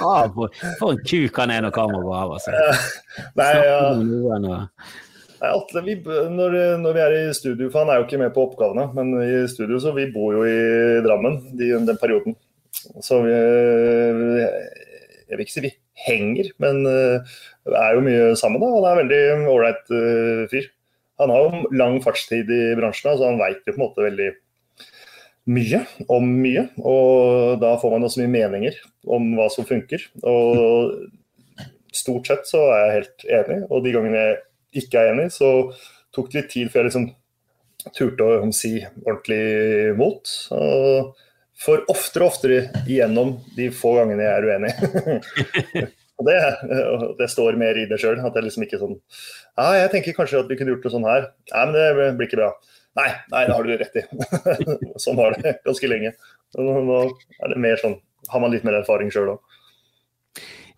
[0.03, 0.47] Ah, for,
[0.79, 2.51] for en kuk han er når kameraet av, altså.
[3.39, 3.77] Nei, ja.
[4.43, 4.57] Nei,
[5.49, 6.49] Atle, vi, når,
[6.83, 9.25] når vi er i studio, for han er jo ikke med på oppgavene, men i
[9.49, 10.59] studio så vi bor jo i
[11.05, 12.33] Drammen de, den perioden.
[13.01, 15.73] Så vi, jeg vil ikke si vi
[16.05, 18.59] henger, men det er jo mye sammen.
[18.61, 18.67] da.
[18.75, 19.23] Han er en veldig
[19.55, 20.65] ålreit eh, fyr.
[21.21, 24.29] Han har jo lang fartstid i bransjen, så han veit jo på en måte veldig
[25.49, 25.81] mye
[26.11, 26.67] om mye.
[26.81, 28.77] Og da får man også mye meninger
[29.09, 30.03] om hva som funker.
[30.21, 30.93] Og
[31.95, 35.49] stort sett så er jeg helt enig, og de gangene jeg ikke er enig, så
[36.15, 37.09] tok det litt tid før jeg liksom
[37.97, 39.41] turte å si ordentlig
[39.91, 40.31] imot.
[41.61, 44.71] For oftere og oftere igjennom de få gangene jeg er uenig.
[46.17, 46.37] og det,
[47.19, 48.21] det står mer i det sjøl.
[48.23, 51.09] At jeg liksom ikke sånn Ja, jeg tenker kanskje at vi kunne gjort det sånn
[51.09, 51.27] her.
[51.51, 52.53] Nei, men det blir ikke bra.
[52.99, 54.03] Nei, nei, det har du rett i.
[55.03, 56.11] sånn var det ganske lenge.
[56.59, 56.97] Nå
[57.39, 57.93] er det mer sånn
[58.27, 59.55] Har man litt mer erfaring sjøl òg.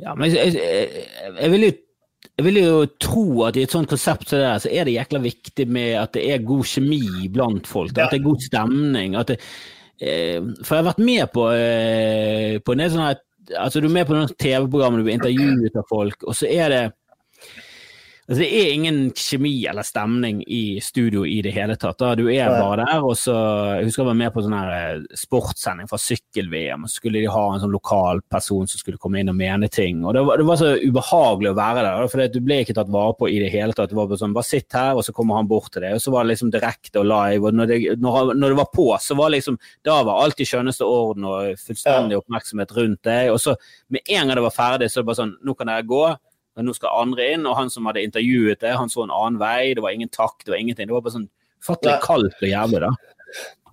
[0.01, 1.71] Ja, men jeg, jeg, vil jo
[2.33, 4.95] jeg vil jo tro at i et sånt konsept som det der, så er det
[4.95, 7.93] jækla viktig med at det er god kjemi blant folk.
[7.97, 9.17] At det er god stemning.
[9.29, 9.37] Det,
[10.01, 13.13] eh, for jeg har vært med på, eh, på en del sånne
[13.59, 16.69] altså Du er med på noen TV-program du blir intervjuet av folk, og så er
[16.71, 16.83] det
[18.23, 21.97] Altså, det er ingen kjemi eller stemning i studio i det hele tatt.
[21.99, 22.13] Da.
[22.15, 25.89] Du er bare der, og så Jeg husker jeg var med på sånn eh, sportssending
[25.91, 29.31] fra sykkel-VM, og så skulle de ha en sånn lokal person som skulle komme inn
[29.33, 30.05] og mene ting.
[30.07, 32.95] Og det var, det var så ubehagelig å være der, for du ble ikke tatt
[32.95, 33.91] vare på i det hele tatt.
[33.91, 35.99] Det var bare sånn, bare sitt her, og så kommer han bort til deg.
[35.99, 37.43] Og så var det liksom direkte og live.
[37.43, 40.47] Og når det, når, når det var på, så var liksom Da var alt i
[40.47, 43.33] skjønneste orden og fullstendig oppmerksomhet rundt deg.
[43.35, 43.57] Og så
[43.91, 46.05] med en gang det var ferdig, så er det bare sånn Nå kan dere gå
[46.53, 49.39] men nå skal andre inn, og han som hadde intervjuet det, han så en annen
[49.41, 50.89] vei, det var ingen takt, det var ingenting.
[50.89, 51.29] Det var bare sånn
[51.63, 52.91] fattelig kaldt og jævlig, da.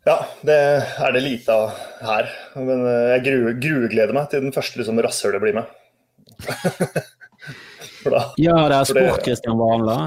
[0.09, 0.17] Ja,
[0.49, 0.57] det
[1.05, 2.31] er det lite av her.
[2.57, 5.75] Men eh, jeg gruegleder meg til den første liksom, rasshølet blir med.
[8.15, 9.99] da, ja, det er sport, Kristian Vanla.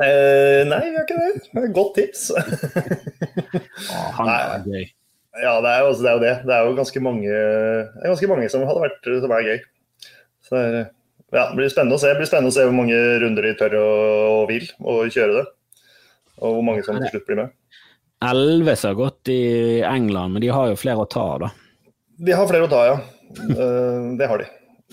[0.00, 1.66] Eh, nei, vi gjør ikke det.
[1.76, 2.22] Godt tips.
[3.92, 4.86] ah, han er gøy.
[5.40, 6.32] Ja, det er, jo, det er, jo det.
[6.48, 7.42] Det er jo ganske mange,
[8.06, 9.60] ganske mange som hadde vært som er gøy.
[10.40, 10.88] Så det er
[11.30, 12.10] ja, det blir spennende å se.
[12.10, 15.46] Det blir spennende å se hvor mange runder de tør og, vil å kjøre det.
[16.40, 17.56] Og hvor mange som til slutt blir med.
[18.30, 19.42] Elves har gått i
[19.86, 21.50] England, men de har jo flere å ta av, da.
[22.20, 22.96] De har flere å ta, ja.
[23.30, 24.48] Uh, det har de.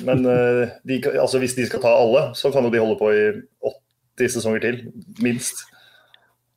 [0.07, 3.09] Men uh, de, altså, hvis de skal ta alle, så kan jo de holde på
[3.11, 3.25] i
[4.21, 4.79] 80 sesonger til,
[5.25, 5.65] minst.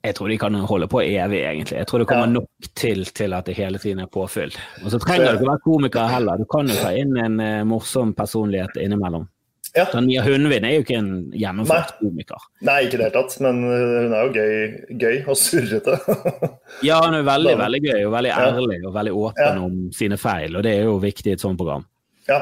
[0.04, 1.80] Jeg tror de kan holde på evig, egentlig.
[1.80, 2.36] Jeg tror det kommer ja.
[2.38, 4.54] nok til til at det hele tiden er påfyll.
[4.84, 6.40] Og så trenger du ikke være komiker heller.
[6.40, 9.26] Du kan jo ta inn en uh, morsom personlighet innimellom.
[9.76, 9.84] Ja.
[9.86, 12.46] Tanja Hundvin er jo ikke en gjennomført komiker.
[12.66, 14.54] Nei, ikke i det hele tatt, men uh, hun er jo gøy,
[14.98, 15.98] gøy og surrete.
[16.88, 19.66] ja, hun er veldig veldig gøy og veldig ærlig og veldig åpen ja.
[19.68, 21.86] om sine feil, og det er jo viktig i et sånt program.
[22.26, 22.40] Ja,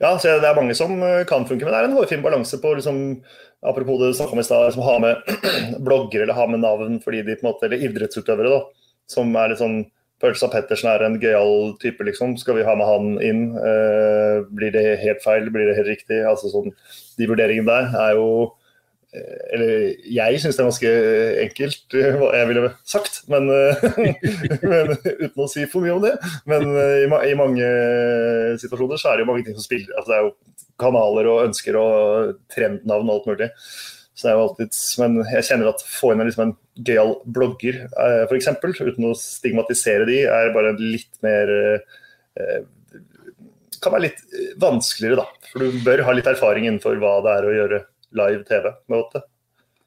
[0.00, 2.60] ja så det er mange som uh, kan funke, men det er en hårfin balanse
[2.62, 3.02] på liksom,
[3.64, 5.36] Apropos det snakka om i stad, ha med
[5.86, 8.58] blogger eller ha med navn fordi de på en måte, eller idrettsutøvere da,
[9.08, 9.78] som er litt sånn
[10.24, 12.38] Pølsa Pettersen er en gøyal type, liksom.
[12.40, 13.46] Skal vi ha med han inn?
[13.60, 15.50] Eh, blir det helt feil?
[15.52, 16.22] Blir det helt riktig?
[16.24, 16.72] Altså sånn,
[17.18, 18.28] De vurderingene der er jo
[19.12, 19.74] eh, Eller
[20.16, 20.94] jeg syns det er ganske
[21.44, 23.20] enkelt, eh, hva jeg ville sagt.
[23.28, 23.50] Men,
[24.72, 26.14] men, uten å si for mye om det.
[26.48, 27.68] Men i, i, mange
[28.64, 29.92] situasjoner så er det jo mange ting som spiller.
[29.98, 33.52] Altså, det er jo kanaler og ønsker og trendnavn og alt mulig.
[34.14, 36.54] Så det er jo alltid, Men jeg kjenner at få inn liksom en
[36.86, 42.62] gøyal blogger, eh, f.eks., uten å stigmatisere de, er bare litt mer eh,
[43.82, 44.22] Kan være litt
[44.62, 45.50] vanskeligere, da.
[45.50, 47.80] For du bør ha litt erfaring innenfor hva det er å gjøre
[48.14, 49.24] live TV med åtte.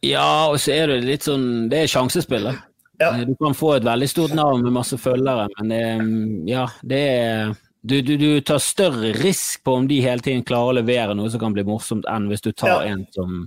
[0.05, 2.59] Ja, og så er det litt sånn Det er sjansespillet.
[3.01, 3.11] Ja.
[3.25, 7.55] Du kan få et veldig stort navn med masse følgere, men det, ja, det er
[7.87, 11.29] du, du, du, tar større risk på om de hele tiden klarer å levere noe
[11.31, 12.95] som kan bli morsomt, enn hvis du tar ja.
[12.95, 13.45] en som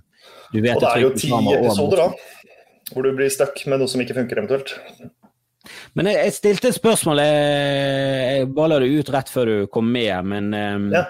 [0.50, 3.90] du vet og det er jo ti episoder, da, hvor du blir stuck med noe
[3.90, 4.74] som ikke funker, eventuelt.
[5.94, 9.90] Men jeg, jeg stilte et spørsmål, jeg, jeg la det ut rett før du kom
[9.92, 11.04] med, men um, ja.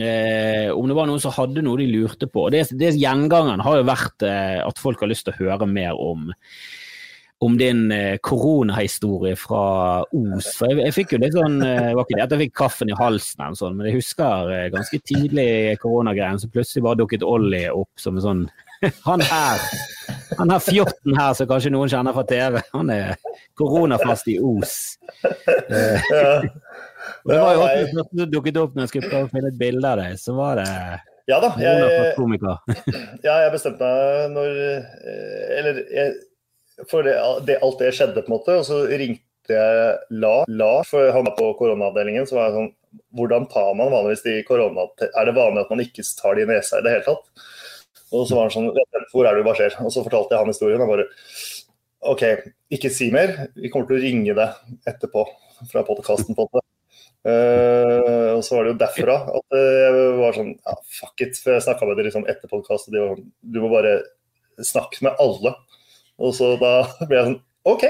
[0.00, 2.48] eh, om det var noen som hadde noe de lurte på.
[2.54, 5.98] Det, det Gjengangeren har jo vært eh, at folk har lyst til å høre mer
[5.98, 6.30] om
[7.40, 10.48] om din eh, koronahistorie fra Os.
[10.58, 12.90] For jeg, jeg, fikk jo litt sånn eh, var ikke det at jeg fikk kaffen
[12.90, 15.50] i halsen, eller sånn, men jeg husker eh, ganske tidlig
[15.82, 18.42] koronagreien, så plutselig bare dukket Ollie opp som en sånn
[19.04, 19.64] han her,
[20.38, 23.14] han her fjotten her som kanskje noen kjenner fra TV, han er
[23.58, 24.78] koronafast i Os.
[27.28, 27.34] Ja.
[27.34, 29.58] det var jo også når du dukket opp når jeg skulle prøve å finne et
[29.60, 30.72] bilde av deg, så var det
[31.28, 31.82] ja da, jeg,
[33.26, 34.54] ja, jeg bestemte meg når
[35.58, 36.14] Eller jeg,
[36.88, 38.56] for det, det, alt det skjedde, på en måte.
[38.60, 42.28] Og så ringte jeg La, La for han var på koronaavdelingen.
[42.28, 42.74] så var jeg sånn,
[43.18, 44.86] Hvordan tar man vanligvis de korona...
[45.10, 47.48] Er det vanlig at man ikke tar de i nesa i det hele tatt?
[48.14, 48.70] Og så var han sånn
[49.12, 49.76] Hvor er det hva skjer?
[49.84, 50.84] Og så fortalte jeg han historien.
[50.84, 51.08] og bare
[52.08, 52.22] OK,
[52.72, 53.34] ikke si mer.
[53.58, 55.24] Vi kommer til å ringe deg etterpå
[55.72, 56.36] fra podkasten.
[56.38, 61.40] Uh, og så var det jo derfra at jeg var sånn ja, fuck it.
[61.42, 63.96] For jeg snakka med dem liksom etter podkast, og de var sånn Du må bare
[64.62, 65.56] snakke med alle.
[66.22, 67.88] Og så da ble jeg sånn OK.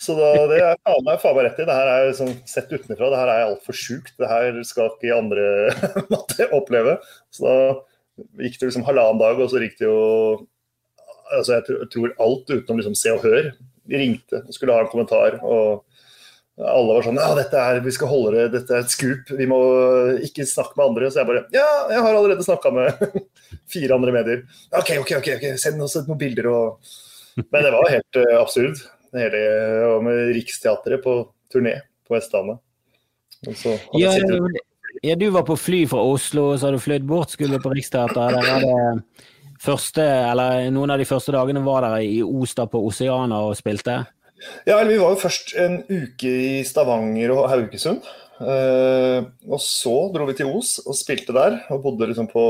[0.00, 1.68] Så da, det er faen meg, faen meg rett i.
[1.68, 4.14] Det her er liksom, Sett utenfra, det her er altfor sjukt.
[4.18, 5.46] Det her skal ikke andre
[6.12, 6.98] måtte oppleve.
[7.34, 7.56] Så da
[8.40, 10.00] gikk det liksom halvannen dag, og så gikk det jo
[11.30, 13.52] altså Jeg tror alt utenom liksom Se og Hør
[13.90, 15.38] ringte og skulle ha en kommentar.
[15.42, 15.86] og
[16.60, 19.30] alle var sånn Ja, dette er, vi skal holde det, dette er et scoop.
[19.38, 19.60] Vi må
[20.26, 21.10] ikke snakke med andre.
[21.10, 23.04] Så jeg bare Ja, jeg har allerede snakka med
[23.74, 24.42] fire andre medier.
[24.76, 26.96] OK, OK, ok, ok, send oss noen bilder og
[27.52, 28.82] Men det var helt uh, absurd.
[29.10, 29.44] Det hele
[29.94, 31.22] og med Riksteatret på
[31.52, 32.60] turné på Vestlandet.
[33.96, 34.12] Ja,
[35.02, 38.36] ja, du var på fly fra Oslo, så har du fløyet bort, skulle på Riksteatret.
[38.36, 39.26] Der var det
[39.60, 43.56] første, eller noen av de første dagene var dere i Os da på Oseana og
[43.58, 44.02] spilte?
[44.64, 48.04] Ja, eller vi var jo først en uke i Stavanger og Haugesund.
[48.40, 51.58] Uh, og så dro vi til Os og spilte der.
[51.72, 52.44] Og bodde liksom på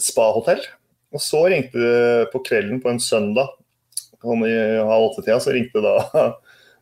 [0.00, 0.62] spahotell.
[1.12, 3.50] Og så ringte det på kvelden på en søndag,
[4.20, 5.94] om i halv åtte-tida, så ringte da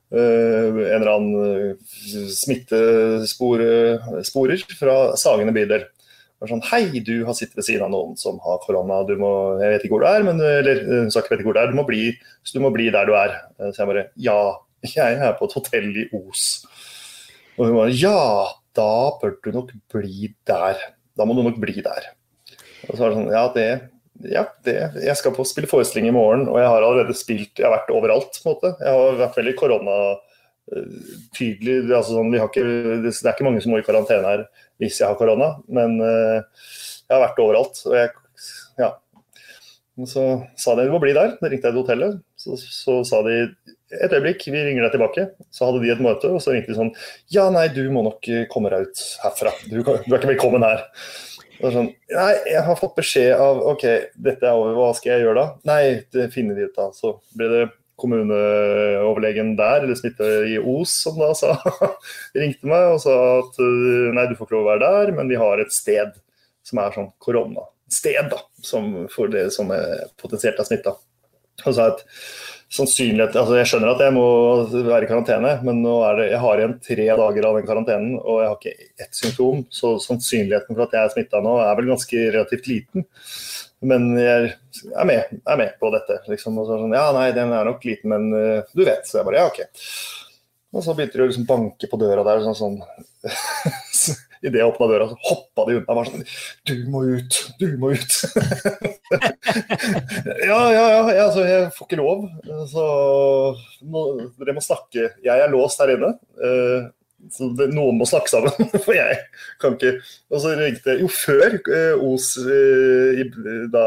[0.09, 1.75] en eller annen
[2.33, 5.85] smittesporer fra Sagene bydel.
[6.47, 9.01] Sånn, Hei, du har sittet ved siden av noen som har korona.
[9.09, 11.61] Du må, jeg vet ikke hvor du er, men, eller hun sa ikke hvor du
[11.61, 11.73] er.
[11.73, 12.13] Du må, bli,
[12.47, 13.35] du må bli der du er.
[13.73, 14.39] Så jeg bare Ja,
[14.87, 16.45] jeg er på et hotell i Os.
[17.59, 18.23] Og hun bare Ja,
[18.79, 20.79] da bør du nok bli der.
[21.19, 22.13] Da må du nok bli der.
[22.87, 23.69] Og så var det sånn Ja, det
[24.27, 24.73] ja, det,
[25.05, 27.91] jeg skal på spille forestilling i morgen, og jeg har allerede spilt Jeg har vært
[27.95, 28.71] overalt, på en måte.
[28.83, 31.77] Jeg har vært veldig koronatydelig.
[31.85, 34.43] Eh, altså sånn, det er ikke mange som må i karantene her
[34.79, 37.77] hvis jeg har korona, men uh, jeg har vært overalt.
[37.89, 38.09] Og jeg,
[38.79, 38.91] ja.
[40.07, 40.23] Så
[40.55, 41.35] sa de du må bli der.
[41.41, 42.13] Da ringte jeg til hotellet.
[42.39, 45.23] Så, så sa de et øyeblikk, vi ringer deg tilbake.
[45.51, 46.95] Så hadde de et møte, og så ringte de sånn
[47.35, 48.23] Ja, nei, du må nok
[48.53, 49.51] komme deg ut herfra.
[49.67, 50.81] Du, du er ikke velkommen her.
[51.59, 55.27] Det sånn, Nei, jeg har fått beskjed av OK, dette er over, hva skal jeg
[55.27, 55.47] gjøre da?
[55.69, 55.83] Nei,
[56.15, 56.93] det finner vi ut av.
[56.95, 57.65] Så ble det
[57.99, 61.57] kommuneoverlegen der, eller smitte i Os, som da sa,
[62.39, 65.41] ringte meg og sa at nei, du får ikke lov å være der, men vi
[65.41, 66.15] har et sted
[66.69, 70.95] som er sånn koronasted, da, som for dere som er potensielt er smitta.
[71.65, 72.05] Og sa at
[72.73, 74.27] sannsynlighet altså Jeg skjønner at jeg må
[74.75, 78.19] være i karantene, men nå er det, jeg har igjen tre dager av den karantenen,
[78.21, 79.63] og jeg har ikke ett symptom.
[79.73, 83.09] Så sannsynligheten for at jeg er smitta nå, er vel ganske relativt liten.
[83.89, 84.53] Men jeg
[84.91, 86.21] er med, er med på dette.
[86.29, 86.61] Liksom.
[86.61, 89.07] Og så sånn, ja, nei, den er nok liten, men uh, du vet.
[89.07, 89.63] Så jeg bare ja, OK.
[90.75, 92.45] Og så begynte de å liksom banke på døra der.
[92.45, 95.95] sånn, sånn Idet jeg åpna døra, så hoppa de unna.
[95.97, 96.27] Bare sånn
[96.69, 97.39] Du må ut!
[97.59, 98.19] Du må ut!
[100.49, 101.01] ja, ja, ja.
[101.25, 102.29] Altså, jeg får ikke lov.
[102.71, 102.85] Så
[103.89, 104.05] må,
[104.39, 105.11] dere må snakke.
[105.25, 106.15] Jeg er låst her inne.
[106.39, 106.89] Uh,
[107.35, 109.17] så det, noen må snakke sammen, for jeg
[109.59, 109.97] kan ikke
[110.31, 113.27] Og så ringte Jo, før uh, Os uh, i,
[113.73, 113.87] da,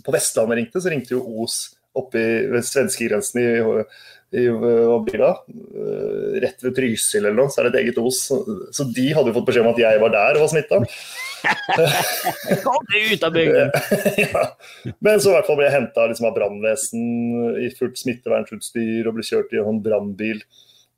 [0.00, 1.58] på Vestlandet ringte, så ringte jo Os
[1.96, 2.22] oppe
[2.52, 3.46] ved svenskegrensen i
[4.36, 4.46] i
[5.06, 8.26] Bila, eh, rett ved Trysil eller noe, så er det et eget Os.
[8.76, 10.82] Så de hadde jo fått beskjed om at jeg var der og var smitta.
[12.64, 13.74] Kom deg ut av bygden!
[14.26, 14.44] ja.
[15.04, 19.18] Men så i hvert fall ble jeg henta liksom, av brannvesen i fullt smittevernutstyr og
[19.18, 20.42] ble kjørt i en sånn brannbil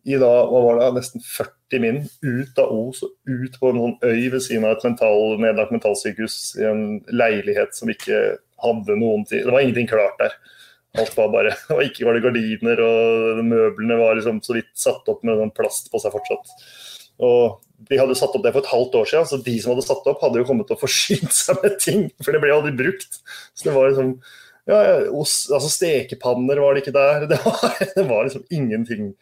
[0.09, 3.81] i da, hva var det, nesten 40 min ut av Os og ut på en
[3.82, 8.97] sånn øy ved siden av et mental, nedlagt mentalsykehus i en leilighet som ikke hadde
[8.98, 10.39] noen tid Det var ingenting klart der.
[10.97, 15.09] Alt var bare, og Ikke var det gardiner, og møblene var liksom så vidt satt
[15.10, 16.55] opp med plast på seg fortsatt.
[17.19, 17.59] Og
[17.89, 20.06] De hadde satt opp det for et halvt år siden, så de som hadde satt
[20.10, 23.20] opp, hadde jo kommet og forsynt seg med ting, for det ble aldri brukt.
[23.55, 24.16] Så det var liksom
[24.69, 24.78] ja,
[25.16, 27.24] os, altså Stekepanner var det ikke der.
[27.31, 29.15] Det var, det var liksom ingenting,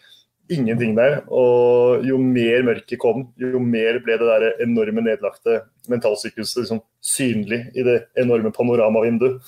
[0.50, 1.20] ingenting der.
[1.30, 5.60] Og jo mer mørket kom, jo mer ble det der enorme nedlagte
[5.92, 9.38] mentalsykehuset liksom synlig i det enorme panoramavinduet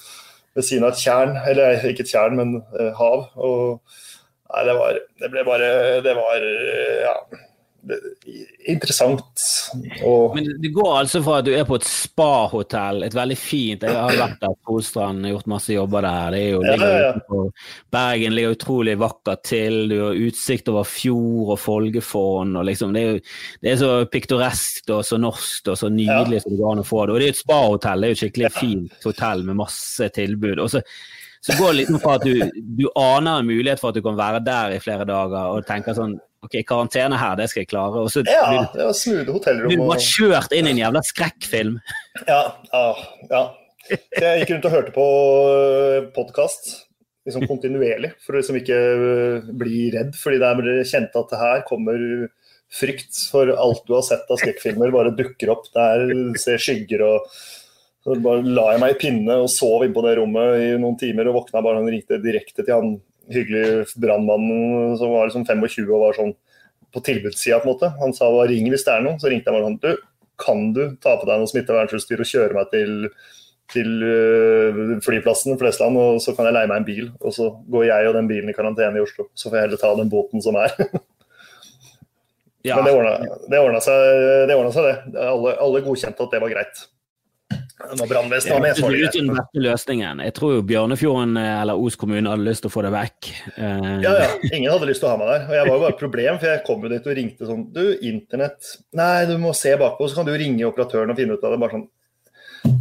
[0.58, 3.28] ved siden av et tjern, eller ikke et tjern, men uh, hav.
[3.38, 3.78] Og
[4.50, 5.68] nei, det var Det ble bare
[6.04, 6.44] Det var
[7.04, 7.14] ja
[8.68, 9.42] interessant.
[10.04, 10.34] Og...
[10.36, 13.96] Men det går altså fra at du er på et spahotell, et veldig fint Jeg
[13.96, 16.34] har vært der på Ostrand, gjort masse jobber der.
[16.34, 17.42] Det er jo, ja, ja, ja.
[17.94, 19.78] Bergen ligger utrolig vakkert til.
[19.92, 22.56] Du har utsikt over fjord og Folgefonn.
[22.60, 23.22] Og liksom, det, er jo,
[23.64, 26.88] det er så piktoreskt og så norsk og så nydelig som det går an å
[26.88, 27.14] få det.
[27.14, 30.58] Og det er et spahotell, det er jo et skikkelig fint hotell med masse tilbud.
[30.58, 30.84] Og så
[31.40, 32.40] så går det litt fra at du,
[32.78, 35.94] du aner en mulighet for at du kan være der i flere dager og tenker
[35.96, 36.16] sånn
[36.46, 38.02] OK, karantene her, det skal jeg klare.
[38.04, 39.72] Og så ja, det var smooth hotellrom.
[39.74, 41.78] Du var kjørt inn i en jævla skrekkfilm.
[42.28, 42.84] Ja, ja,
[43.32, 43.42] ja.
[43.88, 45.06] Jeg gikk rundt og hørte på
[45.48, 46.70] eh, podkast
[47.28, 50.14] liksom kontinuerlig, for å liksom ikke eh, bli redd.
[50.18, 52.02] Fordi der kjente at det her kommer
[52.68, 55.70] frykt for alt du har sett av skrekkfilmer, bare dukker opp.
[55.74, 56.06] Der
[56.40, 57.32] ser skygger og
[58.04, 60.96] så bare la jeg meg i pinne og sov inn på det rommet i noen
[61.00, 62.92] timer og våkna bare og ringte direkte til han
[63.32, 66.34] hyggelig brannmann som var liksom 25 og var sånn
[66.94, 67.90] på tilbudssida, på en måte.
[68.00, 69.18] Han sa bare ring hvis det er noe.
[69.20, 69.90] Så ringte jeg bare sånn du,
[70.40, 72.94] kan du ta på deg noe smittevernutstyr og kjøre meg til,
[73.74, 77.10] til uh, flyplassen Flesland, og så kan jeg leie meg en bil.
[77.20, 79.28] Og så går jeg og den bilen i karantene i Oslo.
[79.34, 80.72] Så får jeg heller ta den båten som er.
[82.68, 82.78] ja.
[82.78, 85.26] Men det ordna seg, det.
[85.28, 86.88] Alle, alle godkjente at det var greit.
[87.78, 90.22] Når brannvesenet var med, så var det den beste løsningen.
[90.26, 93.28] Jeg tror jo Bjørnefjorden eh, eller Os kommune hadde lyst til å få det vekk.
[93.54, 93.92] Uh...
[94.02, 94.30] Ja, ja.
[94.50, 95.44] Ingen hadde lyst til å ha meg der.
[95.46, 97.62] Og jeg var jo bare et problem, for jeg kom jo dit og ringte sånn
[97.76, 101.46] Du, internett Nei, du må se bakpå, så kan du ringe operatøren og finne ut
[101.46, 101.60] av det.
[101.62, 101.86] Bare sånn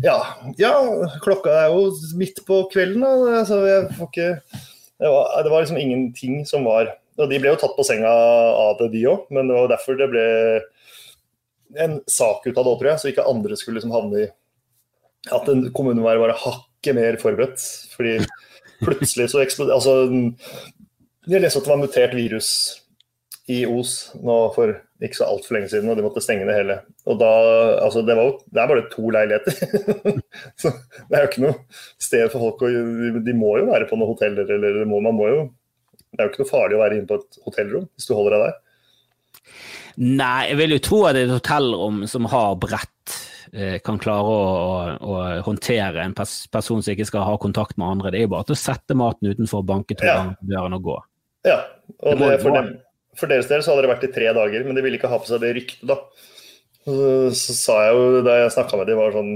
[0.02, 0.18] Ja,
[0.58, 0.74] ja
[1.22, 3.44] klokka er jo midt på kvelden, da.
[3.46, 4.32] så jeg får ikke
[4.98, 6.90] det var, det var liksom ingenting som var
[7.22, 9.98] Og de ble jo tatt på senga av det, de òg, men det var derfor
[10.00, 10.26] det ble
[11.84, 14.28] en sak ut av det, tror jeg, så ikke andre skulle liksom havne i
[15.36, 17.64] at en kommune må være hakket mer forberedt.
[17.96, 18.18] Fordi
[18.84, 19.96] plutselig så eksploderer Altså,
[21.28, 22.50] jeg leste at det var mutert virus
[23.48, 26.80] i Os nå for ikke så altfor lenge siden, og de måtte stenge det hele.
[27.08, 27.30] Og da,
[27.86, 29.60] altså det, var jo, det er bare to leiligheter.
[30.62, 30.74] så
[31.08, 31.56] det er jo ikke noe
[32.02, 32.72] sted for folk å
[33.24, 35.44] De må jo være på noen hoteller, eller må, man må jo
[36.12, 38.36] Det er jo ikke noe farlig å være inne på et hotellrom hvis du holder
[38.36, 38.58] deg der.
[39.98, 43.16] Nei, jeg vil jo tro at det er et hotellrom som har brett,
[43.86, 47.88] kan klare å, å, å håndtere en pers person som ikke skal ha kontakt med
[47.88, 48.12] andre.
[48.14, 50.84] Det er jo bare til å sette maten utenfor, banke to ganger på døren og
[50.86, 50.98] gå.
[51.48, 51.60] Ja,
[52.04, 52.72] og det, for, dem,
[53.18, 55.20] for, deres del så hadde det vært i tre dager, men de ville ikke ha
[55.22, 56.02] på seg det ryktet, da.
[56.88, 56.96] Så,
[57.36, 59.34] så sa jeg jo da jeg snakka med dem, var sånn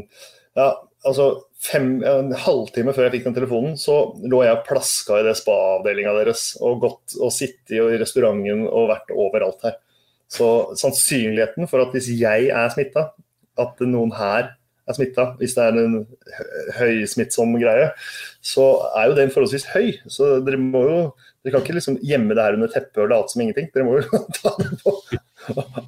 [0.56, 0.68] Ja,
[1.08, 1.28] altså
[1.62, 5.36] fem, en halvtime før jeg fikk den telefonen, så lå jeg og plaska i det
[5.40, 9.78] spa-avdelinga deres og gått og sittet i restauranten og vært overalt her.
[10.32, 10.48] Så
[10.80, 13.10] sannsynligheten for at hvis jeg er smitta,
[13.64, 14.52] at noen her
[14.90, 15.98] er smitta, hvis det er en
[16.78, 17.92] høysmittsom greie,
[18.44, 18.68] så
[18.98, 19.92] er jo den forholdsvis høy.
[20.12, 21.04] Så dere må jo
[21.42, 23.72] Dere kan ikke liksom gjemme det her under teppet og late som ingenting.
[23.74, 24.92] Dere må jo ta det på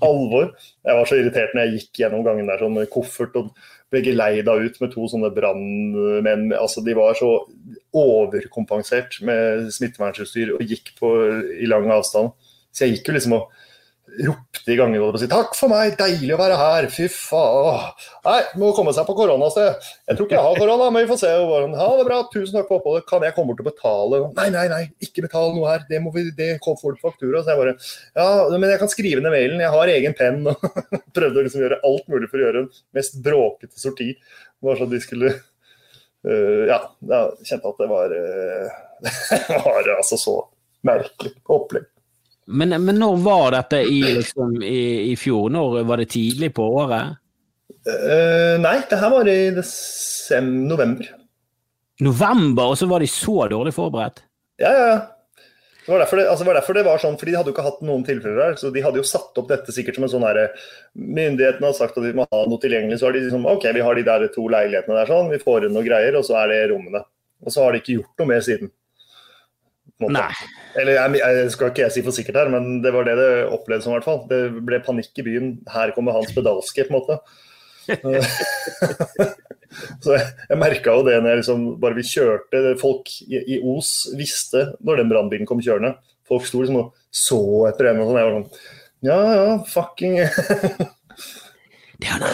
[0.01, 0.47] alvor.
[0.81, 3.51] Jeg var så irritert når jeg gikk gjennom gangen der sånn med koffert og
[3.93, 6.47] ble geleida ut med to sånne brannmenn.
[6.57, 7.29] Altså, de var så
[8.01, 11.13] overkompensert med smittevernutstyr og gikk på,
[11.61, 12.33] i lang avstand.
[12.73, 13.62] Så jeg gikk jo liksom og
[14.21, 17.91] ropte i gangen og si 'takk for meg, deilig å være her', fy faen.
[18.25, 19.81] Nei, må komme seg på koronasted.
[20.07, 21.31] Jeg tror ikke jeg har korona, men vi får se.
[21.79, 23.07] Ha det bra, tusen takk for oppholdet.
[23.09, 24.21] Kan jeg komme bort og betale?
[24.37, 25.85] Nei, nei, nei, ikke betale noe her.
[25.89, 27.43] Det må vi, det får du faktura.
[27.43, 27.75] Så jeg bare
[28.15, 28.27] ja,
[28.57, 30.43] men jeg kan skrive ned mailen, jeg har egen penn.
[30.51, 30.67] Og
[31.17, 34.13] prøvde å liksom gjøre alt mulig for å gjøre en mest bråkete sorti.
[34.63, 40.37] Bare så de skulle uh, Ja, jeg kjente at det var, uh, var altså så
[40.83, 41.87] merkelig opplegg.
[42.45, 45.49] Men, men, når var dette i, liksom, i, i, fjor?
[45.53, 47.19] Når Var det tidlig på året?
[47.87, 49.39] Uh, nei, det her var i
[50.43, 51.09] november.
[52.03, 54.23] November, og så var de så dårlig forberedt?
[54.61, 55.01] Ja, ja, ja.
[55.85, 57.81] Det var, det, altså var derfor det, var sånn, fordi De hadde jo ikke hatt
[57.83, 58.53] noen tilfeller der.
[58.55, 60.39] så De hadde jo satt opp dette sikkert som en sånn her,
[60.95, 63.01] Myndighetene har sagt at de må ha noe tilgjengelig.
[63.01, 65.67] Så har de liksom OK, vi har de der to leilighetene der sånn, vi får
[65.67, 67.03] inn noe greier, og så er det rommene.
[67.43, 68.71] Og så har de ikke gjort noe mer siden.
[70.01, 73.31] Eller jeg, jeg, skal ikke jeg si for sikkert her, men det var det det
[73.53, 73.93] opplevdes som.
[73.95, 74.21] hvert fall.
[74.29, 75.47] Det ble panikk i byen.
[75.71, 77.15] Her kommer Hans Pedalske, på en måte.
[80.03, 82.57] så jeg, jeg merka jo det når jeg liksom bare vi kjørte.
[82.81, 85.91] Folk i, i Os visste når den brannbilen kom kjørende.
[86.29, 88.19] Folk sto liksom og så etter en og sånn.
[88.19, 88.51] Jeg var sånn
[89.03, 90.13] Ja ja, fucking
[91.99, 92.33] Det er han der,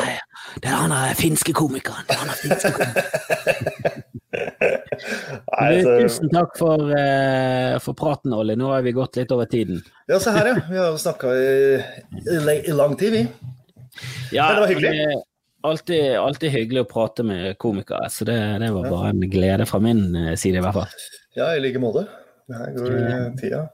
[0.64, 2.06] er der finske komikeren.
[2.08, 3.08] Det er han her, finske komikeren.
[5.60, 5.96] Nei, så...
[6.02, 8.56] Tusen takk for, uh, for, praten, Olli.
[8.60, 9.82] Nå har vi gått litt over tiden.
[10.08, 10.60] Ja, se her, ja.
[10.70, 11.80] Vi har snakka i,
[12.66, 13.26] i, lang tid, vi.
[14.32, 14.92] Ja, det var hyggelig.
[14.92, 15.18] Det er
[15.62, 19.82] alltid, alltid, hyggelig å prate med komikere, så det, det var bare en glede fra
[19.84, 21.10] min eh, side, i hvert fall.
[21.38, 22.06] Ja, i like måte.
[22.50, 22.96] Her går
[23.40, 23.66] tida.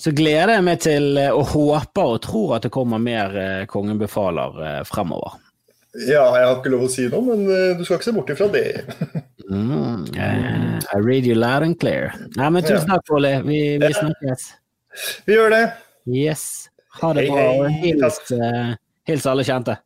[0.00, 3.36] Så gleder jeg meg til, eh, og håper og tror at det kommer mer
[3.70, 5.38] Kongen befaler fremover.
[6.06, 8.46] Ja, jeg har ikke lov å si noe, men du skal ikke se bort ifra
[8.54, 8.68] det.
[9.50, 12.14] Mm, uh, I read you loud and clear.
[12.36, 13.40] Nei, men tusen takk, Ole.
[13.42, 14.46] Vi, vi snakkes.
[15.26, 15.64] Vi gjør det.
[16.06, 16.44] Yes.
[17.00, 17.46] Ha det bra.
[17.58, 18.76] Og hils, uh,
[19.10, 19.80] hils alle kjente.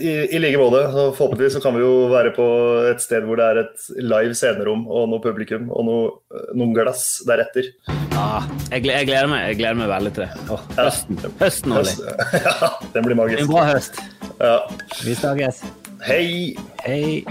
[0.00, 0.80] I, i like måte.
[1.18, 2.46] Forhåpentligvis så kan vi jo være på
[2.88, 6.10] et sted hvor det er et live scenerom og noe publikum og noe,
[6.56, 7.72] noen glass deretter.
[8.14, 10.44] Ja, jeg, jeg, gleder meg Jeg gleder meg veldig til det.
[10.54, 11.32] Oh, høsten, ja.
[11.42, 11.96] høsten Olli.
[12.46, 13.42] Ja, den blir magisk.
[13.44, 14.00] En bra høst.
[14.38, 14.54] Ja.
[15.02, 15.66] Vi snakkes.
[16.06, 16.54] Hei.
[16.86, 17.24] Hei.